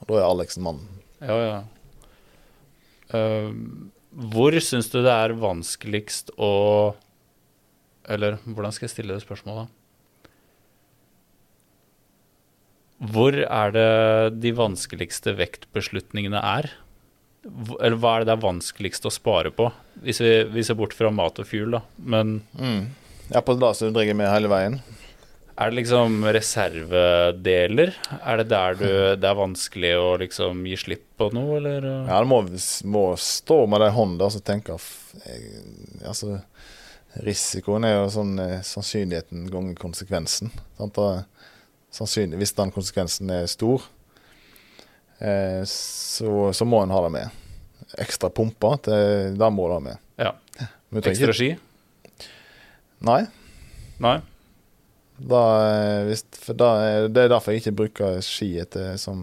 Og 0.00 0.10
da 0.10 0.20
er 0.20 0.28
Alex 0.28 0.58
en 0.58 0.66
mann. 0.66 0.84
Ja, 1.20 1.38
ja. 1.40 1.58
Uh, 3.12 3.52
hvor 4.32 4.56
syns 4.64 4.88
du 4.90 5.02
det 5.04 5.12
er 5.12 5.36
vanskeligst 5.38 6.32
å 6.42 6.96
Eller 8.10 8.40
hvordan 8.42 8.72
skal 8.74 8.88
jeg 8.88 8.94
stille 8.94 9.14
det 9.14 9.22
spørsmålet? 9.22 9.68
Hvor 12.96 13.36
er 13.36 13.74
det 13.76 14.40
de 14.40 14.52
vanskeligste 14.56 15.34
vektbeslutningene 15.36 16.40
er? 16.40 16.70
Eller 17.80 17.96
hva 18.02 18.16
er 18.16 18.24
det 18.24 18.30
det 18.30 18.36
er 18.36 18.44
vanskeligst 18.44 19.06
å 19.08 19.12
spare 19.14 19.52
på? 19.54 19.68
Hvis 20.02 20.20
vi, 20.22 20.30
vi 20.50 20.64
ser 20.66 20.78
bort 20.78 20.94
fra 20.96 21.10
mat 21.14 21.38
og 21.42 21.46
fuel, 21.48 21.76
da. 21.78 21.82
Men 21.96 22.40
Mm. 22.58 22.86
Ja, 23.32 23.40
på 23.42 23.56
det 23.58 23.72
som 23.74 23.90
du 23.90 23.96
drar 23.96 24.12
med 24.14 24.30
hele 24.30 24.46
veien. 24.50 24.76
er 25.58 25.70
det 25.70 25.80
liksom 25.80 26.20
reservedeler? 26.36 27.94
Er 28.22 28.36
det 28.38 28.48
der 28.52 28.76
du, 28.78 28.86
det 29.20 29.28
er 29.28 29.38
vanskelig 29.38 29.92
å 29.98 30.12
liksom 30.22 30.66
gi 30.68 30.76
slipp 30.78 31.06
på 31.18 31.30
noe, 31.34 31.56
eller? 31.58 31.86
Ja, 32.06 32.20
du 32.22 32.28
må, 32.30 32.42
må 32.84 33.04
stå 33.18 33.62
med 33.66 33.82
det 33.82 33.88
i 33.90 33.96
hånda 33.96 34.28
og 34.30 34.44
tenke 34.46 34.76
eh, 34.76 36.06
Altså, 36.06 36.38
risikoen 37.24 37.88
er 37.88 37.96
jo 37.96 38.12
sånn 38.14 38.38
eh, 38.42 38.60
sannsynligheten 38.66 39.48
ganger 39.50 39.74
konsekvensen. 39.80 40.52
Sant? 40.78 41.02
Sannsynlig, 41.96 42.38
hvis 42.42 42.52
den 42.58 42.70
konsekvensen 42.74 43.30
er 43.32 43.46
stor, 43.48 43.86
så, 45.68 46.52
så 46.52 46.66
må 46.68 46.82
en 46.84 46.92
ha 46.94 47.02
det 47.06 47.12
med. 47.14 47.42
Ekstra 48.02 48.28
pumper, 48.34 48.78
det, 48.84 48.98
det 49.38 49.50
må 49.54 49.68
du 49.70 49.76
ha 49.78 49.82
med. 49.84 50.00
Ja. 50.20 50.32
Ekstra 50.96 51.32
ski? 51.36 51.52
Nei. 53.06 53.22
Nei? 54.02 54.16
Da, 55.16 55.42
eh, 55.72 56.02
hvis, 56.10 56.24
da, 56.52 56.70
er- 56.84 57.08
det 57.08 57.22
er 57.26 57.32
derfor 57.32 57.54
jeg 57.54 57.62
ikke 57.64 57.76
bruker 57.78 58.18
ski 58.24 58.50
etter, 58.60 58.96
som, 59.00 59.22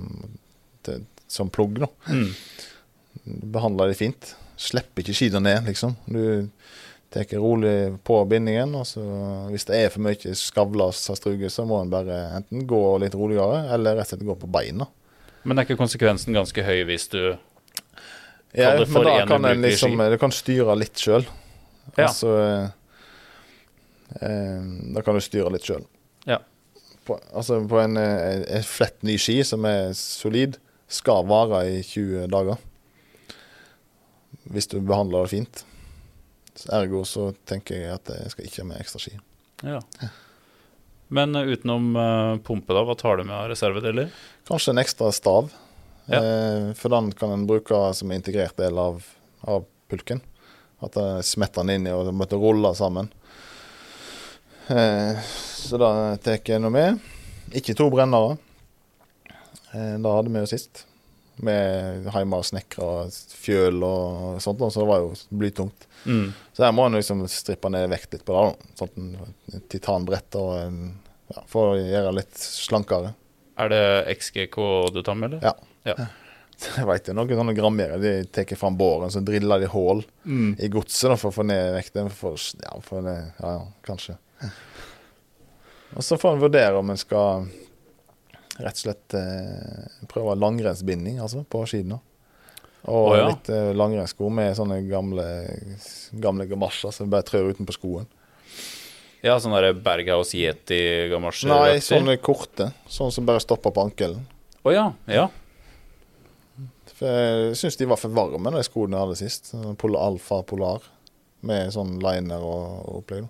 til, 0.86 1.04
som 1.30 1.52
plugg. 1.54 1.84
Mm. 2.10 2.32
Behandler 3.54 3.92
det 3.92 4.00
fint. 4.00 4.34
Slipper 4.58 5.04
ikke 5.04 5.16
skida 5.18 5.42
ned, 5.44 5.68
liksom. 5.70 5.94
Du 6.10 6.50
tar 7.14 7.28
rolig 7.42 7.76
på 8.06 8.18
bindingen, 8.26 8.74
og 8.80 8.88
så 8.90 9.04
hvis 9.54 9.68
det 9.70 9.78
er 9.84 9.92
for 9.94 10.02
mye 10.06 10.34
skavler 10.38 10.94
så 11.54 11.66
må 11.70 11.84
en 11.84 11.92
bare 11.94 12.16
enten 12.40 12.66
gå 12.70 12.80
litt 13.04 13.14
roligere, 13.18 13.68
eller 13.76 14.00
rett 14.00 14.08
og 14.10 14.16
slett 14.16 14.26
gå 14.32 14.36
på 14.42 14.50
beina. 14.50 14.88
Men 15.44 15.60
er 15.60 15.68
ikke 15.68 15.80
konsekvensen 15.80 16.36
ganske 16.36 16.64
høy 16.66 16.84
hvis 16.88 17.10
du 17.12 17.20
Ja, 18.54 18.76
det 18.78 18.88
for 18.92 19.08
en 19.10 19.28
ubrukelig 19.28 19.74
liksom 19.74 19.98
ski. 19.98 20.10
Du 20.14 20.18
kan 20.22 20.34
styre 20.36 20.76
litt 20.78 21.02
sjøl. 21.02 21.26
Ja. 21.98 22.08
Altså 22.08 22.34
eh, 24.22 24.60
Da 24.94 25.04
kan 25.04 25.18
du 25.18 25.24
styre 25.26 25.52
litt 25.54 25.66
sjøl. 25.68 25.84
Ja. 26.30 26.40
På, 27.04 27.18
altså 27.34 27.60
på 27.68 27.82
en, 27.82 27.98
eh, 28.00 28.44
en 28.60 28.68
flett 28.68 29.02
ny 29.04 29.18
ski 29.20 29.42
som 29.48 29.66
er 29.68 29.92
solid, 29.98 30.60
skal 30.88 31.26
vare 31.28 31.64
i 31.72 31.82
20 31.82 32.30
dager. 32.32 32.62
Hvis 34.54 34.70
du 34.72 34.78
behandler 34.80 35.26
det 35.26 35.34
fint. 35.34 35.64
Ergo 36.72 37.02
så 37.08 37.32
tenker 37.50 37.80
jeg 37.82 37.96
at 37.96 38.12
jeg 38.14 38.36
skal 38.36 38.48
ikke 38.48 38.62
ha 38.62 38.68
med 38.70 38.84
ekstra 38.84 39.02
ski. 39.02 39.18
Ja. 39.66 39.80
Men 41.14 41.36
eh, 41.38 41.54
utenom 41.54 41.96
eh, 41.96 42.36
pumpe, 42.46 42.74
da, 42.74 42.84
hva 42.88 42.96
tar 42.98 43.20
du 43.20 43.28
med 43.28 43.36
av 43.38 43.52
reservedeler? 43.52 44.14
Kanskje 44.50 44.74
en 44.74 44.82
ekstra 44.82 45.12
stav. 45.14 45.52
Ja. 46.06 46.20
Eh, 46.20 46.70
for 46.80 46.94
den 46.94 47.12
kan 47.16 47.32
en 47.32 47.48
bruke 47.48 47.86
som 47.94 48.12
integrert 48.12 48.58
del 48.58 48.80
av, 48.82 49.04
av 49.42 49.68
pulken. 49.92 50.24
At 50.84 50.98
det 50.98 51.24
smetter 51.28 51.64
den 51.64 51.78
inn 51.78 51.88
i 51.88 51.94
og 51.96 52.10
måtte 52.18 52.40
rulle 52.40 52.74
sammen. 52.76 53.12
Eh, 54.68 55.20
så 55.64 55.80
da 55.80 55.92
tar 56.24 56.42
jeg 56.42 56.64
noe 56.64 56.74
med. 56.74 57.14
Ikke 57.56 57.76
to 57.78 57.88
brennere. 57.94 58.38
Eh, 59.74 59.96
det 60.02 60.16
hadde 60.18 60.34
vi 60.34 60.44
jo 60.44 60.50
sist. 60.50 60.86
Med 61.44 62.10
hjemme 62.14 62.38
og 62.38 63.16
fjøl 63.42 63.86
og 63.86 64.42
sånt, 64.44 64.60
da, 64.60 64.70
så 64.70 64.84
det 64.84 64.90
var 64.90 65.02
jo 65.02 65.14
blytungt. 65.34 65.88
Mm. 66.06 66.28
Så 66.54 66.66
her 66.66 66.76
må 66.76 66.86
en 66.86 66.98
liksom 66.98 67.24
strippe 67.32 67.72
ned 67.74 67.88
vekt 67.92 68.14
litt 68.14 68.26
på 68.28 68.36
det. 68.38 68.70
Sånn 68.82 69.16
titanbrett 69.72 70.38
og 70.40 70.52
en, 70.60 70.82
ja, 71.32 71.44
for 71.48 71.74
å 71.74 71.78
gjøre 71.80 72.10
det 72.10 72.18
litt 72.20 72.42
slankere. 72.44 73.14
Er 73.62 73.70
det 73.72 73.84
XGK 74.18 74.60
du 74.94 75.02
tar 75.06 75.16
med, 75.20 75.38
eller? 75.38 75.64
Ja. 75.86 76.10
Jeg 76.64 76.86
vet 76.88 77.10
jo 77.10 77.16
noen 77.18 77.34
sånne 77.40 77.56
grammere. 77.58 77.98
De 78.02 78.14
tar 78.32 78.56
fram 78.60 78.78
båren, 78.80 79.12
så 79.12 79.24
driller 79.26 79.64
de 79.64 79.72
hull 79.74 80.04
Mm. 80.24 80.56
i 80.60 80.70
godset 80.72 81.18
for 81.20 81.32
å 81.32 81.36
få 81.36 81.44
ned 81.44 81.74
vekten. 81.76 82.10
For, 82.14 82.40
ja, 82.64 82.78
for 82.86 83.04
det, 83.04 83.18
ja, 83.42 83.58
ja, 83.58 83.66
kanskje. 83.84 84.16
Og 85.98 86.04
så 86.06 86.18
får 86.18 86.36
en 86.36 86.42
vurdere 86.42 86.80
om 86.80 86.90
en 86.90 86.98
skal 86.98 87.50
rett 88.62 88.78
og 88.78 88.82
slett 88.86 89.16
eh, 89.18 90.06
prøve 90.10 90.36
langrennsbinding 90.38 91.20
altså, 91.22 91.44
på 91.46 91.64
skiene. 91.70 92.00
Og 92.84 93.10
oh, 93.12 93.16
ja. 93.16 93.28
litt 93.30 93.50
eh, 93.54 93.72
langrennssko 93.78 94.30
med 94.34 94.58
sånne 94.58 94.82
gamle, 94.90 95.26
gamle 96.24 96.48
gamasjer 96.50 96.94
som 96.96 97.12
bare 97.12 97.26
trør 97.28 97.54
utenpå 97.54 97.76
skoen. 97.78 98.10
Ja, 99.24 99.38
sånn 99.40 99.54
derre 99.56 99.72
Berghaus 99.80 100.34
Yeti-gamasjer? 100.36 101.48
Nei, 101.52 101.78
sånne 101.84 102.18
korte. 102.20 102.74
Sånne 102.92 103.16
som 103.16 103.28
bare 103.28 103.40
stopper 103.44 103.72
på 103.72 103.86
ankelen. 103.88 104.26
Å 104.68 104.74
ja. 104.74 104.90
Ja. 105.08 105.30
For 106.94 107.08
jeg 107.08 107.56
syns 107.60 107.80
de 107.80 107.88
var 107.88 108.00
for 108.02 108.12
varme, 108.16 108.52
de 108.52 108.64
skoene 108.68 108.98
jeg 108.98 109.06
hadde 109.06 109.20
sist. 109.22 109.54
Polar, 109.80 110.10
Alfa 110.12 110.42
Polar 110.48 110.84
med 111.48 111.72
sånn 111.76 111.98
liner 112.04 112.44
og, 112.44 112.68
og 112.84 113.00
opplegg. 113.02 113.30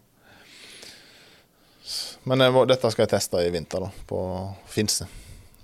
Men 2.30 2.46
må, 2.56 2.64
dette 2.70 2.90
skal 2.94 3.06
jeg 3.06 3.14
teste 3.14 3.42
i 3.44 3.52
vinter, 3.54 3.84
da, 3.84 4.06
på 4.10 4.20
Finse. 4.72 5.08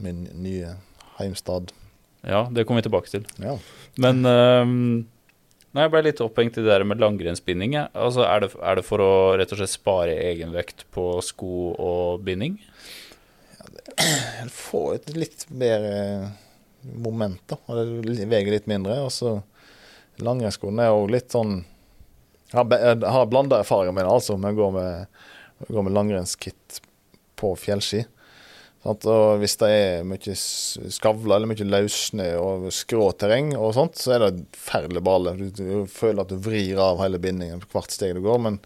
Min 0.04 0.26
nye 0.44 0.76
heimstad. 1.20 1.74
ja, 2.22 2.46
det 2.52 2.66
kommer 2.68 2.84
vi 2.84 2.88
tilbake 2.90 3.12
til. 3.12 3.26
Ja. 3.42 3.58
Men 4.00 4.22
ehm, 4.28 5.08
Nei, 5.70 5.84
jeg 5.86 5.92
ble 5.94 6.02
litt 6.08 6.22
opphengt 6.26 6.58
i 6.58 6.64
det 6.66 6.72
der 6.72 6.86
med 6.88 7.02
langrennsbinding. 7.02 7.76
Ja. 7.78 7.86
Altså, 7.94 8.24
er, 8.26 8.42
det, 8.42 8.56
er 8.58 8.80
det 8.80 8.86
for 8.88 9.04
å 9.06 9.12
rett 9.38 9.52
og 9.54 9.60
slett 9.62 9.76
spare 9.76 10.16
egenvekt 10.32 10.88
på 10.96 11.12
sko 11.26 11.76
og 11.78 12.24
binding? 12.26 12.58
Det 14.00 14.50
får 14.54 14.96
et 14.96 15.12
litt 15.14 15.46
bedre 15.52 16.32
moment, 16.82 17.42
da. 17.52 17.60
Og 17.68 18.02
det 18.08 18.26
veier 18.32 18.50
litt 18.54 18.70
mindre. 18.72 18.98
Og 19.06 19.14
så 19.14 19.36
langrennsskoene 20.24 20.88
er 20.88 20.94
jo 20.94 21.10
litt 21.12 21.32
sånn 21.32 21.62
Jeg 22.50 22.66
har, 23.06 23.28
blanda 23.30 23.60
erfaringer 23.62 23.94
med 23.94 24.08
det, 24.08 24.14
altså, 24.16 24.40
med 24.42 24.56
å 24.56 24.58
gå 24.58 24.70
med, 24.74 25.20
å 25.70 25.84
med 25.86 25.94
langrennskit 25.94 26.80
på 27.38 27.54
fjellski. 27.62 28.08
Og 28.88 29.42
hvis 29.42 29.58
det 29.60 29.70
er 29.76 30.06
mye 30.08 30.34
skavler 30.40 31.36
eller 31.36 31.50
mye 31.52 31.68
løssnø 31.68 32.28
og 32.40 32.70
skråterreng 32.72 33.52
og 33.58 33.74
sånt, 33.76 34.00
så 34.00 34.16
er 34.16 34.24
det 34.24 34.46
forferdelig 34.56 35.04
bale. 35.04 35.34
Du, 35.52 35.66
føler 35.92 36.24
at 36.24 36.32
du 36.32 36.40
vrir 36.40 36.80
av 36.80 37.02
hele 37.04 37.20
bindingen 37.20 37.60
på 37.60 37.74
hvert 37.76 37.92
steg 37.92 38.16
du 38.16 38.24
går. 38.24 38.40
Men 38.46 38.62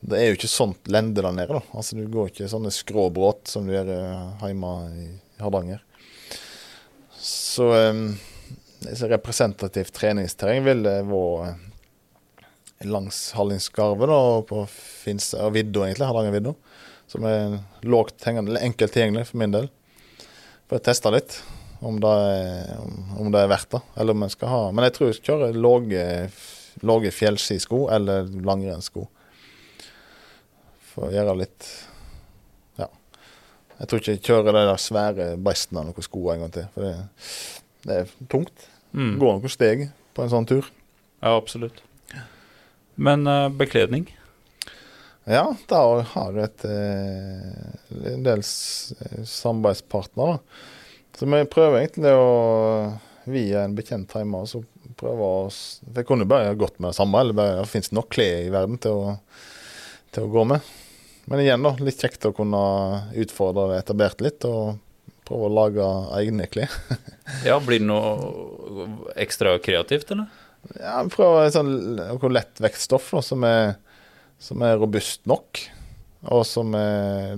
det 0.00 0.18
er 0.18 0.30
jo 0.30 0.38
ikke 0.38 0.50
sånt 0.50 0.88
lende 0.90 1.20
der 1.20 1.34
nede, 1.36 1.60
da. 1.60 1.60
Altså, 1.76 1.98
du 1.98 2.08
går 2.10 2.32
ikke 2.32 2.48
sånne 2.50 2.72
skråbråt 2.74 3.52
som 3.52 3.68
du 3.68 3.74
gjør 3.74 3.92
eh, 3.94 4.46
hjemme 4.48 4.72
i 4.96 5.08
Hardanger. 5.42 5.84
Så 7.22 7.68
um, 7.92 8.06
representativt 9.12 9.92
treningsterreng 9.94 10.64
vil 10.66 10.82
det 10.88 10.96
være 11.06 11.52
eh, 11.52 12.88
langs 12.88 13.20
Hallingskarvet 13.36 14.10
og 14.10 14.48
på 14.48 14.64
Finse 14.72 15.38
og 15.38 15.52
vidda, 15.54 15.84
egentlig. 15.84 16.08
Hardangervidda. 16.08 16.56
Som 17.12 17.26
er 17.28 17.58
lågt 17.84 18.24
hengende, 18.24 18.54
eller 18.54 18.64
enkelt 18.64 18.94
tilgjengelig 18.94 19.28
for 19.28 19.42
min 19.42 19.52
del. 19.52 19.68
For 20.70 20.80
å 20.80 20.84
teste 20.86 21.12
litt 21.12 21.36
om 21.84 21.98
det 22.00 22.08
er, 22.08 22.76
om, 23.18 23.28
det 23.34 23.42
er 23.42 23.50
verdt 23.50 23.74
det. 23.74 23.80
Eller 24.00 24.16
om 24.16 24.24
jeg 24.24 24.36
skal 24.36 24.52
ha 24.52 24.60
Men 24.72 24.86
jeg 24.86 24.94
tror 24.96 25.08
jeg 25.08 25.18
skal 25.18 25.32
kjøre 25.32 25.48
låge, 25.58 26.04
låge 26.86 27.12
fjellskisko 27.12 27.82
eller 27.92 28.30
langrennssko. 28.46 29.04
For 30.92 31.08
å 31.08 31.14
gjøre 31.14 31.36
litt 31.42 31.68
Ja. 32.80 32.88
Jeg 33.80 33.90
tror 33.90 34.00
ikke 34.00 34.16
jeg 34.16 34.24
kjører 34.30 34.48
de 34.48 34.64
der 34.70 34.80
svære 34.80 35.28
bestene 35.36 35.82
av 35.82 35.90
noen 35.90 36.08
sko 36.08 36.24
en 36.32 36.46
gang 36.46 36.54
til. 36.54 36.68
For 36.72 36.86
det, 36.86 36.94
det 37.88 37.98
er 37.98 38.16
tungt. 38.32 38.68
Mm. 38.92 39.16
Går 39.20 39.36
noen 39.36 39.52
steg 39.52 39.88
på 40.16 40.24
en 40.24 40.32
sånn 40.32 40.48
tur. 40.48 40.68
Ja, 41.20 41.34
absolutt. 41.34 41.84
Men 42.96 43.26
uh, 43.26 43.48
bekledning? 43.52 44.06
Ja, 45.24 45.44
da 45.70 45.80
har 46.14 46.34
du 46.34 46.42
et 46.42 46.64
eh, 46.66 48.12
en 48.14 48.24
del 48.26 48.42
eh, 48.42 49.22
samarbeidspartnere. 49.28 50.40
Så 51.14 51.28
vi 51.28 51.42
prøver 51.52 51.82
egentlig 51.82 52.14
å 52.16 52.28
via 53.30 53.62
en 53.62 53.76
bekjent 53.76 54.10
hjemme 54.16 54.40
så 54.50 54.62
prøve 54.98 55.26
å 55.26 55.42
det 55.86 56.02
jeg 56.02 56.08
kunne 56.08 56.26
bare 56.28 56.54
gått 56.58 56.80
med 56.80 56.90
det 56.90 56.98
samme, 56.98 57.20
eller 57.22 57.36
bare, 57.36 57.60
det 57.60 57.70
fins 57.70 57.92
nok 57.94 58.10
klær 58.12 58.46
i 58.46 58.52
verden 58.52 58.80
til 58.82 58.98
å, 58.98 59.16
til 60.14 60.26
å 60.26 60.32
gå 60.32 60.46
med. 60.52 60.72
Men 61.30 61.42
igjen, 61.44 61.62
da, 61.62 61.76
litt 61.78 62.02
kjekt 62.02 62.26
å 62.26 62.34
kunne 62.34 62.62
utfordre 63.22 63.68
det 63.70 63.82
etablerte 63.84 64.26
litt, 64.26 64.46
og 64.48 64.80
prøve 65.28 65.48
å 65.48 65.54
lage 65.60 65.90
egne 66.18 66.48
klær. 66.50 66.72
Ja, 67.46 67.56
blir 67.62 67.78
det 67.78 67.86
noe 67.86 69.06
ekstra 69.22 69.54
kreativt, 69.62 70.10
eller? 70.12 70.26
Ja, 70.76 70.98
prøve 71.10 71.46
sånn 71.54 71.70
noe 71.96 72.30
lett 72.34 72.58
vekststoff 72.62 73.12
da, 73.14 73.22
som 73.24 73.46
er, 73.46 73.76
som 74.42 74.62
er 74.66 74.80
robust 74.80 75.24
nok. 75.30 75.62
Og 76.32 76.44
som 76.46 76.74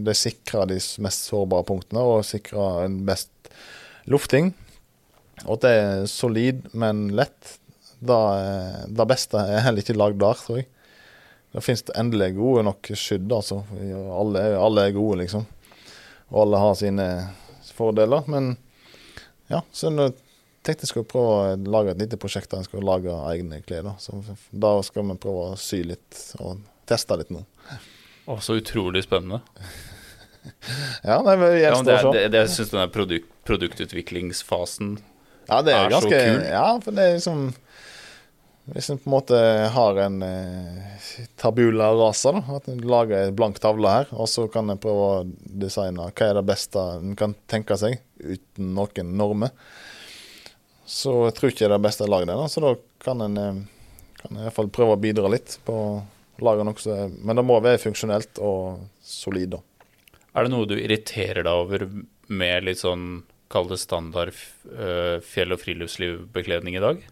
det 0.05 0.13
sikrer 0.19 0.69
de 0.69 0.77
mest 1.05 1.31
sårbare 1.31 1.65
punktene, 1.69 2.03
og 2.05 2.27
sikrer 2.29 2.85
en 2.85 2.99
best 3.09 3.33
lufting. 4.11 4.51
Og 5.47 5.57
at 5.57 5.65
det 5.65 5.73
er 5.79 6.07
solid, 6.11 6.67
men 6.77 7.07
lett. 7.17 7.57
Det, 8.05 8.19
det 8.93 9.07
beste 9.09 9.41
er 9.41 9.65
heller 9.65 9.85
ikke 9.85 9.97
lagd 9.97 10.21
der, 10.21 10.41
tror 10.41 10.61
jeg. 10.61 10.69
Da 11.55 11.63
finnes 11.63 11.85
det 11.87 11.95
endelig 11.97 12.35
gode 12.37 12.65
nok 12.67 12.91
skydd, 12.99 13.31
altså. 13.33 13.63
Alle, 14.19 14.45
alle 14.59 14.89
er 14.89 14.97
gode, 14.97 15.21
liksom. 15.23 15.47
Og 16.33 16.39
alle 16.43 16.61
har 16.61 16.77
sine 16.79 17.09
fordeler. 17.75 18.27
Men 18.31 18.57
ja, 19.53 19.63
så 19.73 19.93
jeg 19.93 20.17
tenkte 20.65 20.87
jeg 20.87 20.93
skulle 20.93 21.09
prøve 21.09 21.33
å 21.55 21.57
lage 21.77 21.95
et 21.95 22.03
lite 22.03 22.19
prosjekt 22.21 22.51
der 22.51 22.63
jeg 22.63 22.71
skal 22.71 22.87
lage 22.89 23.17
egne 23.31 23.63
klær. 23.65 23.87
Da. 23.87 23.97
Så 24.03 24.19
skal 24.89 25.09
vi 25.09 25.19
prøve 25.23 25.51
å 25.53 25.61
sy 25.61 25.85
litt 25.87 26.21
og 26.41 26.59
teste 26.89 27.17
litt 27.21 27.33
nå. 27.35 27.45
Å, 28.27 28.39
så 28.41 28.59
utrolig 28.61 29.05
spennende. 29.07 29.43
Ja, 31.05 31.23
det 31.25 31.35
gjenstår 31.57 32.05
å 32.05 32.11
se. 32.13 32.23
jeg 32.29 32.49
syns 32.53 32.73
den 32.75 32.91
produkt, 32.93 33.31
produktutviklingsfasen 33.49 34.91
Ja, 35.49 35.63
det 35.65 35.73
er, 35.73 35.87
er 35.89 36.05
så 36.05 36.11
kul. 36.11 36.43
Ja, 36.45 36.67
for 36.85 36.93
det 36.97 37.07
er 37.07 37.15
liksom 37.17 37.47
Hvis 38.75 38.91
en 38.93 39.01
på 39.01 39.09
en 39.09 39.15
måte 39.15 39.41
har 39.73 40.01
en 40.05 40.19
eh, 40.25 41.01
tabula 41.41 41.89
rasa, 41.97 42.35
da, 42.37 42.43
at 42.59 42.69
en 42.69 42.85
lager 42.85 43.31
en 43.31 43.35
blank 43.37 43.57
tavle 43.61 43.89
her, 43.93 44.13
og 44.13 44.29
så 44.29 44.45
kan 44.53 44.69
en 44.73 44.81
prøve 44.81 45.09
å 45.09 45.25
designe 45.65 46.11
hva 46.11 46.29
er 46.29 46.37
det 46.41 46.47
beste 46.49 46.85
en 46.99 47.17
kan 47.17 47.33
tenke 47.49 47.77
seg, 47.81 48.01
uten 48.21 48.73
noen 48.77 49.17
normer, 49.21 49.53
så 50.85 51.27
jeg 51.31 51.37
tror 51.37 51.53
ikke 51.53 51.65
det 51.65 51.71
er 51.71 51.77
det 51.79 51.85
beste 51.89 52.05
jeg 52.05 52.13
lager 52.13 52.29
det. 52.33 52.39
da, 52.41 52.49
Så 52.53 52.65
da 52.65 52.73
kan 53.05 53.25
en 53.25 53.41
eh, 53.41 53.63
kan 54.21 54.33
en 54.33 54.41
i 54.41 54.47
hvert 54.49 54.57
fall 54.57 54.73
prøve 54.73 54.97
å 54.97 55.01
bidra 55.01 55.29
litt 55.33 55.59
på 55.65 55.77
å 56.41 56.45
lage 56.49 56.65
noe 56.67 56.81
som 56.83 57.15
Men 57.25 57.37
det 57.39 57.45
må 57.47 57.61
være 57.63 57.81
funksjonelt 57.83 58.41
og 58.43 58.85
solid, 59.05 59.55
da. 59.57 59.61
Er 60.35 60.45
det 60.49 60.51
noe 60.55 60.67
du 60.67 60.75
irriterer 60.77 61.45
deg 61.47 61.53
over 61.55 61.87
med 62.29 62.65
litt 62.67 62.81
sånn 62.83 63.23
Kall 63.53 63.69
det 63.71 63.77
standard 63.79 64.33
øh, 64.73 65.21
fjell- 65.23 65.53
og 65.55 65.61
friluftslivbekledning 65.63 66.75
i 66.75 66.83
dag? 66.83 67.03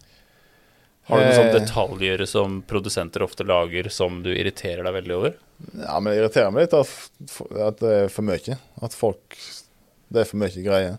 Har 1.07 1.19
du 1.21 1.25
noen 1.27 1.37
sånne 1.37 1.53
Eh. 1.53 1.61
detaljer 1.61 2.25
som 2.27 2.63
produsenter 2.67 3.23
ofte 3.23 3.45
lager 3.47 3.89
som 3.91 4.23
du 4.25 4.31
irriterer 4.33 4.83
deg 4.87 4.95
veldig 4.97 5.15
over? 5.19 5.37
Ja, 5.77 6.01
men 6.01 6.13
det 6.13 6.19
irriterer 6.23 6.51
meg 6.55 6.65
litt 6.67 6.75
at, 6.79 6.93
at 7.69 7.79
det 7.83 7.93
er 8.05 8.09
for 8.11 8.27
mye. 8.27 8.57
At 8.83 8.95
folk 8.97 9.37
Det 10.13 10.21
er 10.25 10.29
for 10.29 10.41
mye 10.43 10.65
greier. 10.65 10.99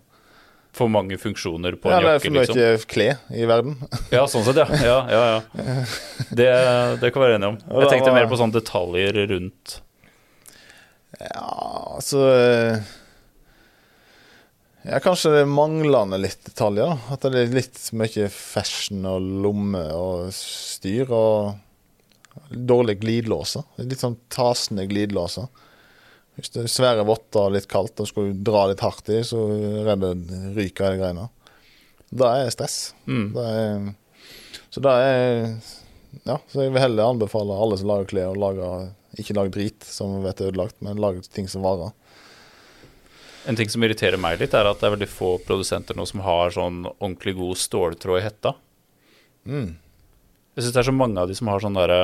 For 0.74 0.89
mange 0.89 1.19
funksjoner 1.21 1.76
på 1.78 1.91
Ja, 1.91 1.99
en 1.99 2.05
det 2.07 2.11
er 2.15 2.21
for 2.24 2.34
mye 2.34 2.45
liksom? 2.47 2.88
kle 2.89 3.07
i 3.38 3.45
verden. 3.45 3.76
Ja, 4.09 4.24
sånn 4.32 4.45
sett, 4.47 4.57
ja. 4.57 4.65
ja, 4.82 4.95
ja, 5.13 5.24
ja. 5.36 5.76
Det, 6.39 6.47
det 7.03 7.11
kan 7.13 7.21
vi 7.21 7.28
være 7.28 7.38
enige 7.38 7.51
om. 7.53 7.59
Jeg 7.84 7.91
tenkte 7.93 8.13
mer 8.15 8.26
på 8.32 8.39
sånne 8.41 8.57
detaljer 8.57 9.19
rundt 9.30 9.76
Ja, 11.21 11.45
altså 11.99 12.24
eh, 12.34 12.80
Ja, 14.89 14.97
kanskje 14.99 15.32
det 15.38 15.43
manglende 15.47 16.17
litt 16.19 16.41
detaljer. 16.49 16.89
da. 16.89 17.13
At 17.15 17.24
det 17.30 17.43
er 17.45 17.53
litt 17.55 17.78
mye 17.95 18.26
fashion 18.34 19.05
og 19.07 19.30
lomme 19.45 19.84
og 19.95 20.34
styr. 20.36 21.13
Og 21.13 22.49
Dårlige 22.49 22.97
glidelåser. 23.05 23.61
Litt 23.86 24.01
sånn 24.01 24.17
tasende 24.34 24.88
glidelåser. 24.89 25.45
Hvis 26.38 26.49
det 26.53 26.63
er 26.63 26.71
svære 26.71 27.05
votter 27.05 27.47
og 27.47 27.53
litt 27.53 27.69
kaldt, 27.69 27.99
og 28.01 28.09
skal 28.09 28.31
du 28.31 28.41
dra 28.49 28.65
litt 28.71 28.81
hardt 28.81 29.11
i, 29.13 29.19
så 29.27 29.39
redder 29.86 30.17
ryker 30.55 30.95
de 30.95 31.01
greiene. 31.01 31.27
Det 32.13 32.29
er 32.29 32.51
stress. 32.53 32.77
Mm. 33.05 33.27
Det 33.36 33.45
er, 33.59 33.88
så 34.73 34.84
det 34.84 34.97
er 35.05 35.47
Ja, 36.29 36.38
så 36.49 36.61
jeg 36.61 36.73
vil 36.73 36.81
heller 36.84 37.09
anbefale 37.09 37.55
alle 37.57 37.77
som 37.79 37.89
lager 37.89 38.09
klær, 38.11 38.34
å 38.34 38.38
lage 38.38 38.67
ikke 39.19 39.36
lage 39.38 39.53
drit 39.53 39.86
som 39.86 40.21
vet 40.23 40.41
er 40.41 40.49
ødelagt, 40.49 40.79
men 40.81 41.01
lage 41.01 41.25
ting 41.34 41.49
som 41.49 41.65
varer. 41.65 41.93
En 43.49 43.57
ting 43.59 43.69
som 43.69 43.84
irriterer 43.84 44.17
meg 44.21 44.39
litt, 44.39 44.55
er 44.55 44.69
at 44.69 44.79
det 44.79 44.88
er 44.88 44.95
veldig 44.95 45.09
få 45.11 45.36
produsenter 45.43 45.97
nå 45.97 46.05
som 46.09 46.23
har 46.25 46.53
sånn 46.55 46.86
ordentlig 46.93 47.36
god 47.38 47.59
ståltråd 47.59 48.21
i 48.21 48.25
hetta. 48.25 48.53
Mm. 49.43 49.73
Jeg 50.55 50.63
syns 50.63 50.75
det 50.75 50.81
er 50.84 50.89
så 50.89 50.95
mange 50.95 51.19
av 51.19 51.29
de 51.29 51.38
som 51.38 51.49
har 51.51 51.61
sånn 51.61 51.77
derre 51.77 51.99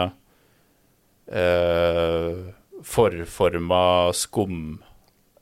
eh, 1.32 2.50
forforma 2.86 4.14
skumkant, 4.16 4.82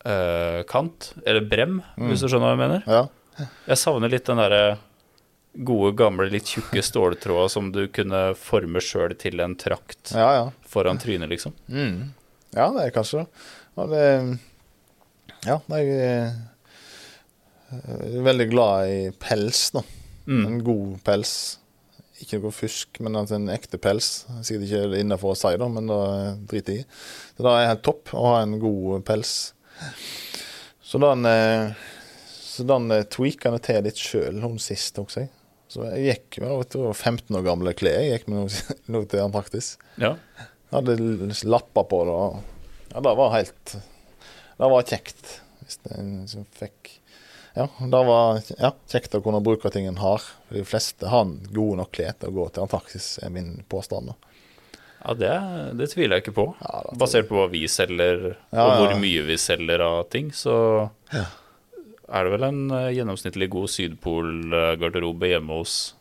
eh, 0.04 1.24
eller 1.30 1.48
brem, 1.50 1.82
hvis 2.08 2.24
du 2.24 2.28
skjønner 2.30 2.48
hva 2.48 2.56
jeg 2.56 2.64
mener. 2.64 2.82
Ja. 2.88 3.04
Jeg 3.68 3.78
savner 3.78 4.10
litt 4.10 4.26
den 4.26 4.42
derre 4.42 4.78
gode, 5.58 5.94
gamle, 5.98 6.30
litt 6.30 6.50
tjukke 6.50 6.82
ståltråda 6.86 7.50
som 7.50 7.72
du 7.74 7.88
kunne 7.94 8.36
forme 8.38 8.82
sjøl 8.84 9.14
til 9.18 9.42
en 9.42 9.56
trakt 9.58 10.14
ja, 10.14 10.30
ja. 10.38 10.46
foran 10.70 11.00
trynet, 11.02 11.30
liksom. 11.32 11.54
Mm. 11.70 12.14
Ja, 12.54 12.70
det 12.74 12.88
er 12.88 12.94
kanskje 12.96 13.24
det. 13.24 13.28
Og 13.78 13.92
det 13.94 14.06
ja, 15.46 15.60
jeg 15.70 15.94
er 15.94 16.26
eh, 17.72 18.18
veldig 18.26 18.48
glad 18.52 18.90
i 18.92 19.00
pels, 19.22 19.70
da. 19.76 19.84
Mm. 20.28 20.44
En 20.44 20.58
god 20.66 20.98
pels. 21.08 21.34
Ikke 22.24 22.40
noe 22.42 22.54
fusk, 22.56 22.98
men 23.06 23.18
altså 23.20 23.38
en 23.38 23.50
ekte 23.54 23.78
pels. 23.82 24.26
Sikkert 24.42 24.66
ikke 24.66 25.02
innafor 25.02 25.36
å 25.36 25.38
si 25.38 25.52
det, 25.60 25.68
men 25.74 25.90
da 25.92 26.00
driter 26.50 26.74
jeg 26.80 26.86
i. 26.86 26.88
Så 27.38 27.46
da 27.46 27.54
er 27.60 27.70
helt 27.72 27.84
topp 27.86 28.14
å 28.18 28.24
ha 28.32 28.40
en 28.42 28.56
god 28.62 29.06
pels. 29.06 29.34
Så 30.82 31.02
den, 31.04 31.26
eh, 31.30 31.74
så 32.34 32.66
den 32.66 32.90
eh, 32.96 33.06
tweaka 33.14 33.52
jeg 33.54 33.66
til 33.68 33.84
litt 33.86 34.02
sjøl 34.02 34.42
hun 34.42 34.58
sist 34.62 34.98
også. 35.02 35.26
jeg. 35.28 35.34
Så 35.68 35.84
jeg 35.92 36.06
gikk 36.08 36.40
med 36.42 36.54
vet 36.62 36.76
du, 36.78 36.84
15 36.94 37.38
år 37.38 37.44
gamle 37.46 37.74
klær. 37.78 38.00
Jeg 38.02 38.22
gikk 38.22 38.30
med 38.32 38.40
noe, 38.40 38.76
noe 38.96 39.10
til 39.12 39.24
Antarktis. 39.26 39.74
Ja. 40.00 40.16
Jeg 40.38 40.48
Hadde 40.74 40.96
lapper 41.48 41.86
på 41.88 42.02
det. 42.08 42.16
og 42.16 42.94
Ja, 42.94 43.04
det 43.04 43.14
var 43.20 43.36
helt 43.36 43.76
Det 44.58 44.72
var 44.74 44.88
kjekt. 44.90 45.36
Hvis 45.62 45.78
det 45.84 46.00
som 46.32 46.48
fikk 46.56 46.96
Ja, 47.58 47.66
det 47.82 48.00
var 48.06 48.38
ja, 48.60 48.70
kjekt 48.92 49.16
å 49.18 49.22
kunne 49.26 49.40
bruke 49.42 49.72
ting 49.74 49.88
en 49.90 49.98
har. 49.98 50.22
De 50.54 50.62
fleste 50.68 51.10
har 51.10 51.26
gode 51.50 51.80
nok 51.80 51.92
klær 51.98 52.14
til 52.22 52.30
å 52.30 52.36
gå 52.36 52.46
til 52.54 52.66
Antarktis, 52.68 53.16
er 53.26 53.32
min 53.34 53.64
påstand. 53.72 54.14
Ja, 55.02 55.14
det, 55.18 55.32
det 55.80 55.88
tviler 55.94 56.18
jeg 56.20 56.28
ikke 56.28 56.36
på. 56.38 56.46
Ja, 56.62 56.84
Basert 57.00 57.30
på 57.30 57.38
hva 57.40 57.48
vi 57.50 57.64
selger, 57.72 58.36
Ja, 58.52 58.64
og 58.68 58.74
hvor 58.84 58.96
mye 59.02 59.26
vi 59.28 59.38
selger 59.42 59.82
av 59.86 60.04
ting, 60.14 60.30
så 60.36 60.56
Ja. 61.14 61.26
er 62.10 62.24
det 62.28 62.34
vel 62.36 62.44
en 62.48 62.62
eh, 62.72 62.90
gjennomsnittlig 62.98 63.50
god 63.54 63.70
Sydpol-garderobe 63.74 65.30
hjemme 65.34 65.58
hos 65.62 65.96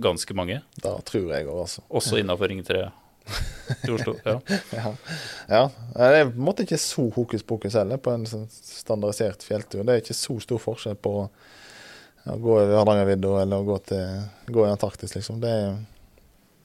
ganske 0.00 0.34
mange. 0.38 0.60
Da 0.82 0.96
tror 1.06 1.30
jeg 1.34 1.46
altså. 1.50 1.82
Også 1.90 2.18
innafor 2.20 2.50
Ring 2.50 2.62
3 2.66 2.88
i 3.86 3.90
Oslo. 3.94 4.14
Ja. 4.24 4.36
Ja. 4.74 4.92
ja. 5.48 5.62
Det 5.94 6.08
er 6.20 6.28
på 6.30 6.36
en 6.36 6.46
måte 6.46 6.66
ikke 6.66 6.80
så 6.80 7.06
hokus 7.14 7.44
pokus 7.46 7.76
heller 7.78 8.00
på 8.02 8.12
en 8.14 8.26
sånn 8.28 8.46
standardisert 8.50 9.44
fjelltur. 9.46 9.84
Det 9.84 9.96
er 9.96 10.04
ikke 10.04 10.18
så 10.18 10.38
stor 10.42 10.62
forskjell 10.62 10.98
på 11.00 11.14
å 11.22 11.28
gå 12.40 12.56
i 12.62 12.72
Hardangervidda 12.74 13.34
eller 13.42 13.62
å 13.62 13.68
gå, 13.68 13.78
til, 13.90 14.24
gå 14.52 14.66
i 14.66 14.70
Antarktis, 14.70 15.14
liksom. 15.16 15.40
Det 15.42 15.50
er, 15.50 15.76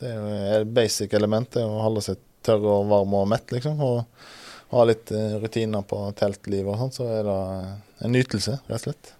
det 0.04 0.16
er 0.16 0.58
et 0.62 0.74
basic 0.76 1.14
element, 1.16 1.52
det 1.56 1.64
er 1.64 1.72
å 1.72 1.84
holde 1.86 2.04
seg 2.06 2.20
tørr 2.46 2.66
og 2.70 2.90
varm 2.92 3.16
og 3.18 3.30
mett, 3.32 3.54
liksom. 3.56 3.80
Og 3.82 4.76
ha 4.76 4.88
litt 4.88 5.12
eh, 5.14 5.38
rutiner 5.42 5.86
på 5.88 6.02
teltlivet 6.20 6.74
og 6.74 6.82
sånn, 6.82 6.96
så 6.98 7.12
er 7.20 7.30
det 7.30 7.38
en 8.06 8.16
nytelse, 8.16 8.60
rett 8.68 8.82
og 8.82 8.90
slett. 8.90 9.14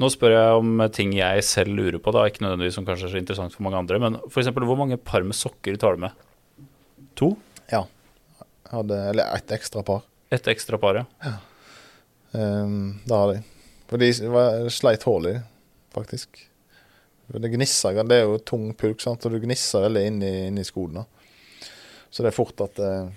Nå 0.00 0.08
spør 0.08 0.32
jeg 0.32 0.58
om 0.58 0.82
ting 0.94 1.12
jeg 1.12 1.44
selv 1.44 1.76
lurer 1.76 2.00
på, 2.00 2.14
da. 2.16 2.24
Ikke 2.26 2.46
nødvendigvis 2.46 2.78
som 2.78 2.86
kanskje 2.88 3.10
er 3.10 3.14
så 3.14 3.20
interessant 3.20 3.54
for 3.54 3.64
mange 3.66 3.82
andre. 3.82 3.98
Men 4.00 4.16
f.eks. 4.24 4.48
hvor 4.56 4.78
mange 4.80 4.96
par 4.96 5.24
med 5.26 5.36
sokker 5.36 5.76
tar 5.80 5.98
du 5.98 6.06
med? 6.06 6.22
To? 7.20 7.32
Ja. 7.70 7.84
Hadde, 8.72 8.98
eller 9.10 9.34
ett 9.36 9.52
ekstra 9.52 9.82
par. 9.86 10.02
Ett 10.32 10.46
ekstra 10.48 10.78
par, 10.80 11.02
ja. 11.02 11.32
Um, 12.32 13.00
det 13.04 13.16
hadde 13.16 13.34
jeg. 13.36 13.44
For 13.90 14.00
de 14.00 14.10
var- 14.32 14.68
sleit 14.72 15.02
hull 15.04 15.26
i, 15.28 15.34
faktisk. 15.92 16.40
Det 17.32 17.48
gnisser, 17.52 17.96
det 18.08 18.16
er 18.16 18.26
jo 18.28 18.38
tung 18.44 18.72
pulk, 18.76 19.00
sant? 19.00 19.24
og 19.24 19.32
du 19.32 19.40
gnisser 19.40 19.86
veldig 19.86 20.02
inn 20.08 20.22
i, 20.24 20.32
inn 20.48 20.58
i 20.60 20.64
skoene. 20.64 21.04
Så 22.12 22.24
det 22.24 22.32
er 22.32 22.36
fort 22.36 22.60
at 22.64 22.80
uh... 22.80 23.08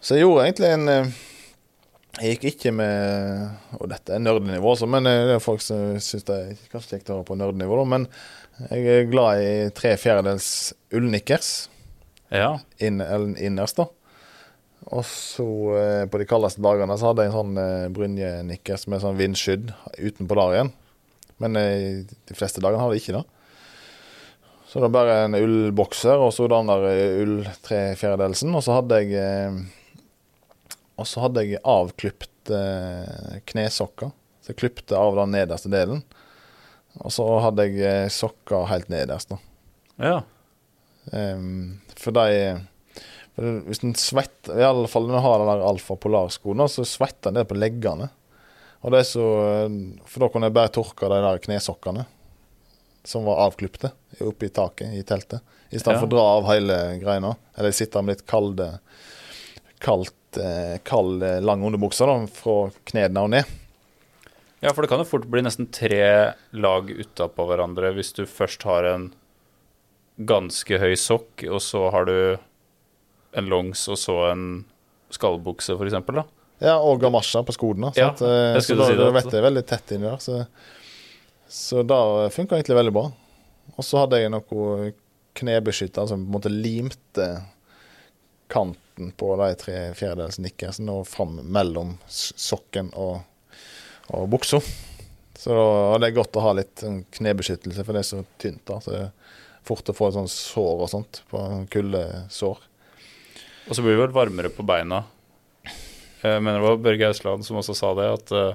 Så 0.00 0.16
jeg 0.16 0.24
gjorde 0.24 0.46
egentlig 0.46 0.70
en 0.74 0.88
uh... 0.90 1.18
Jeg 2.20 2.36
gikk 2.36 2.44
ikke 2.50 2.72
med 2.74 3.78
Og 3.78 3.88
dette 3.90 4.12
er 4.12 4.22
nerdenivå, 4.22 4.72
altså, 4.74 4.86
men 4.90 5.06
eh, 5.08 5.22
det 5.28 5.36
er 5.38 5.42
folk 5.42 5.62
som 5.64 5.94
syns 6.02 6.26
det 6.26 6.36
er 6.36 6.62
kanskje 6.72 6.96
kjekt 6.96 7.10
å 7.10 7.20
høre 7.20 7.28
på 7.30 7.36
nerdenivå, 7.38 7.78
da. 7.80 7.86
Men 7.94 8.06
jeg 8.68 8.86
er 8.92 9.10
glad 9.10 9.40
i 9.40 9.52
tre 9.74 9.94
fjerdedels 9.98 10.48
ullnikkers 10.94 11.52
Ja. 12.30 12.60
inn, 12.78 13.00
eller 13.02 13.34
innerst, 13.42 13.80
da. 13.80 13.88
Og 14.90 15.04
så 15.06 15.46
eh, 15.76 16.04
på 16.10 16.18
de 16.20 16.26
kaldeste 16.28 16.62
dagene 16.64 16.96
så 16.98 17.10
hadde 17.10 17.26
jeg 17.26 17.32
en 17.32 17.36
sånn 17.36 17.58
eh, 17.60 17.88
brynjenikkers 17.94 18.86
med 18.88 19.02
sånn 19.02 19.18
vindskydd 19.18 19.74
utenpå 19.98 20.38
der 20.38 20.54
igjen. 20.56 20.72
Men 21.42 21.58
eh, 21.60 22.00
de 22.06 22.36
fleste 22.36 22.62
dagene 22.64 22.80
hadde 22.82 22.96
jeg 22.96 23.04
ikke 23.04 23.18
det. 23.18 23.26
Så 24.70 24.78
det 24.78 24.86
var 24.86 24.94
bare 24.94 25.18
en 25.24 25.34
ullbokser 25.34 26.22
og 26.22 26.32
så 26.34 26.46
den 26.50 26.70
der 26.70 26.86
eh, 26.92 27.20
ull 27.24 27.36
tre 27.66 27.82
fjerdedelsen. 27.98 28.54
Og 28.56 28.64
så 28.64 28.78
hadde 28.78 29.02
jeg 29.02 29.14
eh, 29.18 29.60
Og 31.00 31.08
så 31.08 31.24
hadde 31.24 31.44
jeg 31.44 31.62
avklipt 31.64 32.52
eh, 32.54 33.40
knesokker. 33.50 34.12
Så 34.40 34.52
jeg 34.52 34.60
klipte 34.62 34.98
av 34.98 35.18
den 35.18 35.34
nederste 35.36 35.72
delen. 35.72 36.04
Og 37.00 37.12
så 37.14 37.26
hadde 37.44 37.66
jeg 37.68 37.80
eh, 37.84 38.10
sokker 38.12 38.68
helt 38.70 38.90
nederst, 38.92 39.32
da. 39.34 39.42
ja. 40.00 40.20
Ehm, 41.12 41.80
for 41.96 42.14
de 42.16 42.60
for 43.34 43.60
Hvis 43.66 43.82
en 43.86 43.94
svetter 43.96 44.58
I 44.60 44.66
alle 44.66 44.88
fall 44.90 45.06
når 45.08 45.16
en 45.16 45.24
har 45.24 45.38
den 45.40 45.48
der 45.48 45.66
Alfa 45.70 45.96
Polarskoen, 45.96 46.58
da, 46.60 46.66
så 46.68 46.84
svetter 46.84 47.30
en 47.30 47.38
det 47.40 47.46
på 47.48 47.56
leggene. 47.56 48.10
Og 48.82 48.92
det 48.92 49.00
er 49.00 49.08
så 49.08 49.26
For 50.04 50.20
da 50.24 50.28
kunne 50.32 50.50
jeg 50.50 50.56
bare 50.56 50.72
tørke 50.74 51.08
de 51.08 51.20
der 51.24 51.38
knesokkene 51.46 52.06
som 53.06 53.24
var 53.24 53.46
avklipte 53.46 53.94
oppe 54.20 54.44
i 54.44 54.52
taket 54.52 54.92
i 54.92 55.00
teltet. 55.08 55.40
I 55.72 55.78
stedet 55.80 56.02
Ja. 56.02 56.04
å 56.04 56.10
dra 56.10 56.24
av 56.36 56.44
hele 56.50 56.98
greina. 57.00 57.30
Eller 57.56 57.72
sitte 57.72 58.02
med 58.02 58.18
litt 58.18 58.26
kalde 58.28 58.78
kaldt, 59.80 60.36
eh, 60.36 60.78
kald, 60.84 61.22
eh, 61.22 61.40
lang 61.40 61.62
underbukse 61.64 62.04
fra 62.28 62.70
knærne 62.84 63.22
og 63.24 63.30
ned. 63.30 63.44
Ja, 64.60 64.72
for 64.74 64.82
det 64.82 64.90
kan 64.90 64.98
jo 65.00 65.04
fort 65.08 65.24
bli 65.30 65.40
nesten 65.40 65.70
tre 65.72 66.34
lag 66.52 66.90
utapå 66.92 67.46
hverandre 67.48 67.94
hvis 67.96 68.12
du 68.12 68.26
først 68.26 68.62
har 68.68 68.84
en 68.84 69.12
ganske 70.26 70.78
høy 70.80 70.94
sokk, 70.98 71.44
og 71.48 71.62
så 71.64 71.86
har 71.94 72.08
du 72.08 72.16
en 73.38 73.48
longs 73.50 73.86
og 73.88 73.98
så 73.98 74.16
en 74.32 74.44
skallbukse, 75.14 75.76
eksempel. 75.80 76.22
Ja, 76.60 76.76
og 76.76 77.00
gamasja 77.00 77.42
på 77.46 77.54
skoene. 77.56 77.92
Ja. 77.96 78.10
Eh, 78.12 78.56
jeg 78.58 78.66
så 78.66 78.76
da 78.76 78.90
si 78.90 78.98
det. 78.98 79.06
du 79.06 79.16
vet 79.16 79.30
det 79.32 79.38
er 79.38 79.46
veldig 79.46 79.64
tett 79.68 79.94
inni 79.96 80.08
der. 80.08 80.20
Så, 80.20 80.42
så 81.48 81.84
da 81.86 82.28
funka 82.32 82.58
egentlig 82.58 82.76
veldig 82.76 82.94
bra. 82.94 83.06
Og 83.76 83.86
så 83.86 84.02
hadde 84.02 84.20
jeg 84.20 84.32
noe 84.34 84.90
knebeskytter 85.40 86.10
som 86.10 86.20
på 86.20 86.28
en 86.28 86.36
måte 86.36 86.52
limte 86.52 87.30
kanten 88.50 89.12
på 89.16 89.32
de 89.40 89.48
tre 89.56 89.78
fjerdedels 89.96 90.40
nikkersen 90.42 90.90
og 90.92 91.06
fram 91.08 91.38
mellom 91.54 91.94
sokken 92.10 92.90
og, 92.98 93.22
og 94.10 94.28
buksa. 94.32 94.60
Så 95.38 95.54
da, 95.54 95.66
og 95.94 96.00
det 96.02 96.10
er 96.10 96.18
godt 96.18 96.36
å 96.36 96.44
ha 96.44 96.52
litt 96.58 96.82
sånn 96.82 97.04
knebeskyttelse, 97.16 97.86
for 97.86 97.96
det 97.96 98.02
er 98.02 98.08
så 98.10 98.24
tynt. 98.42 98.64
da, 98.68 98.80
så 98.84 98.92
det 98.92 99.04
Fort 99.68 99.88
å 99.92 99.94
få 99.96 100.06
en 100.10 100.16
sånn 100.22 100.30
sår 100.32 100.84
og 100.86 100.88
sånt 100.90 101.22
på 101.30 101.40
kuldesår. 101.70 102.58
Og 103.68 103.76
så 103.76 103.82
blir 103.84 103.94
det 103.96 104.02
vel 104.06 104.14
varmere 104.16 104.50
på 104.50 104.64
beina. 104.66 105.02
Jeg 106.22 106.42
mener 106.42 106.60
det 106.60 106.66
var 106.68 106.80
Børge 106.84 107.10
Ausland 107.12 107.44
som 107.46 107.56
også 107.60 107.74
sa 107.76 107.92
det, 107.96 108.06
at 108.12 108.32
eh, 108.36 108.54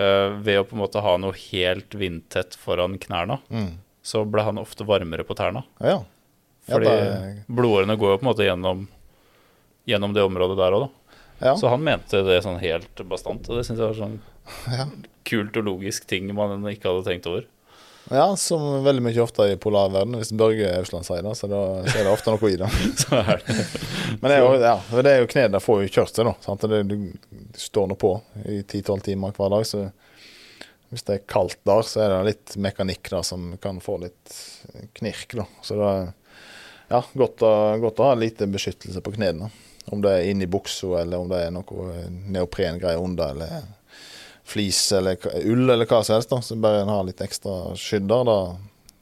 eh, 0.00 0.28
ved 0.44 0.58
å 0.60 0.64
på 0.68 0.76
en 0.76 0.82
måte 0.82 1.00
ha 1.04 1.14
noe 1.20 1.36
helt 1.50 1.94
vindtett 1.96 2.56
foran 2.60 2.98
knærne, 3.00 3.38
Mm. 3.50 3.78
så 4.02 4.24
ble 4.28 4.42
han 4.44 4.58
ofte 4.58 4.84
varmere 4.88 5.24
på 5.24 5.36
tærne. 5.36 5.62
Ja. 5.80 6.02
Ja, 6.68 6.74
Fordi 6.76 6.84
det- 6.86 7.44
blodårene 7.48 7.96
går 7.98 8.10
jo 8.12 8.18
på 8.18 8.22
en 8.26 8.32
måte 8.34 8.44
gjennom, 8.48 8.88
gjennom 9.88 10.12
det 10.14 10.22
området 10.22 10.56
der 10.58 10.72
òg, 10.76 10.80
da. 10.88 10.90
ja. 11.46 11.54
Så 11.56 11.68
han 11.70 11.82
mente 11.82 12.22
det 12.22 12.42
sånn 12.44 12.60
helt 12.60 12.94
bastant, 13.08 13.48
og 13.48 13.56
det 13.56 13.64
syns 13.66 13.78
jeg 13.78 13.88
var 13.88 13.94
sånn 13.94 14.20
ja. 14.78 14.86
kult 15.24 15.56
og 15.56 15.64
logisk 15.64 16.06
ting 16.06 16.32
man 16.34 16.62
ikke 16.68 16.88
hadde 16.92 17.04
tenkt 17.08 17.26
over. 17.26 17.44
Ja, 18.10 18.36
som 18.36 18.84
veldig 18.84 19.02
mye 19.06 19.22
ofte 19.22 19.44
i 19.46 19.56
polarverdenen. 19.60 20.18
Hvis 20.18 20.32
Børge 20.34 20.66
Ausland 20.80 21.06
sier 21.06 21.22
det, 21.22 21.34
så, 21.38 21.46
da, 21.50 21.60
er 21.86 22.02
det 22.02 22.10
ofte 22.10 22.34
noe 22.34 22.50
i 22.50 22.56
det. 22.58 22.70
Er 23.14 23.42
det. 23.46 23.56
Men 24.20 24.26
det 24.26 24.36
er 24.36 24.42
jo, 24.42 24.48
ja, 24.58 24.74
det 24.90 25.12
er 25.12 25.20
jo 25.22 25.28
knærne 25.30 25.60
får 25.62 25.84
jo 25.84 25.92
kjørt 25.94 26.16
seg, 26.18 26.26
da. 26.26 26.34
Sant? 26.42 26.66
Det, 26.66 26.80
du, 26.90 27.54
står 27.54 27.86
nå 27.86 27.96
på 28.00 28.16
i 28.50 28.60
10-12 28.64 29.04
timer 29.06 29.36
hver 29.36 29.54
dag, 29.54 29.66
så 29.68 29.84
hvis 30.90 31.06
det 31.06 31.20
er 31.20 31.28
kaldt 31.30 31.60
der, 31.68 31.84
så 31.86 32.02
er 32.02 32.16
det 32.16 32.20
litt 32.32 32.56
mekanikk 32.58 33.12
da, 33.12 33.22
som 33.22 33.52
kan 33.62 33.78
få 33.82 34.00
litt 34.02 34.34
knirk, 34.98 35.38
da. 35.38 35.46
Så 35.62 35.78
da 35.78 35.92
ja, 36.90 37.04
godt 37.14 37.44
å, 37.46 37.52
godt 37.78 38.02
å 38.02 38.10
ha 38.10 38.16
lite 38.18 38.50
beskyttelse 38.50 39.02
på 39.06 39.14
knærne. 39.14 39.52
Om 39.94 40.02
det 40.02 40.16
er 40.16 40.32
inni 40.32 40.50
buksa, 40.50 40.96
eller 41.04 41.22
om 41.22 41.30
det 41.30 41.44
er 41.44 41.54
noe 41.54 42.00
neoprengreier 42.26 42.98
under, 42.98 43.36
eller 43.36 43.70
flis 44.50 44.80
eller 44.96 45.16
ull, 45.44 45.68
eller 45.70 45.86
hva 45.86 46.02
som 46.04 46.16
helst. 46.16 46.30
da, 46.32 46.40
Så 46.42 46.58
bare 46.60 46.82
en 46.82 46.90
har 46.92 47.04
litt 47.06 47.22
ekstra 47.24 47.72
skydder. 47.78 48.24
da 48.28 48.38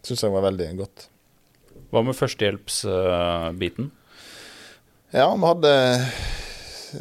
syns 0.05 0.23
jeg 0.25 0.33
var 0.33 0.45
veldig 0.47 0.69
godt. 0.79 1.09
Hva 1.93 2.03
med 2.05 2.17
førstehjelpsbiten? 2.17 3.91
Ja, 5.17 5.31
vi 5.35 5.47
hadde 5.49 5.73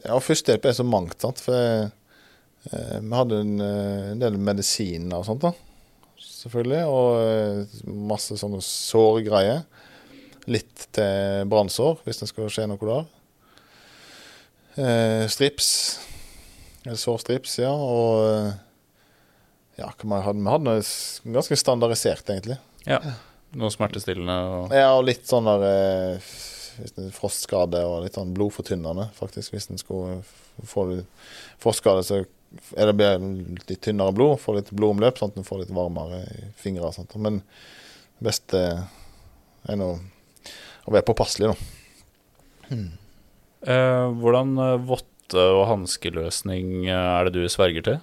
Ja, 0.04 0.18
førstehjelp 0.20 0.66
er 0.68 0.76
så 0.76 0.84
mangt, 0.88 1.16
sant. 1.24 1.40
For 1.44 1.56
eh, 1.56 3.00
vi 3.00 3.16
hadde 3.16 3.38
en, 3.40 3.54
eh, 3.64 4.12
en 4.12 4.20
del 4.20 4.36
medisiner 4.40 5.16
og 5.22 5.28
sånt, 5.28 5.46
da. 5.46 5.54
Selvfølgelig. 6.20 6.82
Og 6.92 7.22
eh, 7.24 7.78
masse 8.10 8.36
sånne 8.40 8.60
sårgreier. 8.64 9.64
Litt 10.48 10.88
til 10.96 11.48
brannsår, 11.52 12.02
hvis 12.08 12.20
det 12.24 12.30
skal 12.32 12.52
skje 12.52 12.68
noe 12.72 12.80
der. 12.92 13.08
Eh, 14.78 15.24
strips. 15.32 15.70
Eller 16.88 17.00
sårstrips, 17.00 17.58
ja. 17.60 17.74
Og 17.76 18.24
eh, 18.32 18.52
ja, 19.82 19.90
hva 19.92 20.22
hadde 20.24 20.40
vi? 20.40 20.52
hadde 20.54 20.76
ganske 21.36 21.58
standardisert, 21.60 22.30
egentlig. 22.32 22.58
Ja. 22.88 23.02
Noe 23.58 23.72
smertestillende 23.72 24.36
og 24.52 24.76
Ja, 24.76 24.94
og 24.96 25.06
litt 25.08 25.28
sånn 25.28 25.48
der 25.48 25.66
eh, 25.68 26.32
frostskade 27.16 27.82
og 27.88 28.06
litt 28.06 28.18
sånn 28.18 28.34
blodfortynnende, 28.38 29.10
faktisk. 29.18 29.54
Hvis 29.56 29.70
en 29.72 29.82
skulle 29.82 30.22
få 30.68 30.88
frostskade, 31.62 32.06
så 32.08 32.22
er 32.80 32.92
det 32.94 33.10
litt 33.68 33.82
tynnere 33.84 34.16
blod. 34.16 34.40
Få 34.42 34.56
litt 34.58 34.72
blodomløp, 34.72 35.20
sånn 35.20 35.34
at 35.34 35.42
en 35.42 35.48
får 35.48 35.66
litt 35.66 35.76
varmere 35.76 36.24
i 36.24 36.48
fingre. 36.60 36.88
og 36.88 36.96
sånt. 36.96 37.16
Men 37.20 37.42
det 38.18 38.30
beste 38.32 38.64
er 39.68 39.80
nå 39.80 39.92
å 40.88 40.94
være 40.96 41.08
påpasselig, 41.08 41.52
da. 41.52 42.78
Eh, 43.68 44.08
Hvordan 44.22 44.56
eh, 44.64 44.78
votte- 45.28 45.54
og 45.54 45.68
hanskeløsning 45.68 46.88
eh, 46.88 47.20
er 47.20 47.26
det 47.26 47.34
du 47.34 47.48
sverger 47.50 47.84
til? 47.84 48.00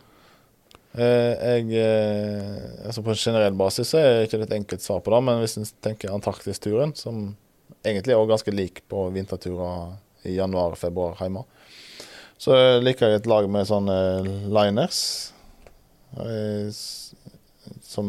Eh, 0.95 1.35
jeg, 1.35 1.73
eh, 1.75 2.87
altså 2.87 3.03
På 3.03 3.11
en 3.11 3.17
generell 3.17 3.55
basis 3.55 3.89
så 3.91 3.99
er 3.99 4.21
det 4.21 4.29
ikke 4.29 4.43
et 4.45 4.53
enkelt 4.53 4.81
svar 4.83 5.01
på 5.01 5.11
det, 5.11 5.23
men 5.25 5.41
hvis 5.41 5.57
en 5.59 5.67
tenker 5.83 6.13
Antarktis-turen, 6.13 6.95
som 6.95 7.37
egentlig 7.85 8.15
er 8.15 8.27
ganske 8.27 8.55
lik 8.55 8.83
på 8.89 9.11
vinterturer 9.13 9.97
i 10.25 10.37
januar 10.37 10.73
og 10.73 10.79
februar 10.79 11.17
hjemme, 11.19 11.45
så 12.39 12.81
liker 12.81 13.09
jeg 13.09 13.23
et 13.23 13.27
lag 13.27 13.49
med 13.49 13.67
sånne 13.67 13.97
liners. 14.53 15.33
Som 17.83 18.09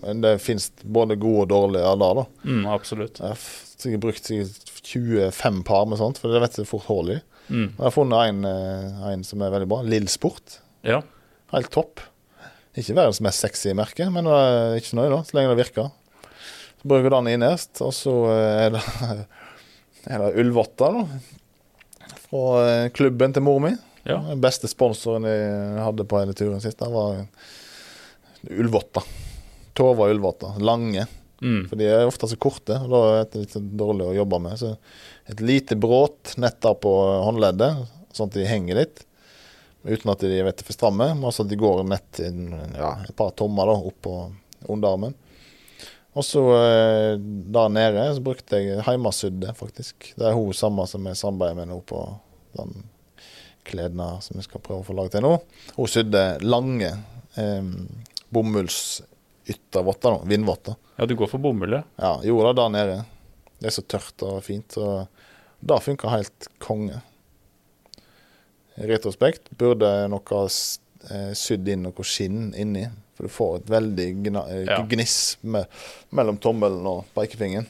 Det 0.00 0.38
fins 0.42 0.70
både 0.82 1.16
gode 1.16 1.46
og 1.46 1.48
dårlige 1.48 1.84
av 1.86 1.98
det. 1.98 2.08
da. 2.14 2.24
Mm, 2.44 2.66
absolutt. 2.66 3.20
Jeg 3.20 3.28
har 3.28 3.38
sikkert 3.38 4.00
brukt 4.00 4.28
25 4.84 5.62
par 5.64 5.86
med 5.86 5.98
sånt, 5.98 6.18
for 6.18 6.28
det 6.28 6.42
vet 6.42 6.58
jeg 6.58 6.68
fort 6.68 6.84
hull 6.90 7.14
i. 7.14 7.20
Mm. 7.48 7.68
Jeg 7.76 7.82
har 7.82 7.94
funnet 7.94 8.30
en, 8.30 8.44
eh, 8.48 9.04
en 9.12 9.24
som 9.26 9.42
er 9.44 9.52
veldig 9.52 9.68
bra. 9.70 9.82
Lill 9.86 10.08
Sport. 10.08 10.58
Ja. 10.86 11.02
Helt 11.52 11.70
topp. 11.74 12.02
Ikke 12.74 12.96
verdens 12.96 13.20
mest 13.22 13.44
sexy 13.44 13.74
merke, 13.76 14.08
men 14.10 14.26
jeg 14.26 14.54
er 14.54 14.78
ikke 14.80 14.90
så 14.90 14.98
nøye, 14.98 15.12
da, 15.12 15.20
så 15.22 15.38
lenge 15.38 15.52
det 15.52 15.60
virker. 15.62 15.90
Så 16.80 16.90
bruker 16.90 17.10
du 17.10 17.16
den 17.16 17.32
innerst, 17.36 17.78
og 17.84 17.92
så 17.94 18.14
eh, 18.32 18.66
er 18.66 18.74
det, 18.74 18.84
er 20.10 20.24
det 20.24 20.32
ullvotter, 20.42 21.00
da. 21.00 22.14
Fra 22.24 22.46
eh, 22.68 22.88
klubben 22.96 23.36
til 23.36 23.44
mor 23.46 23.60
mi. 23.62 23.74
Ja. 24.04 24.18
Den 24.28 24.40
beste 24.42 24.68
sponsoren 24.68 25.24
jeg 25.24 25.80
hadde 25.80 26.04
på 26.08 26.18
hele 26.20 26.34
turen 26.36 26.60
sist, 26.60 26.80
det 26.80 26.90
var 26.92 27.22
ullvotter. 28.52 29.06
Tova 29.74 30.10
ullvotter. 30.12 30.58
Lange. 30.60 31.06
Mm. 31.44 31.64
For 31.68 31.76
de 31.76 31.88
er 31.92 32.06
ofte 32.08 32.28
så 32.30 32.38
korte, 32.40 32.76
og 32.80 32.92
da 32.92 33.00
er 33.18 33.26
det 33.28 33.42
litt 33.42 33.56
sånn 33.56 33.72
dårlig 33.76 34.06
å 34.08 34.16
jobbe 34.16 34.40
med. 34.46 34.60
Så 34.60 34.72
et 35.28 35.42
lite 35.44 35.76
bråt 35.76 36.34
netter 36.40 36.76
på 36.80 36.92
håndleddet, 37.26 37.84
sånn 38.16 38.30
at 38.30 38.38
de 38.38 38.46
henger 38.48 38.80
litt. 38.80 39.04
Uten 39.84 40.14
at 40.14 40.24
de 40.24 40.40
vet, 40.40 40.62
er 40.62 40.64
for 40.64 40.76
stramme, 40.76 41.10
men 41.12 41.28
også 41.28 41.44
at 41.44 41.50
de 41.50 41.60
går 41.60 41.82
nett 41.90 42.22
ja, 42.24 42.94
et 43.04 43.12
par 43.18 43.34
tommer 43.36 43.68
da, 43.68 43.76
opp 43.76 44.00
på 44.06 44.16
underarmen. 44.72 45.12
Og 46.14 46.24
så 46.24 46.40
eh, 46.56 47.12
der 47.18 47.72
nede 47.74 48.06
så 48.14 48.22
brukte 48.24 48.60
jeg 48.62 48.80
hjemmesydde, 48.86 49.52
faktisk. 49.58 50.12
Det 50.16 50.28
er 50.28 50.36
hun 50.38 50.54
samme 50.56 50.86
som 50.88 51.04
jeg 51.10 51.18
samarbeider 51.18 51.58
med 51.58 51.72
nå 51.72 51.80
på 51.84 52.00
den 52.54 52.86
kledene 53.66 54.06
som 54.22 54.38
vi 54.38 54.44
skal 54.46 54.62
prøve 54.62 54.84
å 54.84 54.86
få 54.86 54.96
laget 54.96 55.16
til 55.16 55.26
nå. 55.26 55.34
Hun 55.74 55.90
sydde 55.90 56.22
lange 56.46 56.92
eh, 57.40 57.72
bomullsyttervotter, 59.44 60.10
da, 60.10 60.20
vindvotter. 60.24 60.74
ja, 60.96 61.06
du 61.06 61.14
går 61.16 61.26
for 61.26 61.38
bomull, 61.38 61.82
ja. 61.96 62.20
Gjorde 62.24 62.54
der 62.54 62.68
nede. 62.68 63.04
Det 63.58 63.66
er 63.66 63.70
så 63.70 63.82
tørt 63.82 64.22
og 64.22 64.42
fint. 64.44 64.76
Og 64.76 65.06
det 65.60 65.82
funker 65.82 66.08
helt 66.08 66.48
konge. 66.58 67.00
I 68.76 68.86
retrospekt 68.90 69.50
burde 69.50 70.08
nok 70.10 70.30
ha 70.34 70.44
eh, 70.46 71.32
sydd 71.34 71.68
inn 71.68 71.84
noe 71.86 72.04
skinn 72.04 72.54
inni. 72.58 72.88
For 73.14 73.28
du 73.28 73.30
får 73.30 73.60
et 73.60 73.70
veldig 73.70 74.08
eh, 74.42 74.86
gniss 74.90 75.38
med, 75.42 75.66
mellom 76.10 76.36
tommelen 76.42 76.86
og 76.86 77.04
pekefingeren. 77.14 77.68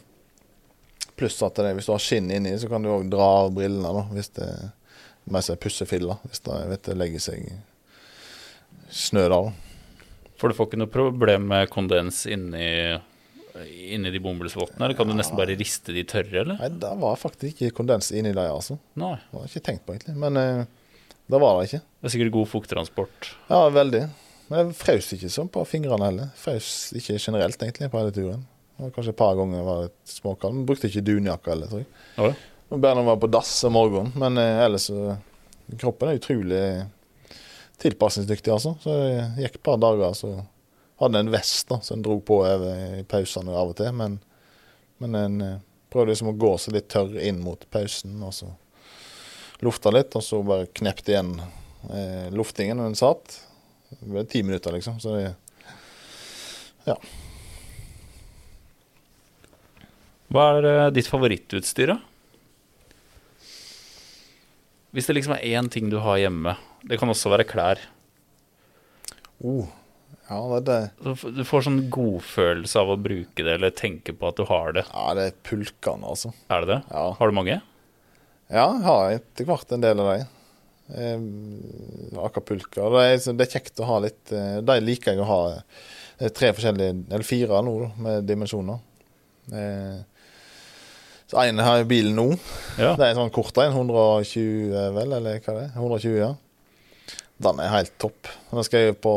Pluss 1.15 1.43
at 1.43 1.55
det, 1.61 1.75
hvis 1.77 1.87
du 1.87 1.93
har 1.93 2.03
skinn 2.03 2.31
inni, 2.33 2.57
så 2.59 2.69
kan 2.71 2.83
du 2.83 2.89
òg 2.91 3.11
dra 3.13 3.27
av 3.45 3.53
brillene. 3.55 3.93
da, 3.93 4.07
Hvis 4.15 4.33
det 4.35 4.49
med 5.25 5.45
seg 5.45 5.61
pussefiller. 5.61 6.19
Hvis 6.29 6.43
det, 6.45 6.57
vet, 6.69 6.83
det 6.89 6.97
legger 6.99 7.23
seg 7.23 7.53
snø 8.91 9.29
der. 9.29 9.37
da. 9.37 9.74
For 10.45 10.53
du 10.53 10.57
får 10.59 10.67
ikke 10.69 10.77
noe 10.83 10.93
problem 10.93 11.47
med 11.49 11.71
kondens 11.73 12.19
inni, 12.29 12.67
inni 13.89 14.11
de 14.13 14.21
bomullsvottene? 14.21 14.83
Eller 14.85 14.97
kan 14.99 15.09
du 15.09 15.15
nesten 15.17 15.39
bare 15.39 15.55
riste 15.57 15.95
de 15.97 16.03
tørre, 16.05 16.43
eller? 16.43 16.59
Nei, 16.61 16.69
det 16.83 16.91
var 17.01 17.15
faktisk 17.17 17.63
ikke 17.63 17.79
kondens 17.79 18.11
inni 18.13 18.35
dem, 18.35 18.51
altså. 18.53 18.77
Nei. 19.01 19.15
Det 19.31 19.39
var 19.39 19.47
ikke 19.49 19.63
tenkt 19.71 19.87
på, 19.87 19.95
egentlig. 19.95 20.13
Men 20.21 20.37
eh, 20.37 20.67
det 21.33 21.41
var 21.41 21.57
det 21.57 21.71
ikke. 21.71 21.81
Det 21.81 22.11
er 22.11 22.13
sikkert 22.13 22.35
god 22.35 22.51
fukttransport. 22.51 23.31
Ja, 23.49 23.63
veldig. 23.73 24.03
Men 24.51 24.61
jeg 24.61 24.77
frøs 24.83 25.09
ikke 25.17 25.31
sånn 25.33 25.49
på 25.55 25.63
fingrene 25.71 26.11
heller. 26.11 26.29
Frøs 26.43 26.69
ikke 27.01 27.17
generelt, 27.17 27.65
egentlig, 27.65 27.89
på 27.95 28.03
hele 28.03 28.13
turen. 28.19 28.43
Kanskje 28.85 29.15
et 29.15 29.21
par 29.23 29.39
ganger 29.41 29.65
var 29.65 29.87
det 29.87 30.13
småkald. 30.13 30.59
Men 30.59 30.67
brukte 30.69 30.91
ikke 30.93 31.07
dunjakke 31.09 31.55
heller, 31.55 31.73
tror 31.73 31.87
jeg. 31.87 32.37
Og 32.69 32.77
Bare 32.85 32.99
når 32.99 33.01
man 33.01 33.15
var 33.15 33.25
på 33.25 33.33
dass 33.33 33.55
om 33.65 33.79
morgenen. 33.79 34.13
Men 34.21 34.37
eh, 34.45 34.61
ellers 34.67 34.91
Kroppen 35.81 36.13
er 36.13 36.21
utrolig 36.21 36.63
tilpasningsdyktig, 37.85 38.53
altså. 38.55 38.75
Så 38.83 38.97
jeg 38.97 39.47
gikk 39.47 39.61
et 39.61 39.67
par 39.69 39.79
dager, 39.83 40.17
så 40.17 40.33
hadde 41.03 41.23
en 41.25 41.33
vest 41.35 41.69
da, 41.71 41.81
som 41.85 41.99
en 41.99 42.05
dro 42.07 42.19
på 42.25 42.41
over 42.45 43.01
i 43.01 43.05
pausene 43.09 43.55
av 43.55 43.73
og 43.73 43.79
til. 43.79 43.93
Men, 43.97 44.19
men 45.03 45.19
en 45.19 45.41
eh, 45.45 45.63
prøvde 45.93 46.15
liksom 46.15 46.33
å 46.33 46.39
gå 46.39 46.53
seg 46.59 46.79
litt 46.79 46.91
tørr 46.93 47.17
inn 47.23 47.43
mot 47.45 47.65
pausen, 47.75 48.17
og 48.25 48.35
så 48.35 48.51
lufta 49.65 49.93
litt, 49.95 50.15
og 50.19 50.25
så 50.25 50.43
bare 50.45 50.71
knept 50.77 51.09
igjen 51.09 51.37
eh, 51.41 52.29
luftingen 52.35 52.81
når 52.81 52.93
den 52.93 52.99
satt. 52.99 53.39
Det 53.95 54.11
ble 54.11 54.25
ti 54.29 54.43
minutter, 54.47 54.75
liksom. 54.75 54.99
Så 55.03 55.15
det 55.15 55.35
Hva 60.35 60.49
er 60.57 60.67
eh, 60.69 60.91
ditt 60.93 61.09
favorittutstyr, 61.09 61.95
da? 61.95 62.01
Hvis 64.95 65.09
det 65.09 65.17
liksom 65.17 65.35
er 65.37 65.47
én 65.59 65.69
ting 65.71 65.89
du 65.91 65.97
har 66.03 66.21
hjemme, 66.21 66.55
det 66.89 66.99
kan 67.01 67.13
også 67.13 67.33
være 67.33 67.47
klær. 67.49 67.81
oh, 69.45 69.67
Ja, 70.25 70.41
det 70.55 70.61
det. 70.71 71.15
Du 71.37 71.43
får 71.45 71.67
sånn 71.67 71.83
godfølelse 71.93 72.81
av 72.81 72.95
å 72.95 73.01
bruke 73.01 73.45
det, 73.45 73.59
eller 73.59 73.75
tenke 73.77 74.15
på 74.17 74.31
at 74.31 74.39
du 74.41 74.47
har 74.49 74.73
det. 74.77 74.87
Ja, 74.89 75.11
det 75.17 75.27
er 75.29 75.35
pulkene, 75.45 76.09
altså. 76.15 76.33
Er 76.49 76.65
det 76.65 76.71
det? 76.73 76.81
Ja. 76.91 77.11
Har 77.19 77.29
du 77.29 77.37
mange? 77.37 77.59
Ja, 78.53 78.69
jeg 78.71 78.85
har 78.87 79.19
etter 79.19 79.49
hvert 79.49 79.73
en 79.75 79.85
del 79.85 80.01
av 80.01 80.15
dem. 80.15 80.33
Akapulka. 82.21 82.89
Det 82.93 83.05
er, 83.05 83.21
det 83.37 83.47
er 83.47 83.53
kjekt 83.57 83.81
å 83.81 83.87
ha 83.89 84.01
litt 84.05 84.33
eh, 84.37 84.59
De 84.61 84.75
liker 84.85 85.15
jeg 85.15 85.23
å 85.25 85.29
ha 85.29 85.39
eh, 85.57 86.29
tre 86.29 86.51
forskjellige, 86.57 87.07
eller 87.09 87.25
fire 87.25 87.61
nå, 87.65 87.77
med 88.05 88.29
dimensjoner. 88.29 88.81
Eh, 89.53 90.01
så 91.25 91.41
en 91.41 91.63
har 91.65 91.81
jeg 91.81 91.87
i 91.87 91.91
bilen 91.95 92.17
nå. 92.19 92.27
Ja. 92.77 92.93
Det 92.97 93.07
er 93.07 93.15
en 93.15 93.23
sånn 93.23 93.33
kort 93.35 93.57
en. 93.65 93.73
120, 93.73 94.75
vel, 94.97 95.17
eller 95.17 95.41
hva 95.41 95.57
det 95.57 95.65
er? 95.71 95.73
120, 95.73 96.19
ja. 96.21 96.33
Den 97.43 97.59
er 97.63 97.73
helt 97.73 97.95
topp. 97.99 98.29
Nå 98.55 98.63
skal 98.67 98.89
jeg 98.89 98.99
på 99.03 99.15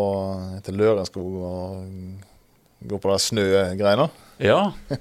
til 0.65 0.79
Lørenskog 0.79 1.35
og 1.47 2.87
gå 2.87 2.97
på 3.01 3.11
de 3.13 3.19
snøgreiene. 3.27 4.09
ja. 4.41 4.61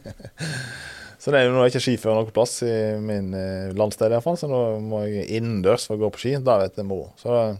Så 1.27 1.33
det 1.35 1.41
er 1.41 1.49
jo 1.49 1.55
nå 1.57 1.65
ikke 1.67 1.81
skifører 1.83 2.21
noen 2.21 2.31
plass 2.31 2.61
i 2.63 2.73
min 3.03 3.33
eh, 3.35 3.73
landsdel 3.75 4.13
iallfall, 4.15 4.37
så 4.39 4.47
nå 4.47 4.61
må 4.79 5.01
jeg 5.09 5.25
innendørs 5.35 5.89
for 5.89 5.97
å 5.97 6.05
gå 6.05 6.11
på 6.15 6.21
ski. 6.23 6.35
Der 6.39 6.61
vet 6.61 6.77
jeg 6.79 6.87
moro. 6.87 7.09
Så 7.19 7.33
eh, 7.35 7.57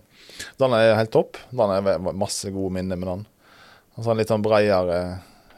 den 0.61 0.77
er 0.77 0.93
helt 0.95 1.11
topp. 1.11 1.41
Den 1.51 1.73
er 1.75 1.99
masse 2.15 2.53
gode 2.55 2.77
minner 2.77 3.01
med 3.01 3.11
den. 3.11 3.25
Og 3.97 4.05
så 4.05 4.13
har 4.13 4.21
litt 4.21 4.31
sånn 4.31 4.45
bredere 4.45 5.01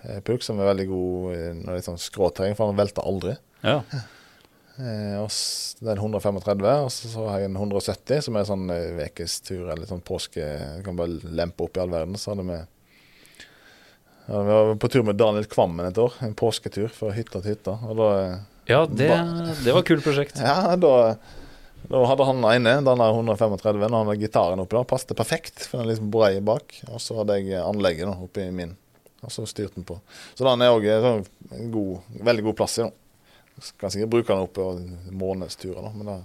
eh, 0.06 0.22
pulk 0.24 0.46
som 0.46 0.56
er 0.56 0.70
veldig 0.70 0.86
god 0.88 1.36
når 1.58 1.68
det 1.68 1.76
er 1.82 1.84
sånn 1.90 2.00
skråterreng, 2.00 2.56
for 2.56 2.72
den 2.72 2.80
velter 2.80 3.04
aldri. 3.12 3.36
ja. 3.66 3.82
Eh, 4.78 5.26
det 5.80 5.90
er 5.90 5.96
en 5.96 6.02
135, 6.04 6.66
og 6.84 6.90
så, 6.94 7.24
har 7.26 7.40
jeg 7.42 7.50
en 7.50 7.56
170, 7.58 8.20
som 8.28 8.36
er 8.38 8.46
sånn 8.46 8.68
eh, 8.70 9.00
ukestur 9.08 9.72
eller 9.72 9.88
sånn 9.90 10.04
påske. 10.06 10.42
Jeg 10.42 10.84
kan 10.86 10.98
bare 10.98 11.18
lempe 11.26 11.66
opp 11.66 11.78
i 11.78 11.82
all 11.82 11.90
verden. 11.90 12.18
Så 12.20 12.32
hadde 12.32 12.46
vi 12.46 12.58
ja, 12.58 14.42
Vi 14.44 14.52
var 14.52 14.76
på 14.78 14.92
tur 14.92 15.02
med 15.08 15.18
Daniel 15.18 15.48
Kvammen 15.50 15.88
et 15.88 15.98
år. 15.98 16.14
En 16.22 16.36
påsketur 16.38 16.92
fra 16.94 17.10
hytta 17.16 17.42
til 17.42 17.56
hytta. 17.56 17.74
Og 17.88 17.98
da, 17.98 18.08
eh, 18.22 18.38
Ja, 18.70 18.84
det, 18.86 19.10
det 19.64 19.74
var 19.74 19.82
et 19.82 19.90
kult 19.90 20.06
prosjekt. 20.06 20.38
Ja, 20.46 20.76
da, 20.78 20.94
da 21.88 22.04
hadde 22.10 22.28
han 22.28 22.46
inne 22.52 22.76
den 22.84 23.02
der 23.02 23.16
135, 23.16 23.82
og 23.82 23.88
han 23.88 23.98
hadde 24.12 24.20
gitaren 24.22 24.62
oppi 24.62 24.78
der, 24.78 24.86
passet 24.86 25.16
perfekt, 25.18 25.64
for 25.64 25.78
den 25.80 25.88
er 25.88 25.94
liksom 25.94 26.12
brei 26.14 26.36
bak. 26.44 26.78
Og 26.92 27.02
så 27.02 27.18
hadde 27.18 27.40
jeg 27.40 27.58
anlegget 27.64 28.12
da, 28.12 28.14
oppi 28.28 28.46
min, 28.54 28.76
og 29.24 29.34
så 29.34 29.46
styrte 29.48 29.80
den 29.80 29.88
på. 29.88 29.98
Så 30.38 30.46
den 30.46 30.62
er 30.62 30.76
òg 30.76 30.86
en 30.86 31.70
god, 31.74 32.10
veldig 32.30 32.50
god 32.50 32.58
plass 32.62 32.78
i. 32.78 32.86
da. 32.86 33.07
Kan 33.80 33.90
sikkert 33.90 34.12
bruke 34.12 34.32
den 34.32 34.44
oppe 34.44 34.60
på 34.60 35.14
månedsturer. 35.18 35.90
Men 35.94 36.06
da. 36.06 36.16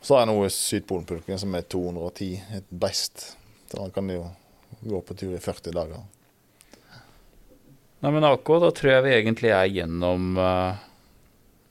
så 0.00 0.16
har 0.16 0.24
jeg 0.24 0.32
nå 0.32 0.48
Sydpolenpulken 0.48 1.40
som 1.40 1.54
er 1.56 1.66
210, 1.68 2.30
et 2.58 2.70
beist. 2.70 3.30
Så 3.70 3.80
da 3.80 3.90
kan 3.94 4.08
de 4.08 4.18
jo 4.18 4.26
gå 4.84 5.00
på 5.00 5.16
tur 5.18 5.34
i 5.36 5.40
40 5.42 5.76
dager. 5.76 6.02
Nei, 8.04 8.10
men 8.12 8.26
AK, 8.28 8.50
da 8.60 8.68
tror 8.76 8.92
jeg 8.92 9.04
vi 9.06 9.14
egentlig 9.16 9.52
er 9.56 9.70
gjennom 9.72 10.36
uh, 10.36 10.76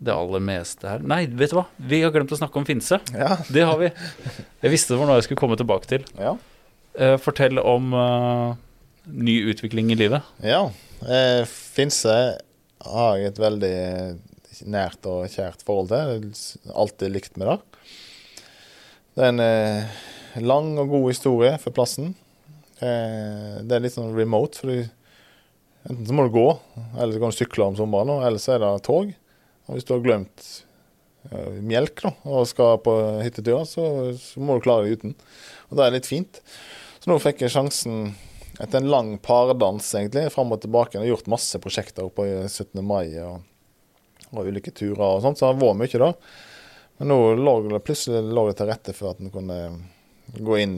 det 0.01 0.13
aller 0.15 0.41
meste 0.41 0.89
her. 0.89 1.03
Nei, 1.05 1.27
vet 1.29 1.53
du 1.53 1.59
hva? 1.59 1.67
Vi 1.77 2.01
har 2.01 2.13
glemt 2.15 2.33
å 2.33 2.39
snakke 2.39 2.57
om 2.57 2.65
Finse. 2.65 2.97
Ja. 3.13 3.35
Det 3.53 3.65
har 3.69 3.77
vi. 3.81 3.91
Jeg 4.63 4.73
visste 4.73 4.95
det 4.95 5.01
var 5.01 5.11
noe 5.11 5.19
jeg 5.19 5.27
skulle 5.27 5.43
komme 5.43 5.59
tilbake 5.59 5.89
til. 5.91 6.07
Ja. 6.17 6.33
Uh, 6.97 7.15
fortell 7.21 7.61
om 7.61 7.93
uh, 7.93 8.57
ny 9.05 9.37
utvikling 9.53 9.93
i 9.93 9.99
livet. 9.99 10.33
ja. 10.45 10.65
Finse 11.75 12.13
har 12.83 13.17
jeg 13.19 13.33
et 13.33 13.39
veldig 13.43 13.77
nært 14.69 15.05
og 15.09 15.29
kjært 15.33 15.63
forhold 15.65 15.91
til. 15.91 16.27
Det 16.29 16.73
Alltid 16.73 17.13
likt 17.13 17.39
med 17.39 17.49
det. 17.49 17.59
Det 19.13 19.25
er 19.25 19.31
en 19.33 19.43
eh, 19.43 20.03
lang 20.41 20.73
og 20.81 20.91
god 20.93 21.07
historie 21.11 21.53
for 21.61 21.75
plassen. 21.75 22.13
Eh, 22.81 23.61
det 23.61 23.75
er 23.75 23.83
litt 23.83 23.95
sånn 23.95 24.13
remote, 24.17 24.59
for 24.59 24.73
enten 24.73 26.07
så 26.07 26.15
må 26.15 26.27
du 26.27 26.35
gå, 26.35 26.47
eller 26.97 27.13
så 27.13 27.21
kan 27.21 27.33
du 27.33 27.37
sykle 27.37 27.67
om 27.67 27.77
sommeren, 27.77 28.13
eller 28.23 28.41
så 28.41 28.55
er 28.55 28.63
det 28.63 28.71
tog. 28.87 29.13
Og 29.67 29.77
hvis 29.77 29.87
du 29.87 29.93
har 29.95 30.03
glemt 30.03 30.49
eh, 31.29 31.59
melk 31.61 32.05
da, 32.05 32.13
og 32.25 32.49
skal 32.49 32.81
på 32.83 32.95
hyttetur, 33.23 33.63
så, 33.69 33.85
så 34.19 34.43
må 34.43 34.57
du 34.57 34.65
klare 34.65 34.87
deg 34.87 34.99
uten. 34.99 35.17
Og 35.69 35.77
det 35.79 35.85
er 35.85 35.97
litt 35.97 36.09
fint. 36.09 36.41
Så 37.03 37.11
nå 37.11 37.19
fikk 37.21 37.43
jeg 37.43 37.53
sjansen 37.53 38.13
etter 38.61 38.79
en 38.79 38.91
lang 38.91 39.15
pardans, 39.21 39.85
egentlig, 39.97 40.29
fram 40.33 40.53
og 40.53 40.61
tilbake. 40.63 40.97
Jeg 40.97 41.05
har 41.05 41.15
gjort 41.15 41.31
masse 41.33 41.61
prosjekter 41.61 42.05
oppe 42.07 42.27
i 42.29 42.35
17. 42.47 42.81
mai 42.85 43.13
og, 43.23 43.41
og 44.33 44.49
ulike 44.49 44.73
turer 44.75 45.03
og 45.05 45.21
sånt, 45.23 45.37
så 45.39 45.45
det 45.47 45.53
har 45.53 45.61
vært 45.61 45.79
mye 45.83 46.01
da. 46.03 46.11
Men 46.99 47.09
nå 47.09 47.17
lå 47.39 47.53
det 47.69 47.79
plutselig 47.85 48.21
lå 48.33 48.47
det 48.49 48.57
til 48.59 48.69
rette 48.69 48.93
for 48.97 49.13
at 49.13 49.21
en 49.23 49.31
kunne 49.33 49.59
gå 50.39 50.59
inn 50.61 50.75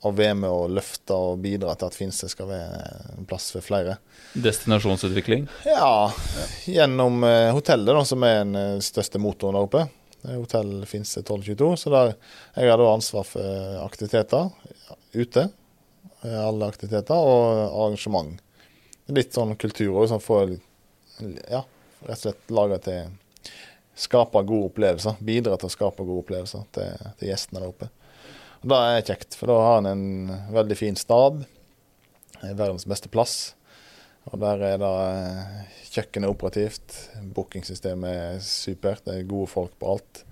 og 0.00 0.14
være 0.16 0.34
med 0.40 0.48
og 0.48 0.70
løfte 0.72 1.12
og 1.12 1.40
bidra 1.44 1.74
til 1.76 1.90
at 1.90 1.96
Finse 1.96 2.28
skal 2.32 2.48
være 2.48 2.78
en 3.18 3.26
plass 3.28 3.50
for 3.52 3.60
flere. 3.64 3.98
Destinasjonsutvikling. 4.32 5.44
Ja, 5.68 6.08
gjennom 6.64 7.18
eh, 7.28 7.50
hotellet, 7.52 7.92
da, 7.92 8.04
som 8.08 8.24
er 8.24 8.38
den 8.40 8.56
eh, 8.56 8.78
største 8.84 9.20
motoren 9.20 9.58
der 9.58 9.66
oppe. 9.66 9.82
Det 10.22 10.38
Hotell 10.38 10.72
Finse 10.88 11.20
1222. 11.20 11.68
Så 11.82 11.92
der 11.92 12.14
jeg 12.56 12.72
har 12.72 12.80
da 12.80 12.88
ansvar 12.94 13.28
for 13.28 13.76
aktiviteter 13.84 14.48
ute. 15.12 15.46
eh, 16.24 16.38
Alle 16.46 16.68
aktiviteter 16.72 17.20
og 17.20 17.60
arrangement. 17.68 18.40
Litt 19.12 19.36
sånn 19.36 19.52
kultur 19.60 19.98
òg, 20.00 20.08
sånn 20.14 20.24
for 20.24 20.56
ja, 21.50 21.60
rett 22.06 22.16
og 22.18 22.22
slett 22.24 22.54
lage 22.54 22.80
til 22.86 23.10
Skape 24.00 24.40
gode 24.48 24.70
opplevelser. 24.70 25.18
Bidra 25.20 25.58
til 25.60 25.68
å 25.68 25.72
skape 25.74 26.04
gode 26.06 26.22
opplevelser 26.22 26.62
til, 26.72 27.08
til 27.20 27.28
gjestene 27.28 27.60
der 27.60 27.68
oppe. 27.68 27.88
Og 28.62 28.70
Det 28.72 28.78
er 28.78 29.06
kjekt, 29.10 29.36
for 29.36 29.50
da 29.50 29.56
har 29.60 29.80
en 29.82 29.88
en 29.90 30.54
veldig 30.54 30.76
fin 30.78 30.96
stab. 30.96 31.42
Eh, 32.40 32.54
Verdens 32.54 32.86
beste 32.88 33.10
plass. 33.12 33.54
Og 34.30 34.40
der 34.40 34.64
er 34.70 34.80
det 34.80 34.88
eh, 34.88 35.76
Kjøkkenet 35.90 36.28
er 36.28 36.32
operativt. 36.32 36.96
Bookingsystemet 37.34 38.10
er 38.10 38.40
supert. 38.44 39.04
Det 39.04 39.18
er 39.18 39.28
gode 39.28 39.50
folk 39.50 39.74
på 39.80 39.96
alt. 39.96 40.24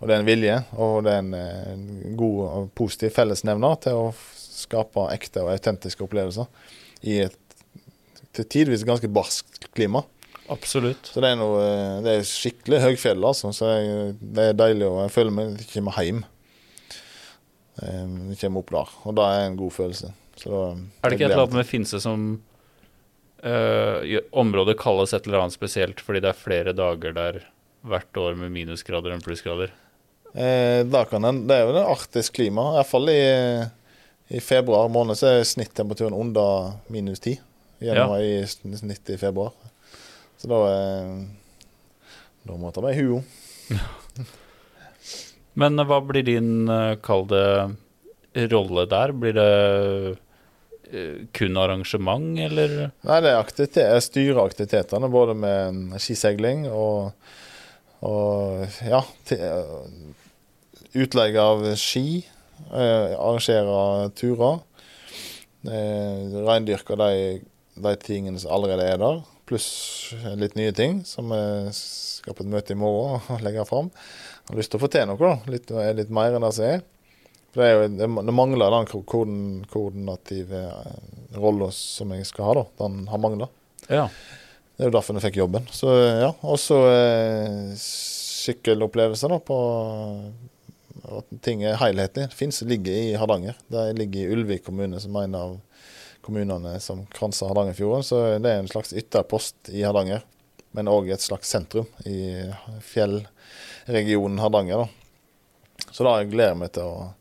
Og 0.00 0.08
det 0.08 0.16
er 0.16 0.22
en 0.22 0.28
vilje, 0.28 0.56
og 0.74 1.04
det 1.06 1.12
er 1.14 1.22
en, 1.22 1.34
eh, 1.38 2.14
god 2.18 2.40
og 2.48 2.70
positiv 2.74 3.14
fellesnevner 3.14 3.78
til 3.84 4.00
å 4.00 4.12
skape 4.34 5.06
ekte 5.12 5.44
og 5.44 5.52
autentiske 5.54 6.02
opplevelser 6.02 6.50
i 7.06 7.20
et 7.28 7.40
til 8.34 8.46
tidvis 8.50 8.82
ganske 8.82 9.06
barskt 9.14 9.68
klima. 9.76 10.02
Absolutt. 10.52 11.08
Så 11.08 11.22
det 11.24 11.30
er, 11.32 11.38
noe, 11.40 11.60
eh, 11.64 12.00
det 12.04 12.14
er 12.18 12.26
skikkelig 12.28 12.80
høgfjell, 12.82 13.22
altså. 13.24 13.52
Så 13.56 13.70
jeg, 13.72 14.16
det 14.20 14.50
er 14.50 14.58
deilig, 14.58 14.86
og 14.90 14.98
jeg 15.06 15.14
føler 15.14 15.32
meg 15.38 15.54
jeg 15.62 15.70
kommer 15.72 16.00
hjem. 16.04 16.24
Jeg 17.80 18.36
kommer 18.40 18.62
opp 18.62 18.70
der, 18.70 18.90
og 19.08 19.16
det 19.18 19.24
er 19.34 19.46
en 19.48 19.56
god 19.58 19.72
følelse. 19.74 20.10
Så 20.38 20.50
da, 20.52 20.60
Er 21.02 21.10
det 21.10 21.16
ikke 21.18 21.24
et 21.26 21.32
eller 21.32 21.44
annet 21.46 21.56
med 21.58 21.66
Finse 21.68 21.98
som 22.02 22.26
øh, 23.46 24.20
Området 24.44 24.76
kalles 24.80 25.14
et 25.14 25.26
eller 25.28 25.44
annet 25.44 25.54
spesielt 25.56 26.00
fordi 26.02 26.20
det 26.24 26.30
er 26.32 26.38
flere 26.38 26.72
dager 26.76 27.14
der 27.16 27.40
hvert 27.86 28.16
år 28.18 28.34
med 28.40 28.50
minusgrader 28.54 29.14
enn 29.14 29.22
plussgrader? 29.24 29.72
Eh, 30.34 30.82
da 30.90 31.04
kan 31.06 31.22
den, 31.26 31.42
det 31.48 31.56
er 31.60 31.66
jo 31.68 31.74
det 31.76 31.84
arktisk 31.86 32.34
klima. 32.38 32.68
I 32.72 32.78
hvert 32.80 32.90
fall 32.90 33.10
i, 33.12 33.20
i 34.38 34.40
februar 34.42 34.88
måned 34.90 35.18
så 35.20 35.32
er 35.34 35.44
snittemperaturen 35.46 36.14
under 36.16 36.72
minus 36.90 37.20
10. 37.22 37.36
Gjennom 37.84 38.14
i 38.22 38.32
sn- 38.48 38.78
snitt 38.80 39.10
i 39.14 39.18
februar. 39.20 39.52
Så 40.44 40.50
da 40.52 40.60
eh, 40.68 41.12
Da 42.44 42.56
må 42.60 42.68
jeg 42.68 42.76
med 42.84 42.98
huo. 43.00 43.22
Men 45.60 45.80
hva 45.88 46.00
blir 46.04 46.26
din, 46.26 46.68
eh, 46.68 46.98
kall 47.00 47.24
det, 47.30 47.46
rolle 48.52 48.84
der? 48.90 49.14
Blir 49.16 49.38
det 49.38 49.46
eh, 50.90 51.24
kun 51.32 51.56
arrangement, 51.56 52.36
eller? 52.44 52.74
Nei, 53.08 53.18
det 53.24 53.32
er 53.32 53.40
aktivitet, 53.40 53.88
jeg 53.88 54.04
styrer 54.04 54.42
aktivitetene, 54.44 55.08
både 55.08 55.38
med 55.38 55.80
skisegling 55.94 56.02
skiseiling 56.02 56.66
og, 56.68 57.14
og 58.04 58.66
ja, 58.84 59.00
utleie 60.92 61.48
av 61.48 61.64
ski. 61.80 62.20
Eh, 62.68 63.14
arrangere 63.16 64.10
turer. 64.18 64.60
Eh, 65.64 66.42
Reindyrke 66.44 66.98
de, 67.00 67.14
de 67.80 67.94
tingene 68.04 68.42
som 68.42 68.52
allerede 68.58 68.92
er 68.92 69.00
der, 69.00 69.24
pluss 69.48 69.68
litt 70.40 70.56
nye 70.58 70.72
ting 70.76 71.02
som 71.08 71.30
vi 71.32 71.42
skal 71.74 72.36
på 72.36 72.44
et 72.44 72.52
møte 72.54 72.74
i 72.74 72.78
morgen 72.78 73.20
og 73.34 73.44
legge 73.44 73.66
fram. 73.68 73.90
Har 74.48 74.58
lyst 74.60 74.72
til 74.72 74.80
å 74.80 74.84
få 74.84 74.90
til 74.92 75.06
noe, 75.08 75.20
da. 75.20 75.36
Litt, 75.52 75.72
litt 75.98 76.12
mer 76.14 76.36
enn 76.36 76.44
det 76.44 76.52
som 76.56 76.68
er. 76.68 76.84
For 77.54 77.62
det, 77.62 77.68
jo, 77.70 78.14
det, 78.18 78.34
mangler 78.34 78.74
den 78.74 78.88
koordinative 78.90 80.62
eh, 80.66 81.12
rolla 81.38 81.68
som 81.74 82.10
jeg 82.16 82.26
skal 82.26 82.48
ha, 82.48 82.54
da. 82.58 82.64
Den 82.82 83.04
har 83.08 83.22
mangla. 83.22 83.48
Ja. 83.86 84.08
Det 84.74 84.82
er 84.82 84.90
jo 84.90 84.96
derfor 84.96 85.14
jeg 85.14 85.28
fikk 85.28 85.38
jobben. 85.38 85.68
Så 85.70 85.92
ja. 85.94 86.32
Og 86.42 86.58
så 86.58 86.80
eh, 86.90 87.70
sykkelopplevelser, 87.78 89.30
da, 89.30 89.38
på 89.38 89.58
at 91.14 91.30
ting 91.46 91.62
er 91.62 91.78
helhetlig. 91.78 92.26
Finnes 92.34 92.58
ligger 92.66 92.96
i 92.96 93.14
Hardanger. 93.20 93.56
Det 93.70 93.86
ligger 94.00 94.24
i 94.24 94.34
Ulvik 94.34 94.66
kommune, 94.66 94.98
som 95.02 95.14
er 95.14 95.28
en 95.28 95.38
av 95.38 95.54
kommunene 96.24 96.78
som 96.80 97.04
kranser 97.12 97.50
Hardangerfjorden. 97.50 98.04
Så 98.06 98.20
det 98.42 98.50
er 98.50 98.62
en 98.62 98.70
slags 98.70 98.92
ytterpost 98.96 99.70
i 99.72 99.84
Hardanger, 99.84 100.24
men 100.74 100.90
òg 100.90 101.12
et 101.12 101.22
slags 101.22 101.52
sentrum 101.52 101.86
i 102.08 102.48
fjellregionen 102.82 104.40
Hardanger. 104.42 104.84
da. 104.84 104.88
Så 105.90 106.06
da 106.06 106.16
gleder 106.24 106.54
jeg 106.54 106.60
meg 106.62 106.72
til 106.74 106.88
å, 106.88 107.12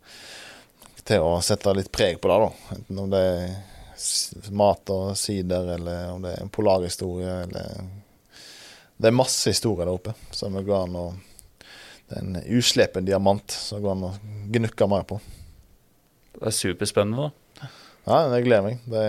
til 1.03 1.25
å 1.27 1.35
sette 1.45 1.75
litt 1.75 1.91
preg 1.93 2.21
på 2.21 2.31
det, 2.31 2.39
da. 2.45 2.77
Enten 2.77 3.03
om 3.03 3.11
det 3.11 3.21
er 3.21 3.53
mat 4.55 4.89
og 4.93 5.13
sider, 5.19 5.75
eller 5.75 6.09
om 6.13 6.23
det 6.23 6.33
er 6.33 6.41
en 6.41 6.53
polarhistorie, 6.53 7.43
eller 7.47 8.01
Det 9.03 9.09
er 9.09 9.15
masse 9.15 9.49
historier 9.49 9.87
der 9.87 9.93
oppe 9.97 10.13
som 10.31 10.53
går 10.53 10.83
an 10.85 10.95
å 10.95 11.05
Det 12.07 12.17
er 12.17 12.21
en 12.21 12.57
uslepen 12.57 13.05
diamant 13.05 13.51
som 13.51 13.81
går 13.81 13.91
an 13.91 14.03
å 14.05 14.11
gnukke 14.53 14.87
mer 14.87 15.05
på. 15.07 15.17
Det 16.35 16.45
er 16.49 16.55
superspennende, 16.55 17.29
da. 17.29 17.42
Ja, 18.03 18.19
jeg 18.35 18.45
gleder 18.47 18.65
meg. 18.65 18.79
Det 18.89 19.03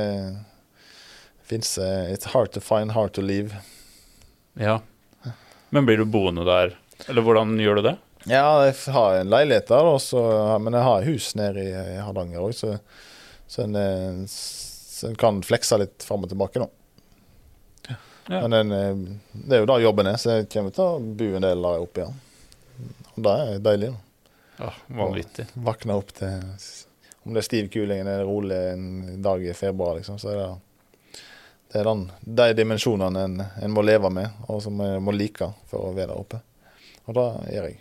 fins 1.49 1.77
It's 1.79 2.31
hard 2.33 2.53
to 2.55 2.61
find, 2.63 2.95
hard 2.95 3.13
to 3.17 3.23
leave. 3.23 3.59
Ja. 4.55 4.81
Men 5.75 5.87
blir 5.87 5.99
du 5.99 6.05
boende 6.07 6.45
der, 6.47 6.77
eller 7.09 7.25
hvordan 7.27 7.57
gjør 7.59 7.81
du 7.81 7.87
det? 7.89 7.97
Ja, 8.31 8.65
jeg 8.65 8.77
har 8.95 9.19
en 9.19 9.33
leilighet 9.33 9.69
der, 9.69 9.89
også, 9.91 10.21
men 10.63 10.77
jeg 10.77 10.87
har 10.87 11.09
hus 11.09 11.33
nede 11.37 11.65
i, 11.65 11.73
i 11.75 11.99
Hardanger 12.01 12.47
òg, 12.47 12.55
så, 12.57 12.77
så 13.51 13.67
en, 13.67 13.75
eh, 13.77 14.23
så 14.31 15.11
en 15.11 15.19
kan 15.21 15.43
flekse 15.45 15.77
litt 15.83 16.07
fram 16.07 16.25
og 16.25 16.31
tilbake, 16.31 16.63
nå. 16.63 16.71
Ja. 17.91 17.99
Men 18.47 18.57
en, 18.57 18.73
eh, 18.73 19.03
det 19.35 19.59
er 19.59 19.65
jo 19.65 19.69
da 19.69 19.81
jobben 19.83 20.09
er, 20.09 20.17
så 20.23 20.39
jeg 20.39 20.49
kommer 20.55 20.73
til 20.73 20.87
å 20.87 21.03
bo 21.19 21.29
en 21.35 21.45
del 21.45 21.67
der 21.67 21.85
oppe 21.85 22.05
igjen. 22.05 22.23
Og 23.17 23.21
det 23.27 23.35
er 23.43 23.61
deilig. 23.67 23.91
da. 23.93 24.01
Ja, 24.63 24.73
vanvittig. 25.03 25.49
Våkne 25.67 25.99
opp 25.99 26.15
til 26.17 26.39
Om 27.25 27.35
det 27.35 27.41
er 27.41 27.47
stiv 27.47 27.71
kuling 27.73 28.03
eller 28.03 28.25
rolig 28.29 28.61
en 28.75 29.23
dag 29.25 29.45
i 29.45 29.55
februar, 29.57 29.97
liksom, 29.99 30.21
så 30.21 30.33
er 30.33 30.41
det 30.43 30.53
det 31.75 31.81
er 31.81 31.89
den, 31.89 32.03
de 32.23 32.45
dimensjonene 32.55 33.23
en, 33.27 33.41
en 33.43 33.73
må 33.75 33.83
leve 33.83 34.07
med, 34.15 34.31
og 34.47 34.61
som 34.63 34.79
en 34.85 35.01
må 35.03 35.11
like 35.11 35.49
for 35.67 35.89
å 35.89 35.95
være 35.97 36.13
der 36.13 36.21
oppe. 36.21 36.39
Og 37.09 37.17
det 37.17 37.25
gjør 37.51 37.67
jeg. 37.67 37.81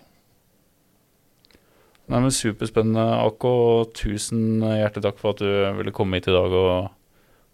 Nei, 2.10 2.20
men 2.20 2.34
Superspennende, 2.34 3.04
Akko. 3.22 3.52
Tusen 3.96 4.64
hjertelig 4.66 5.06
takk 5.06 5.22
for 5.22 5.36
at 5.36 5.44
du 5.44 5.78
ville 5.78 5.94
komme 5.96 6.18
hit 6.18 6.28
i 6.32 6.34
dag 6.34 6.56
og 6.58 6.90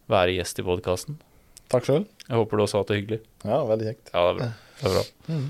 være 0.09 0.37
gjest 0.37 0.63
i 0.63 0.65
podkasten. 0.65 1.19
Takk 1.69 1.85
sjøl. 1.85 2.07
Jeg 2.25 2.39
håper 2.39 2.57
du 2.57 2.63
også 2.63 2.79
har 2.79 2.85
hatt 2.85 2.93
det 2.93 3.01
hyggelig. 3.01 3.19
Ja, 3.43 3.59
veldig 3.69 3.89
kjekt. 3.91 4.13
Ja, 4.15 4.23
det 4.23 4.31
er 4.31 4.39
bra. 4.39 4.47
Det 4.79 4.87
er 4.87 4.95
bra. 4.95 5.03
Mm. 5.27 5.49